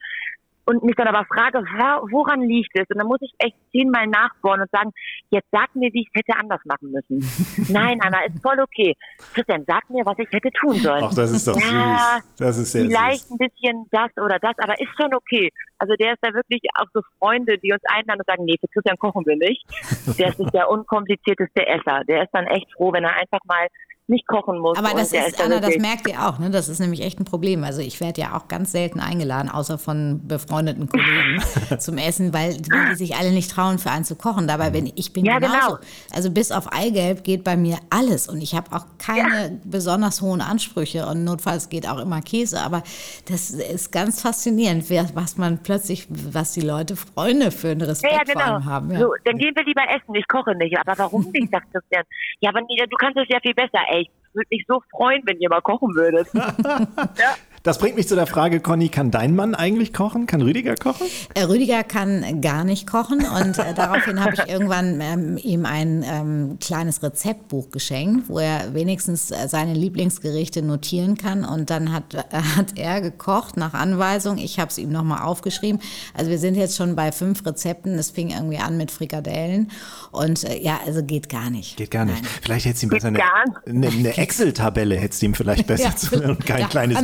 und 0.64 0.82
mich 0.84 0.94
dann 0.96 1.08
aber 1.08 1.24
frage, 1.26 1.58
woran 2.10 2.42
liegt 2.42 2.70
es? 2.74 2.88
Und 2.88 2.98
dann 2.98 3.06
muss 3.06 3.20
ich 3.20 3.32
echt 3.38 3.56
zehnmal 3.72 4.06
nachbohren 4.06 4.60
und 4.60 4.70
sagen, 4.70 4.90
jetzt 5.30 5.48
sag 5.50 5.74
mir, 5.74 5.92
wie 5.92 6.02
ich 6.02 6.08
es 6.12 6.20
hätte 6.20 6.38
anders 6.38 6.60
machen 6.64 6.92
müssen. 6.92 7.72
Nein, 7.72 7.98
Anna, 8.00 8.24
ist 8.24 8.40
voll 8.42 8.60
okay. 8.60 8.94
Christian, 9.34 9.64
sag 9.66 9.88
mir, 9.90 10.04
was 10.04 10.18
ich 10.18 10.30
hätte 10.30 10.50
tun 10.52 10.74
sollen. 10.74 11.04
Ach, 11.04 11.14
das 11.14 11.32
ist 11.32 11.48
doch 11.48 11.56
Ja, 11.56 12.18
süß. 12.20 12.36
Das 12.38 12.58
ist 12.58 12.72
sehr 12.72 12.84
Vielleicht 12.86 13.26
süß. 13.26 13.30
ein 13.32 13.38
bisschen 13.38 13.86
das 13.90 14.10
oder 14.16 14.38
das, 14.38 14.54
aber 14.58 14.80
ist 14.80 14.90
schon 15.00 15.14
okay. 15.14 15.50
Also 15.82 15.94
der 15.96 16.12
ist 16.12 16.20
da 16.22 16.32
wirklich 16.32 16.62
auch 16.78 16.86
so 16.94 17.00
Freunde, 17.18 17.58
die 17.58 17.72
uns 17.72 17.82
einladen 17.86 18.20
und 18.20 18.26
sagen, 18.26 18.44
nee, 18.44 18.54
für 18.60 18.68
Christian 18.68 18.96
kochen 18.98 19.26
wir 19.26 19.34
nicht. 19.34 19.66
Der 20.16 20.28
ist 20.28 20.38
nicht 20.38 20.54
der 20.54 20.70
unkomplizierteste 20.70 21.66
Esser. 21.66 22.04
Der 22.06 22.22
ist 22.22 22.30
dann 22.32 22.46
echt 22.46 22.70
froh, 22.72 22.92
wenn 22.92 23.02
er 23.02 23.16
einfach 23.16 23.40
mal 23.46 23.66
nicht 24.08 24.26
kochen 24.26 24.58
muss. 24.58 24.76
Aber 24.78 24.90
das 24.90 25.12
ist, 25.12 25.40
Anna, 25.40 25.60
das 25.60 25.76
merkt 25.78 26.08
ihr 26.08 26.20
auch, 26.26 26.38
ne? 26.38 26.50
Das 26.50 26.68
ist 26.68 26.80
nämlich 26.80 27.02
echt 27.02 27.20
ein 27.20 27.24
Problem. 27.24 27.64
Also 27.64 27.80
ich 27.80 28.00
werde 28.00 28.20
ja 28.20 28.36
auch 28.36 28.48
ganz 28.48 28.72
selten 28.72 29.00
eingeladen, 29.00 29.48
außer 29.48 29.78
von 29.78 30.26
befreundeten 30.26 30.88
Kollegen 30.88 31.42
zum 31.78 31.98
Essen, 31.98 32.34
weil, 32.34 32.56
die 32.56 32.94
sich 32.96 33.16
alle 33.16 33.30
nicht 33.30 33.50
trauen, 33.50 33.78
für 33.78 33.90
einen 33.90 34.04
zu 34.04 34.16
kochen. 34.16 34.46
Dabei 34.46 34.70
bin 34.70 34.92
ich 34.94 35.12
bin 35.12 35.24
Ja, 35.24 35.38
genauso. 35.38 35.76
genau. 35.76 35.78
Also 36.12 36.30
bis 36.30 36.50
auf 36.52 36.72
Eigelb 36.72 37.24
geht 37.24 37.44
bei 37.44 37.56
mir 37.56 37.78
alles 37.90 38.28
und 38.28 38.40
ich 38.42 38.54
habe 38.54 38.74
auch 38.76 38.86
keine 38.98 39.60
besonders 39.64 40.20
hohen 40.20 40.40
Ansprüche 40.40 41.06
und 41.06 41.24
notfalls 41.24 41.68
geht 41.68 41.88
auch 41.88 41.98
immer 41.98 42.20
Käse. 42.22 42.60
Aber 42.60 42.82
das 43.28 43.50
ist 43.50 43.92
ganz 43.92 44.20
faszinierend, 44.20 44.84
was 45.14 45.38
man 45.38 45.62
plötzlich, 45.62 45.71
was 46.08 46.52
die 46.52 46.60
Leute 46.60 46.96
Freunde 46.96 47.50
für 47.50 47.68
einen 47.70 47.80
Ja, 47.80 47.86
Respekt 47.86 48.12
ja, 48.12 48.18
vor 48.24 48.34
genau. 48.34 48.54
einem 48.56 48.64
haben. 48.64 48.90
Ja. 48.90 49.00
So, 49.00 49.14
dann 49.24 49.38
gehen 49.38 49.54
wir 49.54 49.64
lieber 49.64 49.82
essen. 49.88 50.14
Ich 50.14 50.26
koche 50.28 50.54
nicht. 50.54 50.78
Aber 50.78 50.98
warum 50.98 51.30
nicht, 51.32 51.50
sagt 51.50 51.72
Christian. 51.72 52.04
Ja, 52.40 52.50
aber 52.50 52.60
nee, 52.62 52.76
du 52.76 52.96
kannst 52.96 53.18
es 53.18 53.26
ja 53.28 53.38
viel 53.40 53.54
besser. 53.54 53.80
Ey, 53.88 54.02
ich 54.02 54.10
würde 54.34 54.48
mich 54.50 54.64
so 54.66 54.82
freuen, 54.90 55.22
wenn 55.24 55.38
ihr 55.38 55.48
mal 55.48 55.60
kochen 55.60 55.94
würdet. 55.94 56.28
Das 57.62 57.78
bringt 57.78 57.94
mich 57.94 58.08
zu 58.08 58.16
der 58.16 58.26
Frage, 58.26 58.58
Conny, 58.58 58.88
kann 58.88 59.12
dein 59.12 59.36
Mann 59.36 59.54
eigentlich 59.54 59.92
kochen? 59.92 60.26
Kann 60.26 60.42
Rüdiger 60.42 60.74
kochen? 60.74 61.06
Äh, 61.34 61.44
Rüdiger 61.44 61.84
kann 61.84 62.40
gar 62.40 62.64
nicht 62.64 62.88
kochen 62.88 63.24
und 63.24 63.56
äh, 63.56 63.72
daraufhin 63.72 64.20
habe 64.20 64.34
ich 64.34 64.50
irgendwann 64.50 65.00
ähm, 65.00 65.36
ihm 65.36 65.64
ein 65.64 66.04
ähm, 66.04 66.58
kleines 66.60 67.04
Rezeptbuch 67.04 67.70
geschenkt, 67.70 68.28
wo 68.28 68.40
er 68.40 68.74
wenigstens 68.74 69.30
äh, 69.30 69.46
seine 69.46 69.74
Lieblingsgerichte 69.74 70.60
notieren 70.62 71.16
kann 71.16 71.44
und 71.44 71.70
dann 71.70 71.92
hat, 71.92 72.14
äh, 72.14 72.18
hat 72.56 72.78
er 72.78 73.00
gekocht 73.00 73.56
nach 73.56 73.74
Anweisung. 73.74 74.38
Ich 74.38 74.58
habe 74.58 74.70
es 74.70 74.78
ihm 74.78 74.90
nochmal 74.90 75.22
aufgeschrieben. 75.22 75.80
Also 76.14 76.32
wir 76.32 76.38
sind 76.38 76.56
jetzt 76.56 76.76
schon 76.76 76.96
bei 76.96 77.12
fünf 77.12 77.46
Rezepten. 77.46 77.96
Es 77.96 78.10
fing 78.10 78.30
irgendwie 78.30 78.58
an 78.58 78.76
mit 78.76 78.90
Frikadellen 78.90 79.70
und 80.10 80.42
äh, 80.42 80.60
ja, 80.60 80.80
also 80.84 81.04
geht 81.04 81.28
gar 81.28 81.48
nicht. 81.48 81.76
Geht 81.76 81.92
gar 81.92 82.06
nicht. 82.06 82.22
Nein. 82.22 82.32
Vielleicht 82.42 82.66
hättest 82.66 82.82
du 82.82 82.86
ihm 82.88 82.90
besser 82.90 83.08
eine, 83.08 83.22
eine, 83.66 83.88
eine 83.88 84.16
Excel-Tabelle 84.16 84.96
hättest 84.96 85.22
du 85.22 85.26
ihm 85.26 85.34
vielleicht 85.34 85.66
besser 85.68 85.94
zu 85.94 86.20
und 86.20 86.44
kein 86.44 86.62
ja, 86.62 86.66
kleines 86.66 86.98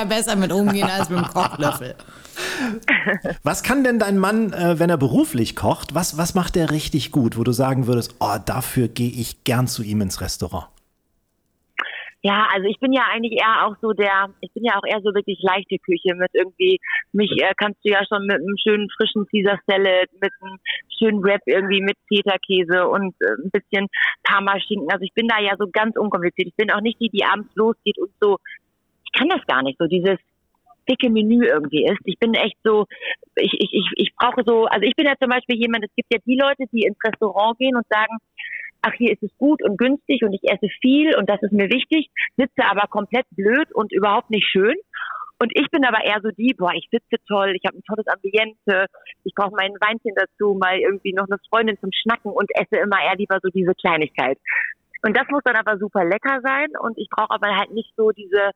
Büchlein. 0.03 0.23
besser 0.23 0.35
mit 0.35 0.51
umgehen 0.51 0.89
als 0.89 1.09
mit 1.09 1.19
dem 1.19 1.27
Kochlöffel. 1.27 1.95
Was 3.43 3.63
kann 3.63 3.83
denn 3.83 3.99
dein 3.99 4.17
Mann, 4.17 4.53
äh, 4.53 4.79
wenn 4.79 4.89
er 4.89 4.97
beruflich 4.97 5.55
kocht, 5.55 5.93
was, 5.93 6.17
was 6.17 6.33
macht 6.33 6.55
er 6.57 6.71
richtig 6.71 7.11
gut, 7.11 7.37
wo 7.37 7.43
du 7.43 7.51
sagen 7.51 7.87
würdest, 7.87 8.15
oh, 8.19 8.37
dafür 8.43 8.87
gehe 8.87 9.09
ich 9.09 9.43
gern 9.43 9.67
zu 9.67 9.83
ihm 9.83 10.01
ins 10.01 10.21
Restaurant? 10.21 10.67
Ja, 12.23 12.47
also 12.53 12.67
ich 12.67 12.79
bin 12.79 12.93
ja 12.93 13.01
eigentlich 13.11 13.33
eher 13.33 13.65
auch 13.65 13.75
so 13.81 13.93
der, 13.93 14.29
ich 14.41 14.53
bin 14.53 14.63
ja 14.63 14.77
auch 14.77 14.85
eher 14.87 15.01
so 15.01 15.15
wirklich 15.15 15.39
leichte 15.41 15.79
Küche 15.79 16.13
mit 16.13 16.29
irgendwie, 16.33 16.79
mich 17.13 17.31
äh, 17.41 17.53
kannst 17.57 17.83
du 17.83 17.89
ja 17.89 18.03
schon 18.05 18.27
mit 18.27 18.37
einem 18.37 18.57
schönen 18.61 18.87
frischen 18.95 19.25
Caesar 19.25 19.59
Salad, 19.65 20.07
mit 20.21 20.31
einem 20.41 20.57
schönen 20.99 21.23
Wrap 21.23 21.41
irgendwie 21.47 21.81
mit 21.81 21.97
Feta-Käse 22.07 22.87
und 22.87 23.15
äh, 23.21 23.41
ein 23.43 23.49
bisschen 23.49 23.87
Parmaschinken. 24.21 24.87
Also 24.91 25.03
ich 25.03 25.13
bin 25.15 25.27
da 25.27 25.39
ja 25.41 25.55
so 25.57 25.65
ganz 25.73 25.97
unkompliziert. 25.97 26.49
Ich 26.49 26.55
bin 26.55 26.69
auch 26.69 26.81
nicht 26.81 26.99
die, 27.01 27.09
die 27.09 27.25
abends 27.25 27.49
losgeht 27.55 27.97
und 27.97 28.11
so, 28.21 28.37
ich 29.11 29.19
kann 29.19 29.29
das 29.29 29.45
gar 29.47 29.61
nicht, 29.63 29.77
so 29.77 29.87
dieses 29.87 30.17
dicke 30.89 31.09
Menü 31.09 31.45
irgendwie 31.45 31.85
ist. 31.85 31.99
Ich 32.05 32.17
bin 32.17 32.33
echt 32.33 32.57
so, 32.63 32.85
ich, 33.35 33.53
ich, 33.59 33.69
ich, 33.71 33.85
ich 33.95 34.15
brauche 34.15 34.43
so, 34.45 34.65
also 34.65 34.85
ich 34.85 34.95
bin 34.95 35.05
ja 35.05 35.13
zum 35.19 35.29
Beispiel 35.29 35.57
jemand, 35.57 35.85
es 35.85 35.95
gibt 35.95 36.11
ja 36.11 36.19
die 36.25 36.39
Leute, 36.39 36.65
die 36.71 36.85
ins 36.85 36.97
Restaurant 37.03 37.57
gehen 37.57 37.75
und 37.75 37.85
sagen, 37.89 38.17
ach, 38.81 38.93
hier 38.93 39.11
ist 39.11 39.23
es 39.23 39.31
gut 39.37 39.63
und 39.63 39.77
günstig 39.77 40.23
und 40.23 40.33
ich 40.33 40.43
esse 40.49 40.67
viel 40.81 41.15
und 41.15 41.29
das 41.29 41.41
ist 41.43 41.51
mir 41.51 41.69
wichtig, 41.69 42.09
sitze 42.35 42.65
aber 42.65 42.87
komplett 42.87 43.25
blöd 43.31 43.67
und 43.73 43.91
überhaupt 43.91 44.29
nicht 44.31 44.47
schön. 44.47 44.75
Und 45.39 45.51
ich 45.55 45.69
bin 45.71 45.83
aber 45.85 46.03
eher 46.03 46.19
so 46.21 46.29
die, 46.29 46.53
boah, 46.55 46.71
ich 46.73 46.87
sitze 46.91 47.17
toll, 47.27 47.53
ich 47.55 47.65
habe 47.65 47.77
ein 47.77 47.83
tolles 47.83 48.07
Ambiente, 48.07 48.85
ich 49.23 49.33
brauche 49.35 49.55
mein 49.55 49.73
Weinchen 49.81 50.13
dazu, 50.15 50.57
mal 50.59 50.77
irgendwie 50.77 51.13
noch 51.13 51.25
eine 51.27 51.39
Freundin 51.49 51.79
zum 51.79 51.91
Schnacken 51.91 52.31
und 52.31 52.49
esse 52.53 52.81
immer 52.81 53.01
eher 53.01 53.15
lieber 53.15 53.39
so 53.41 53.49
diese 53.49 53.73
Kleinigkeit. 53.73 54.37
Und 55.03 55.17
das 55.17 55.27
muss 55.29 55.41
dann 55.43 55.55
aber 55.55 55.79
super 55.79 56.05
lecker 56.05 56.41
sein 56.43 56.69
und 56.79 56.97
ich 56.97 57.09
brauche 57.09 57.31
aber 57.31 57.55
halt 57.57 57.71
nicht 57.71 57.91
so 57.97 58.11
diese, 58.11 58.51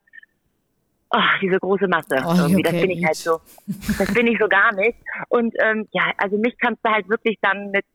oh, 1.11 1.19
diese 1.41 1.59
große 1.59 1.87
Masse. 1.87 2.23
Oh, 2.25 2.33
irgendwie. 2.35 2.63
Das 2.63 2.73
okay, 2.73 2.81
bin 2.81 2.91
ich 2.91 3.05
halt 3.05 3.15
so. 3.15 3.39
Das 3.97 4.13
bin 4.13 4.27
ich 4.27 4.37
so 4.39 4.47
gar 4.47 4.73
nicht. 4.75 4.97
Und 5.29 5.53
ähm, 5.63 5.87
ja, 5.91 6.11
also 6.17 6.37
mich 6.37 6.55
kannst 6.59 6.79
du 6.83 6.91
halt 6.91 7.09
wirklich 7.09 7.37
dann 7.41 7.71
mit, 7.71 7.85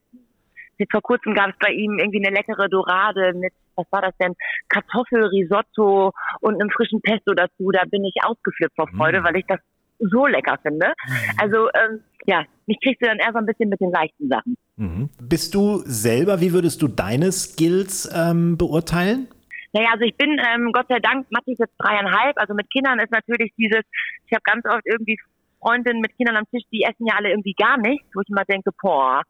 mit 0.77 0.91
vor 0.91 1.01
kurzem 1.01 1.33
gab 1.33 1.49
es 1.49 1.55
bei 1.59 1.71
ihm 1.71 1.99
irgendwie 1.99 2.25
eine 2.25 2.35
leckere 2.35 2.69
Dorade 2.69 3.33
mit, 3.33 3.53
was 3.75 3.85
war 3.91 4.01
das 4.01 4.15
denn? 4.19 4.33
Kartoffelrisotto 4.69 6.11
und 6.41 6.55
einem 6.55 6.69
frischen 6.69 7.01
Pesto 7.01 7.33
dazu. 7.33 7.71
Da 7.71 7.83
bin 7.89 8.03
ich 8.03 8.15
ausgeflippt 8.23 8.75
vor 8.75 8.87
Freude, 8.95 9.23
weil 9.23 9.37
ich 9.37 9.45
das 9.47 9.59
so 9.99 10.25
lecker 10.25 10.57
finde. 10.61 10.93
Also 11.37 11.69
ähm, 11.75 12.01
ja, 12.25 12.43
mich 12.65 12.77
kriegst 12.81 13.01
du 13.01 13.07
dann 13.07 13.19
eher 13.19 13.31
so 13.31 13.39
ein 13.39 13.45
bisschen 13.45 13.69
mit 13.69 13.79
den 13.79 13.91
leichten 13.91 14.27
Sachen. 14.27 14.57
Mhm. 14.77 15.09
Bist 15.21 15.53
du 15.53 15.83
selber, 15.85 16.41
wie 16.41 16.53
würdest 16.53 16.81
du 16.81 16.87
deine 16.87 17.31
Skills 17.31 18.09
ähm, 18.13 18.57
beurteilen? 18.57 19.27
Naja, 19.73 19.89
also 19.93 20.03
ich 20.03 20.15
bin, 20.15 20.39
ähm, 20.39 20.71
Gott 20.73 20.87
sei 20.89 20.99
Dank, 20.99 21.31
Matti 21.31 21.53
ist 21.53 21.59
jetzt 21.59 21.75
dreieinhalb. 21.77 22.37
Also 22.37 22.53
mit 22.53 22.69
Kindern 22.69 22.99
ist 22.99 23.11
natürlich 23.11 23.53
dieses, 23.57 23.81
ich 24.27 24.33
habe 24.33 24.43
ganz 24.43 24.65
oft 24.65 24.85
irgendwie 24.85 25.17
Freundinnen 25.59 26.01
mit 26.01 26.15
Kindern 26.17 26.37
am 26.37 26.49
Tisch, 26.49 26.63
die 26.71 26.83
essen 26.83 27.05
ja 27.05 27.15
alle 27.17 27.29
irgendwie 27.29 27.53
gar 27.53 27.77
nichts, 27.77 28.07
wo 28.13 28.21
ich 28.21 28.29
immer 28.29 28.45
denke, 28.45 28.71
boah, 28.81 29.21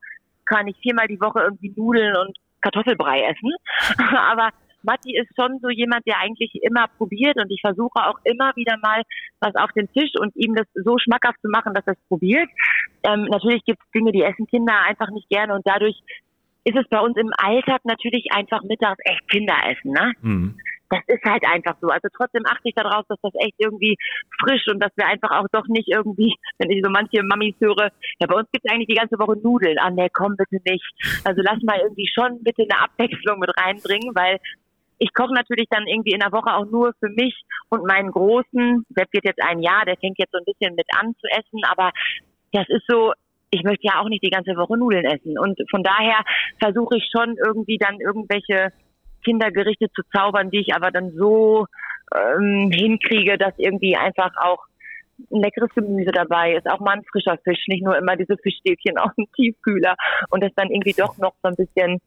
kann 0.45 0.67
ich 0.67 0.77
viermal 0.81 1.07
die 1.07 1.19
Woche 1.19 1.41
irgendwie 1.41 1.73
Nudeln 1.75 2.15
und 2.15 2.37
Kartoffelbrei 2.61 3.21
essen. 3.23 3.51
Aber 4.15 4.49
Matti 4.83 5.15
ist 5.15 5.29
schon 5.39 5.59
so 5.61 5.69
jemand, 5.69 6.05
der 6.07 6.19
eigentlich 6.19 6.55
immer 6.63 6.87
probiert 6.97 7.37
und 7.37 7.51
ich 7.51 7.61
versuche 7.61 7.99
auch 8.05 8.17
immer 8.23 8.55
wieder 8.55 8.77
mal 8.81 9.03
was 9.39 9.55
auf 9.55 9.71
den 9.73 9.91
Tisch 9.91 10.11
und 10.19 10.35
ihm 10.35 10.55
das 10.55 10.65
so 10.73 10.97
schmackhaft 10.97 11.39
zu 11.41 11.49
machen, 11.49 11.73
dass 11.73 11.85
er 11.85 11.93
es 11.93 12.07
probiert. 12.07 12.49
Ähm, 13.03 13.25
natürlich 13.25 13.63
gibt 13.65 13.79
es 13.83 13.91
Dinge, 13.91 14.11
die 14.11 14.23
essen 14.23 14.47
Kinder 14.47 14.73
einfach 14.87 15.09
nicht 15.11 15.29
gerne 15.29 15.53
und 15.53 15.67
dadurch 15.67 16.01
ist 16.63 16.77
es 16.77 16.87
bei 16.89 16.99
uns 16.99 17.17
im 17.17 17.31
Alltag 17.37 17.81
natürlich 17.85 18.27
einfach 18.31 18.61
mittags 18.63 18.99
echt 19.03 19.27
Kinderessen, 19.29 19.91
ne? 19.91 20.13
Mhm. 20.21 20.57
Das 20.89 20.99
ist 21.07 21.23
halt 21.23 21.45
einfach 21.45 21.77
so. 21.79 21.87
Also 21.87 22.09
trotzdem 22.13 22.43
achte 22.45 22.67
ich 22.67 22.75
darauf, 22.75 23.05
dass 23.07 23.17
das 23.21 23.31
echt 23.39 23.55
irgendwie 23.59 23.95
frisch 24.41 24.67
und 24.67 24.83
dass 24.83 24.91
wir 24.97 25.07
einfach 25.07 25.31
auch 25.31 25.47
doch 25.53 25.65
nicht 25.67 25.87
irgendwie, 25.87 26.35
wenn 26.59 26.69
ich 26.69 26.83
so 26.83 26.91
manche 26.91 27.23
Mamis 27.23 27.55
höre, 27.61 27.91
ja, 28.19 28.27
bei 28.27 28.35
uns 28.35 28.51
gibt 28.51 28.65
es 28.65 28.71
eigentlich 28.71 28.89
die 28.89 28.99
ganze 28.99 29.17
Woche 29.17 29.39
Nudeln. 29.41 29.77
Ah, 29.79 29.89
nee, 29.89 30.09
komm 30.11 30.35
bitte 30.35 30.61
nicht. 30.65 30.83
Also 31.23 31.41
lass 31.41 31.63
mal 31.63 31.79
irgendwie 31.79 32.09
schon 32.13 32.43
bitte 32.43 32.63
eine 32.63 32.83
Abwechslung 32.83 33.39
mit 33.39 33.51
reinbringen, 33.57 34.13
weil 34.15 34.39
ich 34.99 35.13
koche 35.13 35.33
natürlich 35.33 35.67
dann 35.69 35.87
irgendwie 35.87 36.11
in 36.11 36.19
der 36.19 36.33
Woche 36.33 36.53
auch 36.53 36.65
nur 36.65 36.93
für 36.99 37.09
mich 37.09 37.41
und 37.69 37.87
meinen 37.87 38.11
Großen. 38.11 38.85
Der 38.89 39.07
wird 39.11 39.25
jetzt 39.25 39.41
ein 39.41 39.61
Jahr, 39.61 39.85
der 39.85 39.95
fängt 39.95 40.19
jetzt 40.19 40.33
so 40.33 40.39
ein 40.39 40.45
bisschen 40.45 40.75
mit 40.75 40.87
an 40.95 41.15
zu 41.19 41.27
essen, 41.31 41.63
aber 41.71 41.91
das 42.51 42.67
ist 42.67 42.83
so, 42.87 43.13
ich 43.51 43.63
möchte 43.63 43.87
ja 43.87 44.01
auch 44.01 44.09
nicht 44.09 44.23
die 44.23 44.29
ganze 44.29 44.55
Woche 44.55 44.77
Nudeln 44.77 45.05
essen. 45.05 45.37
Und 45.37 45.59
von 45.69 45.83
daher 45.83 46.23
versuche 46.59 46.97
ich 46.97 47.09
schon 47.11 47.35
irgendwie 47.37 47.77
dann 47.77 47.99
irgendwelche 47.99 48.71
Kindergerichte 49.23 49.91
zu 49.93 50.01
zaubern, 50.15 50.49
die 50.49 50.61
ich 50.61 50.73
aber 50.73 50.89
dann 50.89 51.11
so 51.11 51.67
ähm, 52.15 52.71
hinkriege, 52.71 53.37
dass 53.37 53.53
irgendwie 53.57 53.95
einfach 53.95 54.31
auch 54.37 54.65
ein 55.31 55.41
leckeres 55.41 55.69
Gemüse 55.75 56.11
dabei 56.11 56.55
ist, 56.55 56.67
auch 56.67 56.79
mal 56.79 56.93
ein 56.93 57.03
frischer 57.03 57.37
Fisch, 57.43 57.67
nicht 57.67 57.83
nur 57.83 57.97
immer 57.97 58.15
diese 58.15 58.37
Fischstäbchen 58.37 58.97
aus 58.97 59.13
dem 59.15 59.27
Tiefkühler 59.35 59.95
und 60.29 60.41
das 60.41 60.51
dann 60.55 60.69
irgendwie 60.69 60.93
doch 60.93 61.17
noch 61.17 61.33
so 61.43 61.49
ein 61.49 61.55
bisschen 61.55 61.99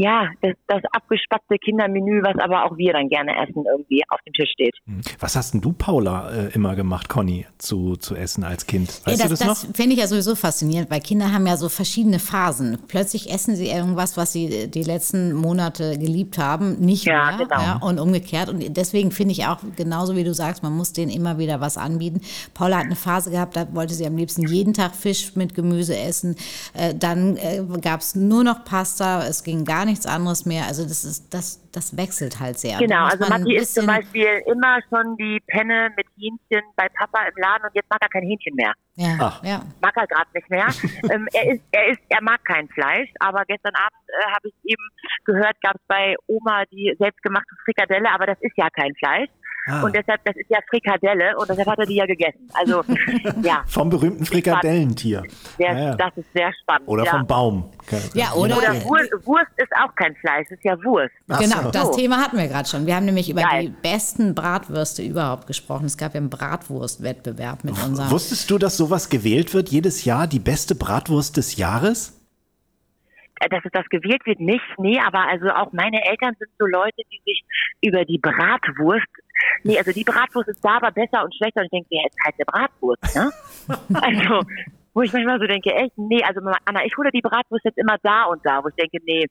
ja, 0.00 0.28
das, 0.42 0.52
das 0.68 0.80
abgespackte 0.92 1.56
Kindermenü, 1.58 2.22
was 2.22 2.38
aber 2.40 2.64
auch 2.64 2.76
wir 2.76 2.92
dann 2.92 3.08
gerne 3.08 3.32
essen, 3.42 3.64
irgendwie 3.68 4.04
auf 4.10 4.20
dem 4.24 4.32
Tisch 4.32 4.50
steht. 4.52 4.76
Was 5.18 5.34
hast 5.34 5.54
denn 5.54 5.60
du, 5.60 5.72
Paula, 5.72 6.30
äh, 6.30 6.52
immer 6.54 6.76
gemacht, 6.76 7.08
Conny, 7.08 7.46
zu, 7.58 7.96
zu 7.96 8.14
essen 8.14 8.44
als 8.44 8.66
Kind? 8.66 8.88
Weißt 9.04 9.18
Ja, 9.18 9.24
du 9.24 9.30
das 9.30 9.40
das, 9.40 9.48
das 9.48 9.68
noch? 9.68 9.74
finde 9.74 9.94
ich 9.94 9.98
ja 9.98 10.06
sowieso 10.06 10.36
faszinierend, 10.36 10.88
weil 10.88 11.00
Kinder 11.00 11.32
haben 11.32 11.48
ja 11.48 11.56
so 11.56 11.68
verschiedene 11.68 12.20
Phasen. 12.20 12.78
Plötzlich 12.86 13.28
essen 13.34 13.56
sie 13.56 13.66
irgendwas, 13.66 14.16
was 14.16 14.32
sie 14.32 14.68
die 14.70 14.84
letzten 14.84 15.32
Monate 15.32 15.98
geliebt 15.98 16.38
haben, 16.38 16.76
nicht 16.78 17.04
Ja, 17.04 17.32
mehr. 17.36 17.46
genau. 17.48 17.60
Ja, 17.60 17.76
und 17.82 17.98
umgekehrt. 17.98 18.48
Und 18.50 18.76
deswegen 18.76 19.10
finde 19.10 19.32
ich 19.32 19.46
auch, 19.46 19.58
genauso 19.74 20.14
wie 20.14 20.22
du 20.22 20.32
sagst, 20.32 20.62
man 20.62 20.74
muss 20.76 20.92
denen 20.92 21.10
immer 21.10 21.38
wieder 21.38 21.60
was 21.60 21.76
anbieten. 21.76 22.20
Paula 22.54 22.76
hat 22.78 22.84
eine 22.84 22.94
Phase 22.94 23.32
gehabt, 23.32 23.56
da 23.56 23.66
wollte 23.74 23.94
sie 23.94 24.06
am 24.06 24.16
liebsten 24.16 24.46
jeden 24.46 24.74
Tag 24.74 24.94
Fisch 24.94 25.34
mit 25.34 25.56
Gemüse 25.56 25.98
essen. 25.98 26.36
Äh, 26.74 26.94
dann 26.94 27.36
äh, 27.36 27.64
gab 27.80 28.00
es 28.02 28.14
nur 28.14 28.44
noch 28.44 28.64
Pasta, 28.64 29.24
es 29.26 29.42
ging 29.42 29.64
gar 29.64 29.87
nichts 29.88 30.06
anderes 30.06 30.46
mehr. 30.46 30.64
Also 30.66 30.84
das 30.84 31.04
ist 31.04 31.32
das, 31.34 31.60
das 31.72 31.96
wechselt 31.96 32.38
halt 32.38 32.58
sehr. 32.58 32.78
Genau, 32.78 33.04
also 33.04 33.28
Matti 33.28 33.56
isst 33.56 33.74
zum 33.74 33.86
Beispiel 33.86 34.42
immer 34.46 34.78
schon 34.88 35.16
die 35.16 35.40
Penne 35.46 35.90
mit 35.96 36.06
Hähnchen 36.16 36.64
bei 36.76 36.88
Papa 36.88 37.22
im 37.24 37.34
Laden 37.36 37.64
und 37.64 37.74
jetzt 37.74 37.90
mag 37.90 37.98
er 38.00 38.08
kein 38.08 38.22
Hähnchen 38.22 38.54
mehr. 38.54 38.72
Ja, 38.94 39.16
Ach. 39.20 39.44
ja. 39.44 39.62
Mag 39.80 39.96
er 39.96 40.06
gerade 40.06 40.28
nicht 40.34 40.50
mehr. 40.50 40.66
ähm, 41.10 41.28
er, 41.32 41.54
ist, 41.54 41.62
er, 41.72 41.88
ist, 41.88 42.00
er 42.08 42.22
mag 42.22 42.44
kein 42.44 42.68
Fleisch, 42.68 43.08
aber 43.20 43.44
gestern 43.46 43.74
Abend 43.74 44.02
äh, 44.08 44.30
habe 44.30 44.48
ich 44.48 44.54
eben 44.64 44.88
gehört, 45.24 45.60
gab 45.62 45.76
es 45.76 45.82
bei 45.86 46.16
Oma 46.26 46.64
die 46.66 46.94
selbstgemachte 46.98 47.54
Frikadelle, 47.64 48.10
aber 48.10 48.26
das 48.26 48.38
ist 48.40 48.56
ja 48.56 48.68
kein 48.70 48.94
Fleisch. 48.96 49.30
Ah. 49.68 49.82
Und 49.82 49.94
deshalb, 49.94 50.24
das 50.24 50.36
ist 50.36 50.48
ja 50.48 50.58
Frikadelle 50.68 51.36
und 51.36 51.48
deshalb 51.48 51.68
hat 51.68 51.78
er 51.78 51.86
die 51.86 51.96
ja 51.96 52.06
gegessen. 52.06 52.48
Also, 52.54 52.82
ja, 53.42 53.62
Vom 53.66 53.90
berühmten 53.90 54.24
Frikadellentier. 54.24 55.22
sehr, 55.56 55.72
Ja, 55.72 55.78
ja. 55.78 55.94
das 55.94 56.16
ist 56.16 56.32
sehr 56.32 56.50
spannend. 56.62 56.88
Oder 56.88 57.04
ja. 57.04 57.10
vom 57.10 57.26
Baum. 57.26 57.70
Ja, 58.14 58.32
oder, 58.32 58.58
Oder 58.58 58.84
Wurst, 58.84 59.10
Wurst 59.24 59.50
ist 59.56 59.72
auch 59.82 59.94
kein 59.94 60.14
Fleisch, 60.16 60.46
ist 60.50 60.64
ja 60.64 60.76
Wurst. 60.84 61.14
Ach 61.28 61.40
Genau, 61.40 61.62
so. 61.62 61.70
das 61.70 61.90
Thema 61.92 62.18
hatten 62.18 62.36
wir 62.36 62.48
gerade 62.48 62.68
schon. 62.68 62.86
Wir 62.86 62.96
haben 62.96 63.06
nämlich 63.06 63.30
über 63.30 63.42
Geil. 63.42 63.66
die 63.66 63.68
besten 63.82 64.34
Bratwürste 64.34 65.02
überhaupt 65.02 65.46
gesprochen. 65.46 65.86
Es 65.86 65.96
gab 65.96 66.14
ja 66.14 66.20
einen 66.20 66.30
Bratwurstwettbewerb 66.30 67.64
mit 67.64 67.82
unserem. 67.82 68.10
Wusstest 68.10 68.50
du, 68.50 68.58
dass 68.58 68.76
sowas 68.76 69.08
gewählt 69.08 69.54
wird 69.54 69.68
jedes 69.68 70.04
Jahr, 70.04 70.26
die 70.26 70.38
beste 70.38 70.74
Bratwurst 70.74 71.36
des 71.36 71.56
Jahres? 71.56 72.18
Äh, 73.40 73.48
dass 73.48 73.64
es 73.64 73.70
das 73.72 73.86
gewählt 73.88 74.24
wird, 74.26 74.40
nicht, 74.40 74.64
nee, 74.78 74.98
aber 75.00 75.28
also 75.28 75.48
auch 75.50 75.72
meine 75.72 76.04
Eltern 76.04 76.34
sind 76.38 76.50
so 76.58 76.66
Leute, 76.66 77.02
die 77.10 77.20
sich 77.24 77.44
über 77.80 78.04
die 78.04 78.18
Bratwurst, 78.18 79.06
nee, 79.62 79.78
also 79.78 79.92
die 79.92 80.04
Bratwurst 80.04 80.48
ist 80.48 80.64
da 80.64 80.76
aber 80.76 80.90
besser 80.90 81.24
und 81.24 81.34
schlechter 81.34 81.60
und 81.60 81.66
ich 81.66 81.70
denke, 81.70 81.88
ja, 81.90 82.02
jetzt 82.04 82.16
halt 82.24 82.34
eine 82.36 82.44
Bratwurst, 82.44 83.14
ne? 83.14 83.30
also, 84.02 84.46
wo 84.94 85.02
ich 85.02 85.12
manchmal 85.12 85.38
so 85.38 85.46
denke, 85.46 85.72
echt, 85.74 85.96
nee, 85.96 86.22
also 86.24 86.40
Anna, 86.64 86.84
ich 86.84 86.96
hole 86.96 87.10
die 87.12 87.20
Bratwurst 87.20 87.64
jetzt 87.64 87.78
immer 87.78 87.96
da 88.02 88.24
und 88.24 88.44
da, 88.44 88.62
wo 88.62 88.68
ich 88.68 88.74
denke, 88.74 88.98
nee, 89.04 89.26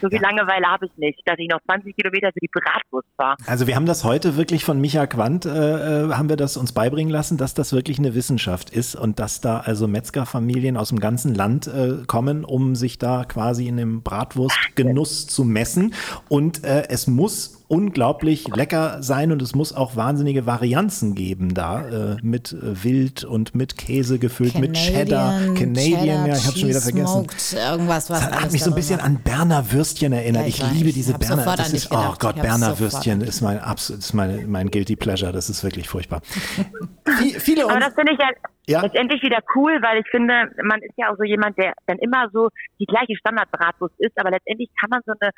so 0.00 0.08
viel 0.08 0.20
Langeweile 0.20 0.66
habe 0.66 0.86
ich 0.86 0.96
nicht, 0.96 1.20
dass 1.26 1.38
ich 1.38 1.48
noch 1.48 1.60
20 1.66 1.94
Kilometer 1.96 2.30
für 2.32 2.40
die 2.40 2.48
Bratwurst 2.52 3.08
fahre. 3.16 3.36
Also 3.46 3.66
wir 3.66 3.76
haben 3.76 3.86
das 3.86 4.04
heute 4.04 4.36
wirklich 4.36 4.64
von 4.64 4.80
Micha 4.80 5.06
Quandt, 5.06 5.46
äh, 5.46 5.50
äh, 5.50 6.12
haben 6.12 6.28
wir 6.28 6.36
das 6.36 6.56
uns 6.56 6.72
beibringen 6.72 7.12
lassen, 7.12 7.36
dass 7.36 7.54
das 7.54 7.72
wirklich 7.72 7.98
eine 7.98 8.14
Wissenschaft 8.14 8.70
ist 8.70 8.94
und 8.94 9.18
dass 9.18 9.40
da 9.40 9.60
also 9.60 9.88
Metzgerfamilien 9.88 10.76
aus 10.76 10.90
dem 10.90 11.00
ganzen 11.00 11.34
Land 11.34 11.66
äh, 11.66 12.04
kommen, 12.06 12.44
um 12.44 12.76
sich 12.76 12.98
da 12.98 13.24
quasi 13.24 13.66
in 13.66 13.76
dem 13.76 14.02
Bratwurstgenuss 14.02 15.26
zu 15.26 15.44
messen. 15.44 15.94
Und 16.28 16.64
äh, 16.64 16.84
es 16.88 17.06
muss 17.06 17.59
unglaublich 17.70 18.48
lecker 18.48 19.00
sein 19.00 19.30
und 19.30 19.40
es 19.40 19.54
muss 19.54 19.72
auch 19.72 19.94
wahnsinnige 19.94 20.44
Varianzen 20.44 21.14
geben 21.14 21.54
da 21.54 22.14
äh, 22.14 22.16
mit 22.20 22.52
äh, 22.52 22.82
Wild 22.82 23.22
und 23.22 23.54
mit 23.54 23.78
Käse 23.78 24.18
gefüllt, 24.18 24.58
mit 24.58 24.74
Cheddar, 24.74 25.54
Canadian, 25.54 26.26
ja, 26.26 26.34
ich 26.34 26.46
habe 26.46 26.58
schon 26.58 26.68
wieder 26.68 26.80
vergessen. 26.80 27.26
Irgendwas, 27.56 28.10
was 28.10 28.20
Das 28.28 28.42
hat 28.42 28.52
mich 28.52 28.64
so 28.64 28.70
ein 28.72 28.74
bisschen 28.74 28.98
an 28.98 29.20
Berner 29.22 29.70
Würstchen 29.70 30.12
erinnert. 30.12 30.42
Ja, 30.42 30.48
ich 30.48 30.56
ich 30.56 30.64
weiß. 30.64 30.72
liebe 30.74 30.92
diese 30.92 31.16
Berner. 31.16 31.56
Das 31.56 31.72
ist, 31.72 31.92
oh. 31.92 32.14
Gott, 32.18 32.36
Berner 32.36 32.70
sofort. 32.70 32.80
Würstchen 32.80 33.20
ist 33.20 33.40
mein 33.40 33.58
absolut, 33.60 34.00
ist 34.00 34.14
mein, 34.14 34.50
mein 34.50 34.70
guilty 34.70 34.96
pleasure. 34.96 35.30
Das 35.32 35.48
ist 35.48 35.62
wirklich 35.62 35.88
furchtbar. 35.88 36.22
Viele 37.38 37.64
Aber 37.64 37.78
das 37.78 37.94
finde 37.94 38.12
ich 38.12 38.18
ja, 38.18 38.28
Ja. 38.66 38.82
letztendlich 38.82 39.22
wieder 39.22 39.38
cool, 39.54 39.78
weil 39.80 40.00
ich 40.00 40.08
finde, 40.10 40.50
man 40.64 40.82
ist 40.82 40.94
ja 40.96 41.12
auch 41.12 41.16
so 41.16 41.22
jemand, 41.24 41.56
der 41.56 41.72
dann 41.86 41.98
immer 41.98 42.28
so 42.32 42.48
die 42.80 42.86
gleiche 42.86 43.16
Standardbratwurst 43.16 43.94
isst, 43.98 44.18
aber 44.18 44.30
letztendlich 44.30 44.70
kann 44.80 44.90
man 44.90 45.00
so 45.06 45.12
eine 45.20 45.30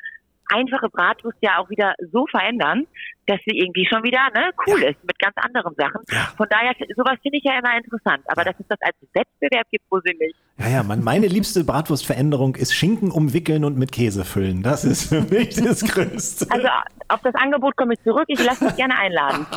einfache 0.49 0.89
Bratwurst 0.89 1.37
ja 1.41 1.57
auch 1.59 1.69
wieder 1.69 1.93
so 2.11 2.25
verändern, 2.27 2.85
dass 3.27 3.39
sie 3.45 3.57
irgendwie 3.57 3.85
schon 3.85 4.03
wieder 4.03 4.19
ne, 4.33 4.51
cool 4.67 4.81
ist 4.83 5.03
mit 5.03 5.17
ganz 5.19 5.35
anderen 5.37 5.73
Sachen. 5.75 6.01
Von 6.35 6.47
daher, 6.49 6.73
sowas 6.95 7.17
finde 7.21 7.37
ich 7.37 7.43
ja 7.43 7.57
immer 7.57 7.75
interessant. 7.77 8.23
Aber 8.27 8.43
dass 8.43 8.55
es 8.59 8.65
das 8.67 8.79
als 8.81 8.95
Wettbewerb 9.13 9.67
gibt, 9.71 9.89
wusste 9.89 10.11
ich 10.11 10.19
nicht. 10.19 10.35
ja, 10.59 10.69
ja, 10.69 10.83
man, 10.83 11.03
meine 11.03 11.27
liebste 11.27 11.63
Bratwurstveränderung 11.63 12.55
ist 12.55 12.73
Schinken 12.73 13.11
umwickeln 13.11 13.63
und 13.63 13.77
mit 13.77 13.91
Käse 13.91 14.25
füllen. 14.25 14.63
Das 14.63 14.83
ist 14.83 15.09
für 15.09 15.21
mich 15.21 15.55
das 15.55 15.83
Größte. 15.83 16.47
Also 16.49 16.67
auf 17.07 17.21
das 17.21 17.35
Angebot 17.35 17.75
komme 17.77 17.93
ich 17.93 18.03
zurück. 18.03 18.25
Ich 18.27 18.43
lasse 18.43 18.65
mich 18.65 18.75
gerne 18.75 18.97
einladen. 18.97 19.45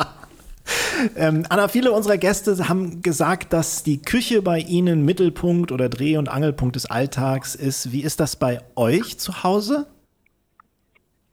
Ähm, 1.15 1.45
Anna, 1.49 1.67
viele 1.67 1.91
unserer 1.91 2.17
Gäste 2.17 2.67
haben 2.67 3.01
gesagt, 3.01 3.53
dass 3.53 3.83
die 3.83 4.01
Küche 4.01 4.41
bei 4.41 4.59
Ihnen 4.59 5.05
Mittelpunkt 5.05 5.71
oder 5.71 5.89
Dreh- 5.89 6.17
und 6.17 6.27
Angelpunkt 6.27 6.75
des 6.75 6.85
Alltags 6.85 7.55
ist. 7.55 7.91
Wie 7.91 8.03
ist 8.03 8.19
das 8.19 8.35
bei 8.35 8.59
euch 8.75 9.17
zu 9.17 9.43
Hause? 9.43 9.87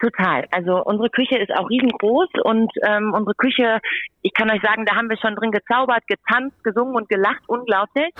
Total. 0.04 0.44
Also 0.50 0.84
unsere 0.84 1.08
Küche 1.08 1.38
ist 1.38 1.50
auch 1.50 1.70
riesengroß 1.70 2.28
und 2.42 2.70
ähm, 2.86 3.14
unsere 3.14 3.34
Küche, 3.36 3.80
ich 4.20 4.34
kann 4.34 4.50
euch 4.50 4.60
sagen, 4.60 4.84
da 4.84 4.96
haben 4.96 5.08
wir 5.08 5.16
schon 5.16 5.34
drin 5.34 5.50
gezaubert, 5.50 6.06
getanzt, 6.06 6.62
gesungen 6.62 6.94
und 6.94 7.08
gelacht, 7.08 7.42
unglaublich. 7.46 8.12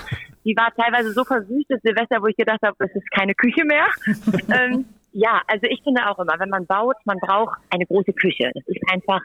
Die 0.47 0.57
war 0.57 0.73
teilweise 0.75 1.13
so 1.13 1.25
versüßt, 1.25 1.67
das 1.69 1.83
Silvester, 1.83 2.23
wo 2.23 2.27
ich 2.27 2.37
gedacht 2.37 2.61
habe, 2.63 2.75
es 2.79 2.95
ist 2.95 3.11
keine 3.11 3.35
Küche 3.35 3.67
mehr. 3.67 3.85
ähm, 4.59 4.87
ja, 5.13 5.43
also 5.47 5.67
ich 5.69 5.83
finde 5.83 6.09
auch 6.09 6.19
immer, 6.19 6.37
wenn 6.39 6.49
man 6.49 6.65
baut, 6.65 6.97
man 7.05 7.19
braucht 7.19 7.59
eine 7.69 7.85
große 7.85 8.15
Küche. 8.15 8.51
Das 8.55 8.65
ist 8.67 8.81
einfach, 8.91 9.21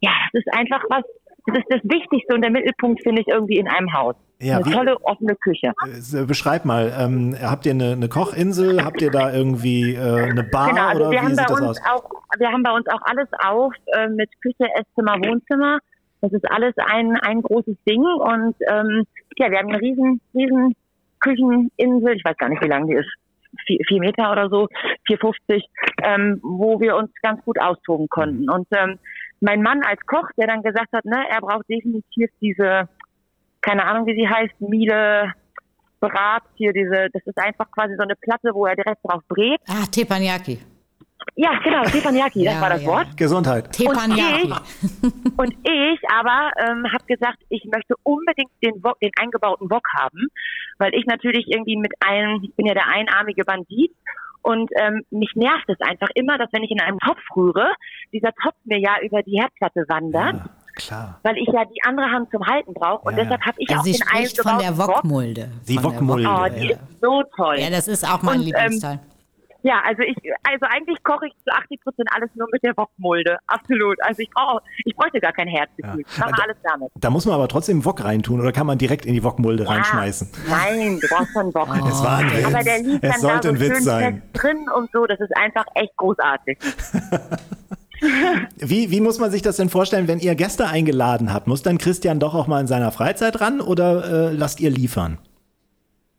ja, 0.00 0.12
das 0.32 0.42
ist 0.42 0.54
einfach 0.54 0.82
was, 0.88 1.04
das 1.46 1.58
ist 1.58 1.66
das 1.68 1.80
Wichtigste 1.84 2.34
und 2.34 2.42
der 2.42 2.50
Mittelpunkt, 2.50 3.02
finde 3.02 3.20
ich, 3.22 3.28
irgendwie 3.28 3.58
in 3.58 3.68
einem 3.68 3.92
Haus. 3.92 4.14
Ja, 4.40 4.56
eine 4.56 4.66
wie- 4.66 4.72
tolle, 4.72 4.96
offene 5.04 5.36
Küche. 5.36 5.72
Äh, 6.12 6.24
Beschreib 6.26 6.64
mal, 6.64 6.92
ähm, 6.98 7.36
habt 7.40 7.66
ihr 7.66 7.72
eine, 7.72 7.92
eine 7.92 8.08
Kochinsel? 8.08 8.84
Habt 8.84 9.00
ihr 9.02 9.10
da 9.10 9.32
irgendwie 9.32 9.94
äh, 9.94 10.30
eine 10.30 10.42
Bar 10.44 10.68
Genau, 10.70 10.86
also 10.88 11.00
oder 11.02 11.10
wir 11.10 11.18
wie 11.18 11.22
haben 11.24 11.28
sieht 11.34 11.36
bei 11.38 11.44
das 11.44 11.60
uns 11.60 11.78
aus? 11.78 11.80
auch, 11.92 12.10
wir 12.38 12.48
haben 12.48 12.62
bei 12.62 12.72
uns 12.72 12.86
auch 12.88 13.00
alles 13.04 13.28
auf 13.44 13.72
äh, 13.96 14.08
mit 14.08 14.28
Küche, 14.42 14.66
Esszimmer, 14.74 15.14
Wohnzimmer. 15.18 15.78
Das 16.20 16.32
ist 16.32 16.50
alles 16.50 16.74
ein 16.78 17.16
ein 17.16 17.42
großes 17.42 17.76
Ding 17.86 18.02
und 18.02 18.54
ähm, 18.68 19.04
ja, 19.36 19.50
wir 19.50 19.58
haben 19.58 19.68
eine 19.68 19.80
riesen 19.80 20.20
riesen 20.34 20.74
Kücheninsel. 21.20 22.14
Ich 22.16 22.24
weiß 22.24 22.36
gar 22.38 22.48
nicht, 22.48 22.62
wie 22.62 22.68
lang 22.68 22.86
die 22.86 22.94
ist. 22.94 23.08
Vier, 23.66 23.78
vier 23.86 24.00
Meter 24.00 24.32
oder 24.32 24.48
so, 24.48 24.66
4,50, 25.08 25.62
ähm, 26.02 26.40
wo 26.42 26.80
wir 26.80 26.96
uns 26.96 27.10
ganz 27.22 27.40
gut 27.44 27.60
austoben 27.60 28.08
konnten. 28.08 28.50
Und 28.50 28.66
ähm, 28.72 28.98
mein 29.44 29.62
Mann 29.62 29.82
als 29.84 30.00
Koch, 30.06 30.28
der 30.38 30.46
dann 30.46 30.62
gesagt 30.62 30.92
hat, 30.92 31.04
ne, 31.04 31.22
er 31.28 31.40
braucht 31.40 31.68
definitiv 31.68 32.30
diese, 32.40 32.88
keine 33.60 33.84
Ahnung, 33.84 34.06
wie 34.06 34.14
sie 34.14 34.26
heißt, 34.28 34.58
Miele, 34.60 35.32
Brat, 36.00 36.42
hier 36.56 36.72
diese, 36.72 37.08
das 37.12 37.22
ist 37.26 37.38
einfach 37.38 37.70
quasi 37.70 37.94
so 37.96 38.02
eine 38.02 38.16
Platte, 38.16 38.50
wo 38.54 38.66
er 38.66 38.74
direkt 38.74 39.04
drauf 39.04 39.22
brät. 39.28 39.60
Ah, 39.68 39.84
Teppanyaki. 39.90 40.58
Ja, 41.36 41.58
genau, 41.62 41.82
Teppanyaki, 41.92 42.44
das 42.44 42.54
Ja, 42.54 42.60
war 42.60 42.70
das 42.70 42.82
ja. 42.82 42.88
Wort. 42.88 43.16
Gesundheit. 43.16 43.70
Teppanyaki. 43.72 44.52
Und 45.36 45.52
ich 45.62 46.00
aber 46.10 46.50
ähm, 46.66 46.86
habe 46.90 47.04
gesagt, 47.06 47.38
ich 47.50 47.64
möchte 47.64 47.94
unbedingt 48.02 48.50
den, 48.62 48.82
Wok, 48.82 48.98
den 49.00 49.10
eingebauten 49.20 49.70
Wok 49.70 49.86
haben, 49.98 50.28
weil 50.78 50.94
ich 50.94 51.04
natürlich 51.04 51.46
irgendwie 51.48 51.76
mit 51.76 51.92
einem, 52.00 52.40
ich 52.42 52.54
bin 52.56 52.66
ja 52.66 52.74
der 52.74 52.88
einarmige 52.88 53.44
Bandit 53.44 53.92
und 54.44 54.70
ähm, 54.76 55.02
mich 55.10 55.32
nervt 55.34 55.68
es 55.68 55.80
einfach 55.80 56.08
immer, 56.14 56.38
dass 56.38 56.48
wenn 56.52 56.62
ich 56.62 56.70
in 56.70 56.80
einem 56.80 56.98
Topf 57.00 57.20
rühre, 57.36 57.72
dieser 58.12 58.30
Topf 58.42 58.54
mir 58.64 58.78
ja 58.78 58.96
über 59.02 59.22
die 59.22 59.40
Herdplatte 59.40 59.84
wandert, 59.88 60.34
Ja, 60.36 60.44
klar. 60.76 61.20
weil 61.24 61.36
ich 61.38 61.48
ja 61.48 61.64
die 61.64 61.80
andere 61.86 62.06
Hand 62.10 62.30
zum 62.30 62.46
Halten 62.46 62.72
brauche 62.74 63.02
und 63.08 63.12
Ja, 63.12 63.18
ja. 63.18 63.24
deshalb 63.24 63.42
habe 63.46 63.56
ich 63.58 63.68
Also 63.70 63.80
auch 63.80 63.84
sie 63.84 63.92
den 63.92 64.02
spricht 64.06 64.40
von 64.42 64.58
der. 64.58 64.78
Wokmulde. 64.78 65.50
Die 65.68 65.74
Von 65.78 65.82
der 65.82 65.92
Wokmulde. 65.92 66.28
Oh, 66.28 66.44
Ja. 66.44 66.48
die 66.50 66.70
ist 66.70 66.78
so 67.00 67.22
toll. 67.36 67.56
Ja, 67.58 67.70
das 67.70 67.88
ist 67.88 68.04
auch 68.04 68.22
mein 68.22 68.36
Und, 68.36 68.40
ähm, 68.42 68.46
Lieblingsteil. 68.46 69.00
Ja, 69.64 69.80
also 69.82 70.02
ich, 70.02 70.14
also 70.42 70.66
eigentlich 70.68 71.02
koche 71.02 71.26
ich 71.26 71.32
zu 71.42 71.50
80 71.50 71.80
Prozent 71.80 72.06
alles 72.14 72.28
nur 72.34 72.46
mit 72.52 72.62
der 72.62 72.76
Wokmulde. 72.76 73.38
Absolut. 73.46 73.96
Also 74.02 74.20
ich 74.20 74.28
brauche, 74.28 74.62
ich 74.84 74.94
bräuchte 74.94 75.20
gar 75.20 75.32
kein 75.32 75.48
Herzgefühl. 75.48 76.04
Ich 76.06 76.18
mache 76.18 76.34
alles 76.42 76.56
damit. 76.62 76.90
Da 76.96 77.08
muss 77.08 77.24
man 77.24 77.34
aber 77.34 77.48
trotzdem 77.48 77.82
Wok 77.82 78.04
reintun 78.04 78.42
oder 78.42 78.52
kann 78.52 78.66
man 78.66 78.76
direkt 78.76 79.06
in 79.06 79.14
die 79.14 79.24
Wokmulde 79.24 79.66
reinschmeißen? 79.66 80.28
Ah, 80.34 80.50
nein, 80.50 81.00
du 81.00 81.08
brauchst 81.08 81.32
schon 81.32 81.54
Wok. 81.54 81.68
Es 81.88 82.02
war 82.04 82.18
ein 82.18 82.30
Witz. 82.30 82.44
Aber 82.44 82.62
der 82.62 82.78
liegt 82.82 83.04
es 83.04 83.10
dann 83.10 83.10
da 83.10 83.18
sollte 83.18 83.48
so 83.48 83.54
ein 83.54 83.60
Witz 83.60 83.84
sein. 83.84 84.22
drin 84.34 84.66
und 84.76 84.90
so. 84.92 85.06
Das 85.06 85.18
ist 85.18 85.34
einfach 85.34 85.64
echt 85.74 85.96
großartig. 85.96 86.58
Wie, 88.58 88.90
wie 88.90 89.00
muss 89.00 89.18
man 89.18 89.30
sich 89.30 89.40
das 89.40 89.56
denn 89.56 89.70
vorstellen, 89.70 90.08
wenn 90.08 90.18
ihr 90.18 90.34
Gäste 90.34 90.66
eingeladen 90.66 91.32
habt? 91.32 91.46
Muss 91.46 91.62
dann 91.62 91.78
Christian 91.78 92.20
doch 92.20 92.34
auch 92.34 92.46
mal 92.46 92.60
in 92.60 92.66
seiner 92.66 92.92
Freizeit 92.92 93.40
ran 93.40 93.62
oder 93.62 94.28
äh, 94.28 94.32
lasst 94.34 94.60
ihr 94.60 94.68
liefern? 94.68 95.16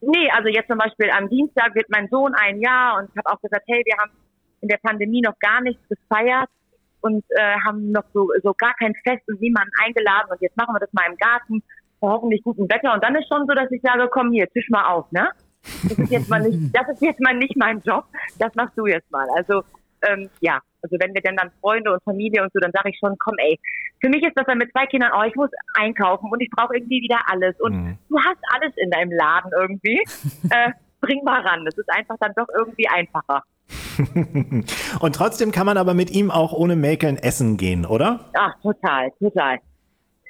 Nee, 0.06 0.30
also 0.32 0.50
jetzt 0.50 0.68
zum 0.68 0.78
Beispiel 0.78 1.10
am 1.10 1.30
Dienstag 1.30 1.74
wird 1.74 1.90
mein 1.90 2.08
Sohn 2.10 2.34
ein 2.36 2.60
Jahr 2.60 3.00
und 3.00 3.10
ich 3.10 3.18
habe 3.18 3.32
auch 3.36 3.42
gesagt, 3.42 3.64
hey, 3.68 3.82
wir 3.86 3.98
haben 3.98 4.12
in 4.62 4.68
der 4.68 4.78
Pandemie 4.78 5.22
noch 5.22 5.38
gar 5.40 5.62
nichts 5.62 5.82
gefeiert 5.90 6.50
und 7.02 7.24
äh, 7.30 7.56
haben 7.66 7.92
noch 7.92 8.04
so, 8.14 8.30
so 8.44 8.54
gar 8.54 8.74
kein 8.76 8.94
Fest 9.04 9.24
und 9.28 9.42
niemanden 9.42 9.72
eingeladen 9.84 10.30
und 10.32 10.42
jetzt 10.42 10.58
machen 10.58 10.76
wir 10.76 10.80
das 10.80 10.94
mal 10.94 11.06
im 11.10 11.18
Garten 11.18 11.64
hoffentlich 12.02 12.44
gutem 12.44 12.70
Wetter 12.70 12.94
und 12.94 13.04
dann 13.04 13.16
ist 13.16 13.28
schon 13.28 13.48
so, 13.48 13.54
dass 13.54 13.72
ich 13.72 13.82
sage, 13.82 14.08
komm 14.12 14.32
hier, 14.32 14.48
tisch 14.52 14.70
mal 14.70 14.86
auf, 14.86 15.12
ne? 15.12 15.30
Das 15.84 15.98
ist 15.98 16.12
jetzt 16.12 16.30
mal 16.30 16.42
nicht, 16.42 16.60
das 16.76 16.88
ist 16.90 17.02
jetzt 17.02 17.20
mal 17.20 17.36
nicht 17.36 17.56
mein 17.58 17.82
Job, 17.82 18.06
das 18.38 18.54
machst 18.56 18.78
du 18.78 18.86
jetzt 18.86 19.10
mal. 19.12 19.28
Also 19.36 19.64
ähm, 20.08 20.30
ja, 20.42 20.60
also 20.82 20.98
wenn 21.00 21.14
wir 21.14 21.22
denn 21.22 21.36
dann 21.36 21.52
Freunde 21.62 21.94
und 21.94 22.04
Familie 22.04 22.44
und 22.44 22.54
so, 22.54 22.60
dann 22.60 22.72
sage 22.72 22.90
ich 22.90 23.00
schon, 23.00 23.16
komm 23.18 23.36
ey, 23.38 23.60
für 24.02 24.10
mich 24.10 24.24
ist 24.24 24.34
das 24.36 24.46
dann 24.46 24.58
mit 24.58 24.72
zwei 24.72 24.86
Kindern, 24.86 25.12
oh, 25.18 25.24
ich 25.24 25.36
muss 25.36 25.50
einkaufen 25.76 26.30
und 26.32 26.42
ich 26.42 26.50
brauche 26.50 26.76
irgendwie 26.76 27.02
wieder 27.02 27.20
alles 27.28 27.60
und 27.60 27.74
Mhm. 27.74 27.98
du 28.10 28.20
hast 28.20 28.38
alles 28.54 28.74
in 28.78 28.90
deinem 28.92 29.12
Laden 29.12 29.52
irgendwie. 29.58 30.02
äh, 30.52 30.72
bring 31.02 31.24
mal 31.24 31.42
ran. 31.42 31.66
Das 31.66 31.78
ist 31.78 31.90
einfach 31.92 32.16
dann 32.20 32.34
doch 32.36 32.48
irgendwie 32.56 32.88
einfacher. 32.88 33.44
Und 35.00 35.16
trotzdem 35.16 35.52
kann 35.52 35.66
man 35.66 35.78
aber 35.78 35.94
mit 35.94 36.12
ihm 36.12 36.32
auch 36.32 36.52
ohne 36.54 36.76
Mäkeln 36.76 37.18
essen 37.18 37.58
gehen, 37.58 37.86
oder? 37.86 38.26
Ach, 38.34 38.54
total, 38.62 39.12
total. 39.20 39.60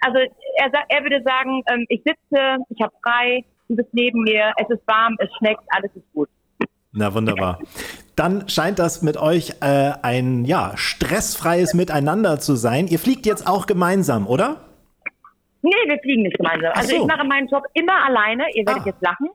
Also 0.02 0.20
er, 0.20 0.72
er 0.90 1.04
würde 1.04 1.22
sagen, 1.24 1.62
ähm, 1.68 1.86
ich 1.90 2.02
sitze, 2.04 2.58
ich 2.70 2.82
habe 2.82 2.94
frei, 3.04 3.44
du 3.70 3.76
bist 3.76 3.90
neben 3.94 4.22
mir, 4.24 4.54
es 4.58 4.70
ist 4.70 4.86
warm, 4.88 5.16
es 5.20 5.30
schmeckt, 5.38 5.64
alles 5.70 5.92
ist 5.96 6.12
gut. 6.14 6.30
Na 6.98 7.14
wunderbar. 7.14 7.60
Dann 8.16 8.48
scheint 8.48 8.80
das 8.80 9.02
mit 9.02 9.18
euch 9.18 9.56
äh, 9.62 9.92
ein 10.02 10.46
ja, 10.46 10.72
stressfreies 10.76 11.74
Miteinander 11.74 12.40
zu 12.40 12.56
sein. 12.56 12.88
Ihr 12.88 13.00
fliegt 13.00 13.26
jetzt 13.26 13.46
auch 13.46 13.66
gemeinsam, 13.68 14.28
oder? 14.28 14.62
Nee, 15.62 15.72
wir 15.88 16.00
fliegen 16.00 16.24
nicht 16.24 16.38
gemeinsam. 16.38 16.72
Also 16.74 16.96
so. 16.96 17.02
ich 17.02 17.06
mache 17.06 17.26
meinen 17.28 17.50
Job 17.50 17.66
immer 17.74 18.06
alleine. 18.06 18.46
Ihr 18.54 18.66
werdet 18.66 18.84
Ah. 18.84 18.88
jetzt 18.88 19.02
lachen. 19.02 19.28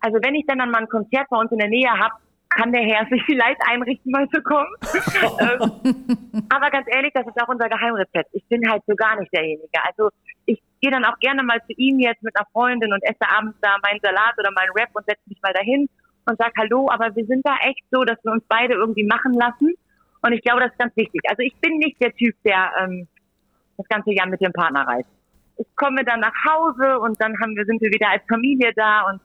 Also 0.00 0.16
wenn 0.22 0.34
ich 0.34 0.46
dann, 0.46 0.58
dann 0.58 0.70
mal 0.70 0.78
ein 0.78 0.88
Konzert 0.88 1.26
bei 1.28 1.36
uns 1.36 1.52
in 1.52 1.58
der 1.58 1.68
Nähe 1.68 1.90
habe, 1.90 2.14
kann 2.48 2.72
der 2.72 2.82
Herr 2.82 3.06
sich 3.10 3.22
vielleicht 3.26 3.60
einrichten, 3.68 4.10
mal 4.10 4.26
zu 4.30 4.40
kommen. 4.40 4.72
ähm, 5.40 6.46
aber 6.48 6.70
ganz 6.70 6.86
ehrlich, 6.88 7.12
das 7.12 7.26
ist 7.26 7.38
auch 7.42 7.48
unser 7.48 7.68
Geheimrezept. 7.68 8.30
Ich 8.32 8.44
bin 8.46 8.66
halt 8.70 8.82
so 8.86 8.94
gar 8.94 9.20
nicht 9.20 9.30
derjenige. 9.34 9.68
Also 9.84 10.08
ich 10.46 10.62
gehe 10.80 10.90
dann 10.90 11.04
auch 11.04 11.18
gerne 11.18 11.42
mal 11.42 11.60
zu 11.66 11.74
ihm 11.76 11.98
jetzt 11.98 12.22
mit 12.22 12.34
einer 12.34 12.46
Freundin 12.52 12.94
und 12.94 13.02
esse 13.02 13.28
abends 13.28 13.58
da 13.60 13.76
meinen 13.82 14.00
Salat 14.00 14.38
oder 14.38 14.50
meinen 14.52 14.72
Wrap 14.74 14.88
und 14.94 15.04
setze 15.04 15.20
mich 15.26 15.38
mal 15.42 15.52
dahin 15.52 15.86
und 16.28 16.38
sag 16.38 16.52
Hallo, 16.58 16.90
aber 16.90 17.14
wir 17.16 17.24
sind 17.26 17.46
da 17.46 17.56
echt 17.62 17.82
so, 17.90 18.04
dass 18.04 18.22
wir 18.22 18.32
uns 18.32 18.44
beide 18.48 18.74
irgendwie 18.74 19.04
machen 19.04 19.32
lassen. 19.32 19.74
Und 20.20 20.32
ich 20.32 20.42
glaube, 20.42 20.60
das 20.60 20.72
ist 20.72 20.78
ganz 20.78 20.94
wichtig. 20.96 21.22
Also 21.28 21.42
ich 21.42 21.54
bin 21.56 21.78
nicht 21.78 22.00
der 22.02 22.12
Typ, 22.14 22.34
der 22.44 22.70
ähm, 22.80 23.08
das 23.76 23.88
ganze 23.88 24.12
Jahr 24.12 24.26
mit 24.26 24.40
dem 24.40 24.52
Partner 24.52 24.86
reist. 24.86 25.08
Ich 25.56 25.66
komme 25.76 26.04
dann 26.04 26.20
nach 26.20 26.34
Hause 26.44 27.00
und 27.00 27.20
dann 27.20 27.34
haben 27.40 27.56
wir, 27.56 27.64
sind 27.64 27.80
wir 27.80 27.90
wieder 27.90 28.10
als 28.10 28.22
Familie 28.28 28.72
da 28.74 29.08
und 29.10 29.20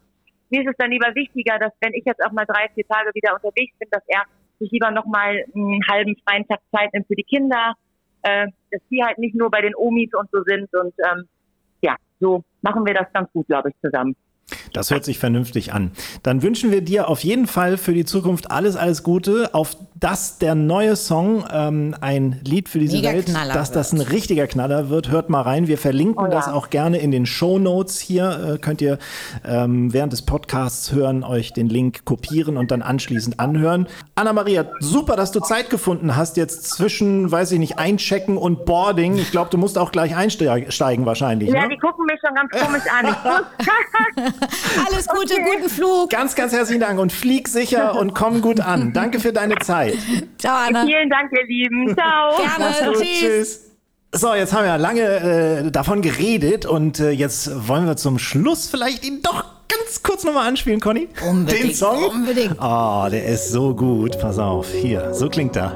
mir 0.50 0.62
ist 0.62 0.70
es 0.70 0.78
dann 0.78 0.92
lieber 0.92 1.14
wichtiger, 1.16 1.60
dass 1.60 1.74
wenn 1.82 1.94
ich 1.94 2.06
jetzt 2.06 2.24
auch 2.24 2.32
mal 2.32 2.46
drei, 2.46 2.70
vier 2.74 2.88
Tage 2.88 3.10
wieder 3.14 3.34
unterwegs 3.34 3.74
bin, 3.80 3.90
dass 3.92 4.04
er 4.08 4.24
sich 4.60 4.72
lieber 4.72 4.92
nochmal 4.92 5.44
einen 5.54 5.82
halben 5.90 6.16
freien 6.28 6.48
Tag 6.48 6.60
Zeit 6.72 6.94
nimmt 6.94 7.08
für 7.08 7.16
die 7.16 7.24
Kinder, 7.24 7.74
äh, 8.22 8.48
dass 8.72 8.82
die 8.90 9.04
halt 9.04 9.18
nicht 9.18 9.36
nur 9.36 9.50
bei 9.50 9.62
den 9.62 9.76
Omis 9.76 10.12
und 10.14 10.30
so 10.32 10.44
sind 10.44 10.74
und 10.74 10.94
ähm, 11.12 11.28
ja, 11.82 11.96
so 12.20 12.44
machen 12.62 12.86
wir 12.86 12.94
das 12.94 13.12
ganz 13.14 13.32
gut, 13.34 13.48
glaube 13.48 13.70
ich, 13.70 13.76
zusammen. 13.82 14.16
Das 14.74 14.92
hört 14.92 15.06
sich 15.06 15.20
vernünftig 15.20 15.74
an. 15.74 15.92
Dann 16.24 16.42
wünschen 16.42 16.72
wir 16.72 16.82
dir 16.82 17.08
auf 17.08 17.24
jeden 17.24 17.48
Fall 17.48 17.78
für 17.78 17.94
die 17.94 18.06
Zukunft 18.06 18.52
alles, 18.52 18.76
alles 18.76 19.04
Gute. 19.04 19.54
Auf 19.54 19.78
dass 20.04 20.38
der 20.38 20.54
neue 20.54 20.98
Song, 20.98 21.46
ähm, 21.50 21.96
ein 22.02 22.42
Lied 22.44 22.68
für 22.68 22.80
diese 22.80 22.98
Mega 22.98 23.14
Welt, 23.14 23.28
Knaller 23.28 23.54
dass 23.54 23.72
das 23.72 23.94
ein 23.94 24.02
richtiger 24.02 24.48
Knaller 24.48 24.90
wird. 24.90 25.10
Hört 25.10 25.30
mal 25.30 25.40
rein. 25.40 25.68
Wir 25.68 25.78
verlinken 25.78 26.22
Oh 26.22 26.26
ja. 26.26 26.30
das 26.30 26.50
auch 26.50 26.70
gerne 26.70 26.98
in 26.98 27.12
den 27.12 27.26
Show 27.26 27.58
Notes 27.58 28.02
hier. 28.02 28.56
Äh, 28.56 28.58
könnt 28.58 28.82
ihr 28.82 28.98
ähm, 29.46 29.94
während 29.94 30.12
des 30.12 30.24
Podcasts 30.24 30.92
hören, 30.92 31.24
euch 31.24 31.54
den 31.54 31.70
Link 31.70 32.04
kopieren 32.04 32.58
und 32.58 32.70
dann 32.72 32.82
anschließend 32.82 33.40
anhören. 33.40 33.88
Anna-Maria, 34.16 34.66
super, 34.82 35.16
dass 35.16 35.32
du 35.32 35.40
Zeit 35.40 35.70
gefunden 35.70 36.18
hast 36.18 36.36
jetzt 36.36 36.66
zwischen, 36.66 37.32
weiß 37.32 37.54
ich 37.54 37.60
nicht, 37.60 37.80
Einchecken 37.80 38.36
und 38.36 38.66
Boarding. 38.66 39.18
Ich 39.18 39.32
glaube, 39.32 39.52
du 39.52 39.58
musst 39.58 39.78
auch 39.78 39.94
gleich 39.94 40.18
einsteigen 40.18 41.06
wahrscheinlich. 41.06 41.50
Ja, 41.50 41.62
ne? 41.62 41.70
die 41.70 41.78
gucken 41.78 42.06
mich 42.06 42.20
schon 42.20 42.36
ganz 42.36 42.52
komisch 42.52 42.84
an. 42.92 43.16
Alles 44.88 45.08
Gute, 45.08 45.36
guten 45.42 45.70
Flug. 45.70 46.10
Ganz, 46.10 46.36
ganz 46.36 46.54
herzlichen 46.54 46.82
Dank 46.82 47.00
und 47.00 47.12
flieg 47.12 47.48
sicher 47.48 47.96
und 48.00 48.14
komm 48.14 48.42
gut 48.42 48.60
an. 48.60 48.94
Danke 48.94 49.20
für 49.20 49.34
deine 49.34 49.56
Zeit. 49.60 49.98
Ciao, 50.38 50.56
Anna. 50.68 50.86
Vielen 50.86 51.10
Dank, 51.10 51.32
ihr 51.32 51.46
Lieben. 51.46 51.96
Ciao. 51.96 52.38
Gerne. 52.38 52.94
gut. 52.94 53.04
Tschüss. 53.04 53.20
Tschüss. 53.20 53.60
So, 54.16 54.36
jetzt 54.36 54.54
haben 54.54 54.66
wir 54.66 54.78
lange 54.78 55.02
äh, 55.66 55.72
davon 55.72 56.02
geredet 56.04 56.66
und 56.68 57.00
äh, 57.00 57.10
jetzt 57.10 57.68
wollen 57.68 57.88
wir 57.88 57.96
zum 57.96 58.20
Schluss 58.20 58.68
vielleicht 58.70 59.04
ihn 59.04 59.24
doch 59.24 59.44
ganz 59.68 60.04
kurz 60.04 60.24
nochmal 60.24 60.48
anspielen, 60.48 60.80
Conny. 60.80 61.10
Unbedingt, 61.28 61.64
Den 61.64 61.74
Song? 61.74 62.04
unbedingt. 62.10 62.56
Oh, 62.62 63.08
der 63.10 63.26
ist 63.26 63.50
so 63.52 63.74
gut. 63.76 64.20
Pass 64.20 64.38
auf, 64.38 64.68
hier, 64.72 65.14
so 65.16 65.30
klingt 65.30 65.56
er. 65.56 65.72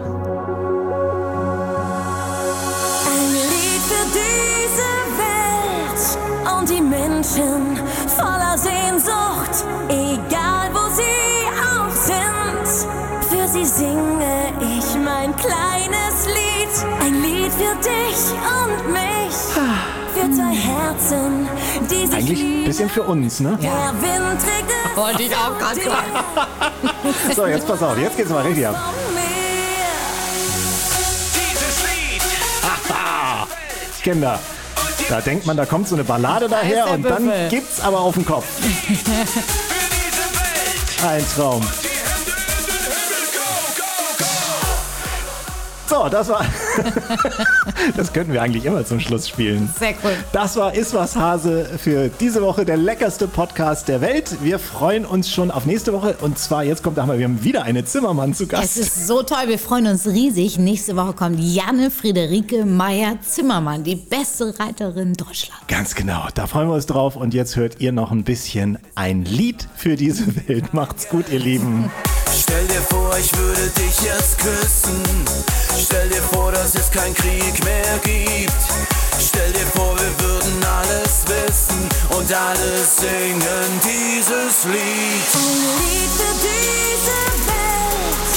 Ein 3.08 3.32
Lied 3.34 3.82
für 3.88 4.06
diese 4.14 4.90
Welt 5.18 6.60
und 6.60 6.70
die 6.70 6.82
Menschen 6.82 7.80
egal 9.90 10.70
wo 10.74 10.90
sie 10.94 11.48
auch 11.62 11.92
sind. 11.92 12.68
Für 13.30 13.48
sie 13.48 13.66
singe 13.66 14.54
ich 14.62 14.96
mein 15.04 15.36
kleines 15.36 16.26
Lied, 16.28 16.86
ein 17.02 17.22
Lied 17.22 17.52
für 17.52 17.76
dich 17.82 18.32
und 18.62 18.94
mich, 18.94 19.36
für 20.14 20.32
zwei 20.32 20.56
Herzen, 20.56 21.48
die 21.90 22.06
sich 22.08 22.16
Eigentlich 22.16 22.40
ein 22.40 22.46
lieben. 22.52 22.66
bisschen 22.66 22.90
für 22.90 23.04
uns, 23.04 23.40
ne? 23.40 23.58
Der 23.62 23.94
Wind 24.02 24.42
trägt 24.42 24.72
es 24.72 24.76
Wollte 24.98 25.24
ich 25.24 25.36
auch 25.36 25.58
grad 25.60 25.76
dir 25.76 25.92
So, 27.36 27.46
jetzt 27.48 27.68
pass 27.68 27.82
auf, 27.84 27.98
jetzt 27.98 28.16
geht's 28.18 28.30
mal 28.30 28.44
richtig 28.44 28.68
ab. 28.68 28.76
von 28.76 28.84
mir. 29.14 29.22
Kinder. 34.04 34.40
Da 35.10 35.22
denkt 35.22 35.46
man, 35.46 35.56
da 35.56 35.66
kommt 35.66 35.88
so 35.88 35.96
eine 35.96 36.04
Ballade 36.04 36.50
daher 36.50 36.92
und 36.92 37.04
dann 37.04 37.32
gibt's 37.50 37.80
aber 37.80 38.02
auf 38.02 38.16
den 38.16 38.26
Kopf. 38.26 38.46
Ein 41.08 41.24
Traum. 41.36 41.62
So, 45.90 46.10
das 46.10 46.28
war. 46.28 46.46
das 47.96 48.12
könnten 48.12 48.34
wir 48.34 48.42
eigentlich 48.42 48.66
immer 48.66 48.86
zum 48.86 49.00
Schluss 49.00 49.28
spielen. 49.30 49.70
Sehr 49.80 49.94
cool. 50.04 50.12
Das 50.34 50.58
war 50.58 50.74
Iswas 50.76 51.16
Hase 51.16 51.66
für 51.78 52.10
diese 52.10 52.42
Woche 52.42 52.66
der 52.66 52.76
leckerste 52.78 53.28
Podcast 53.28 53.88
der 53.88 54.02
Welt. 54.02 54.36
Wir 54.42 54.60
freuen 54.60 55.06
uns 55.06 55.32
schon 55.32 55.50
auf 55.50 55.66
nächste 55.66 55.94
Woche 55.94 56.16
und 56.22 56.38
zwar 56.38 56.64
jetzt 56.64 56.84
kommt 56.84 57.00
einmal, 57.00 57.18
wir 57.20 57.26
haben 57.26 57.44
wieder 57.44 57.64
eine 57.64 57.86
Zimmermann 57.86 58.34
zu 58.34 58.44
Es 58.44 58.50
Gast. 58.50 58.78
ist 58.78 59.08
so 59.08 59.24
toll, 59.24 59.48
wir 59.48 59.60
freuen 59.60 59.88
uns 59.88 60.06
riesig. 60.08 60.58
Nächste 60.60 60.96
Woche 60.98 61.14
kommt 61.14 61.40
Janne 61.40 61.90
Friederike 61.90 62.66
Meyer-Zimmermann, 62.66 63.84
die 63.84 63.96
beste 63.96 64.54
Reiterin 64.60 65.14
Deutschlands. 65.14 65.68
Ganz 65.68 65.96
genau, 65.96 66.28
da 66.34 66.48
freuen 66.48 66.68
wir 66.68 66.76
uns 66.76 66.86
drauf 66.86 67.16
und 67.16 67.34
jetzt 67.34 67.56
hört 67.56 67.80
ihr 67.80 67.94
noch 67.94 68.12
ein 68.12 68.24
bisschen 68.26 68.78
ein 68.96 69.24
Lied 69.24 69.68
für 69.76 69.96
diese 69.96 70.26
Welt. 70.48 70.74
Macht's 70.74 71.08
gut, 71.08 71.30
ihr 71.32 71.40
Lieben. 71.40 71.90
Stell 72.32 72.68
dir 72.68 72.82
vor, 72.90 73.16
ich 73.18 73.36
würde 73.38 73.70
dich 73.70 74.02
jetzt 74.02 74.38
küssen. 74.40 75.04
Stell 75.78 76.10
dir 76.10 76.22
vor, 76.22 76.52
dass 76.52 76.76
es 76.76 76.90
kein 76.92 77.14
Krieg 77.14 77.64
mehr 77.64 77.98
gibt. 78.04 78.54
Stell 79.20 79.52
dir 79.54 79.66
vor, 79.76 79.96
wir 80.00 80.26
würden 80.26 80.64
alles 80.64 81.24
wissen 81.28 81.88
und 82.10 82.32
alles 82.34 82.98
singen 82.98 83.70
dieses 83.84 84.64
Lied. 84.66 85.28
Ein 85.34 85.58
Lied 85.80 86.12
für 86.18 86.34
diese 86.48 87.20
Welt 87.48 88.32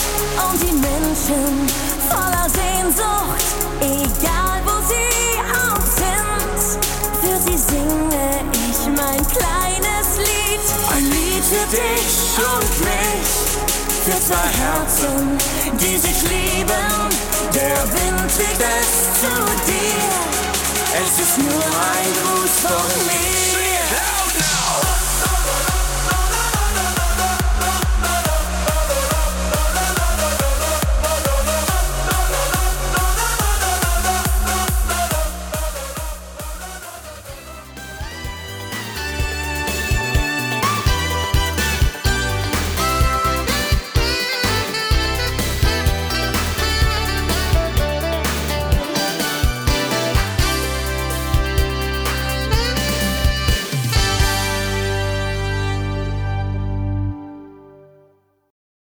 und 0.46 0.62
die 0.62 0.72
Menschen 0.72 1.66
voller 2.08 2.48
Sehnsucht, 2.48 3.44
egal 3.80 4.60
wo 4.64 4.76
sie 4.88 5.38
auch 5.52 5.86
sind. 5.96 6.84
Für 7.20 7.38
sie 7.42 7.58
singe 7.58 8.44
ich 8.70 8.86
mein 8.86 9.26
kleines 9.28 10.18
Lied, 10.18 10.60
Ein 10.90 11.04
Lied 11.10 11.44
für 11.44 11.76
dich 11.76 12.38
und 12.38 12.84
mich. 12.84 13.49
Für 14.10 14.20
zwei 14.20 14.36
Herzen, 14.36 15.38
die 15.78 15.98
sich 15.98 16.22
lieben. 16.22 17.08
Der 17.54 17.76
Wind 17.92 18.30
trägt 18.36 18.60
es 18.60 19.20
zu 19.20 19.30
dir. 19.66 20.10
Es 21.04 21.20
ist 21.20 21.38
nur 21.38 21.64
ein 21.64 22.12
Gruß 22.22 22.60
von 22.60 23.06
mir. 23.06 23.49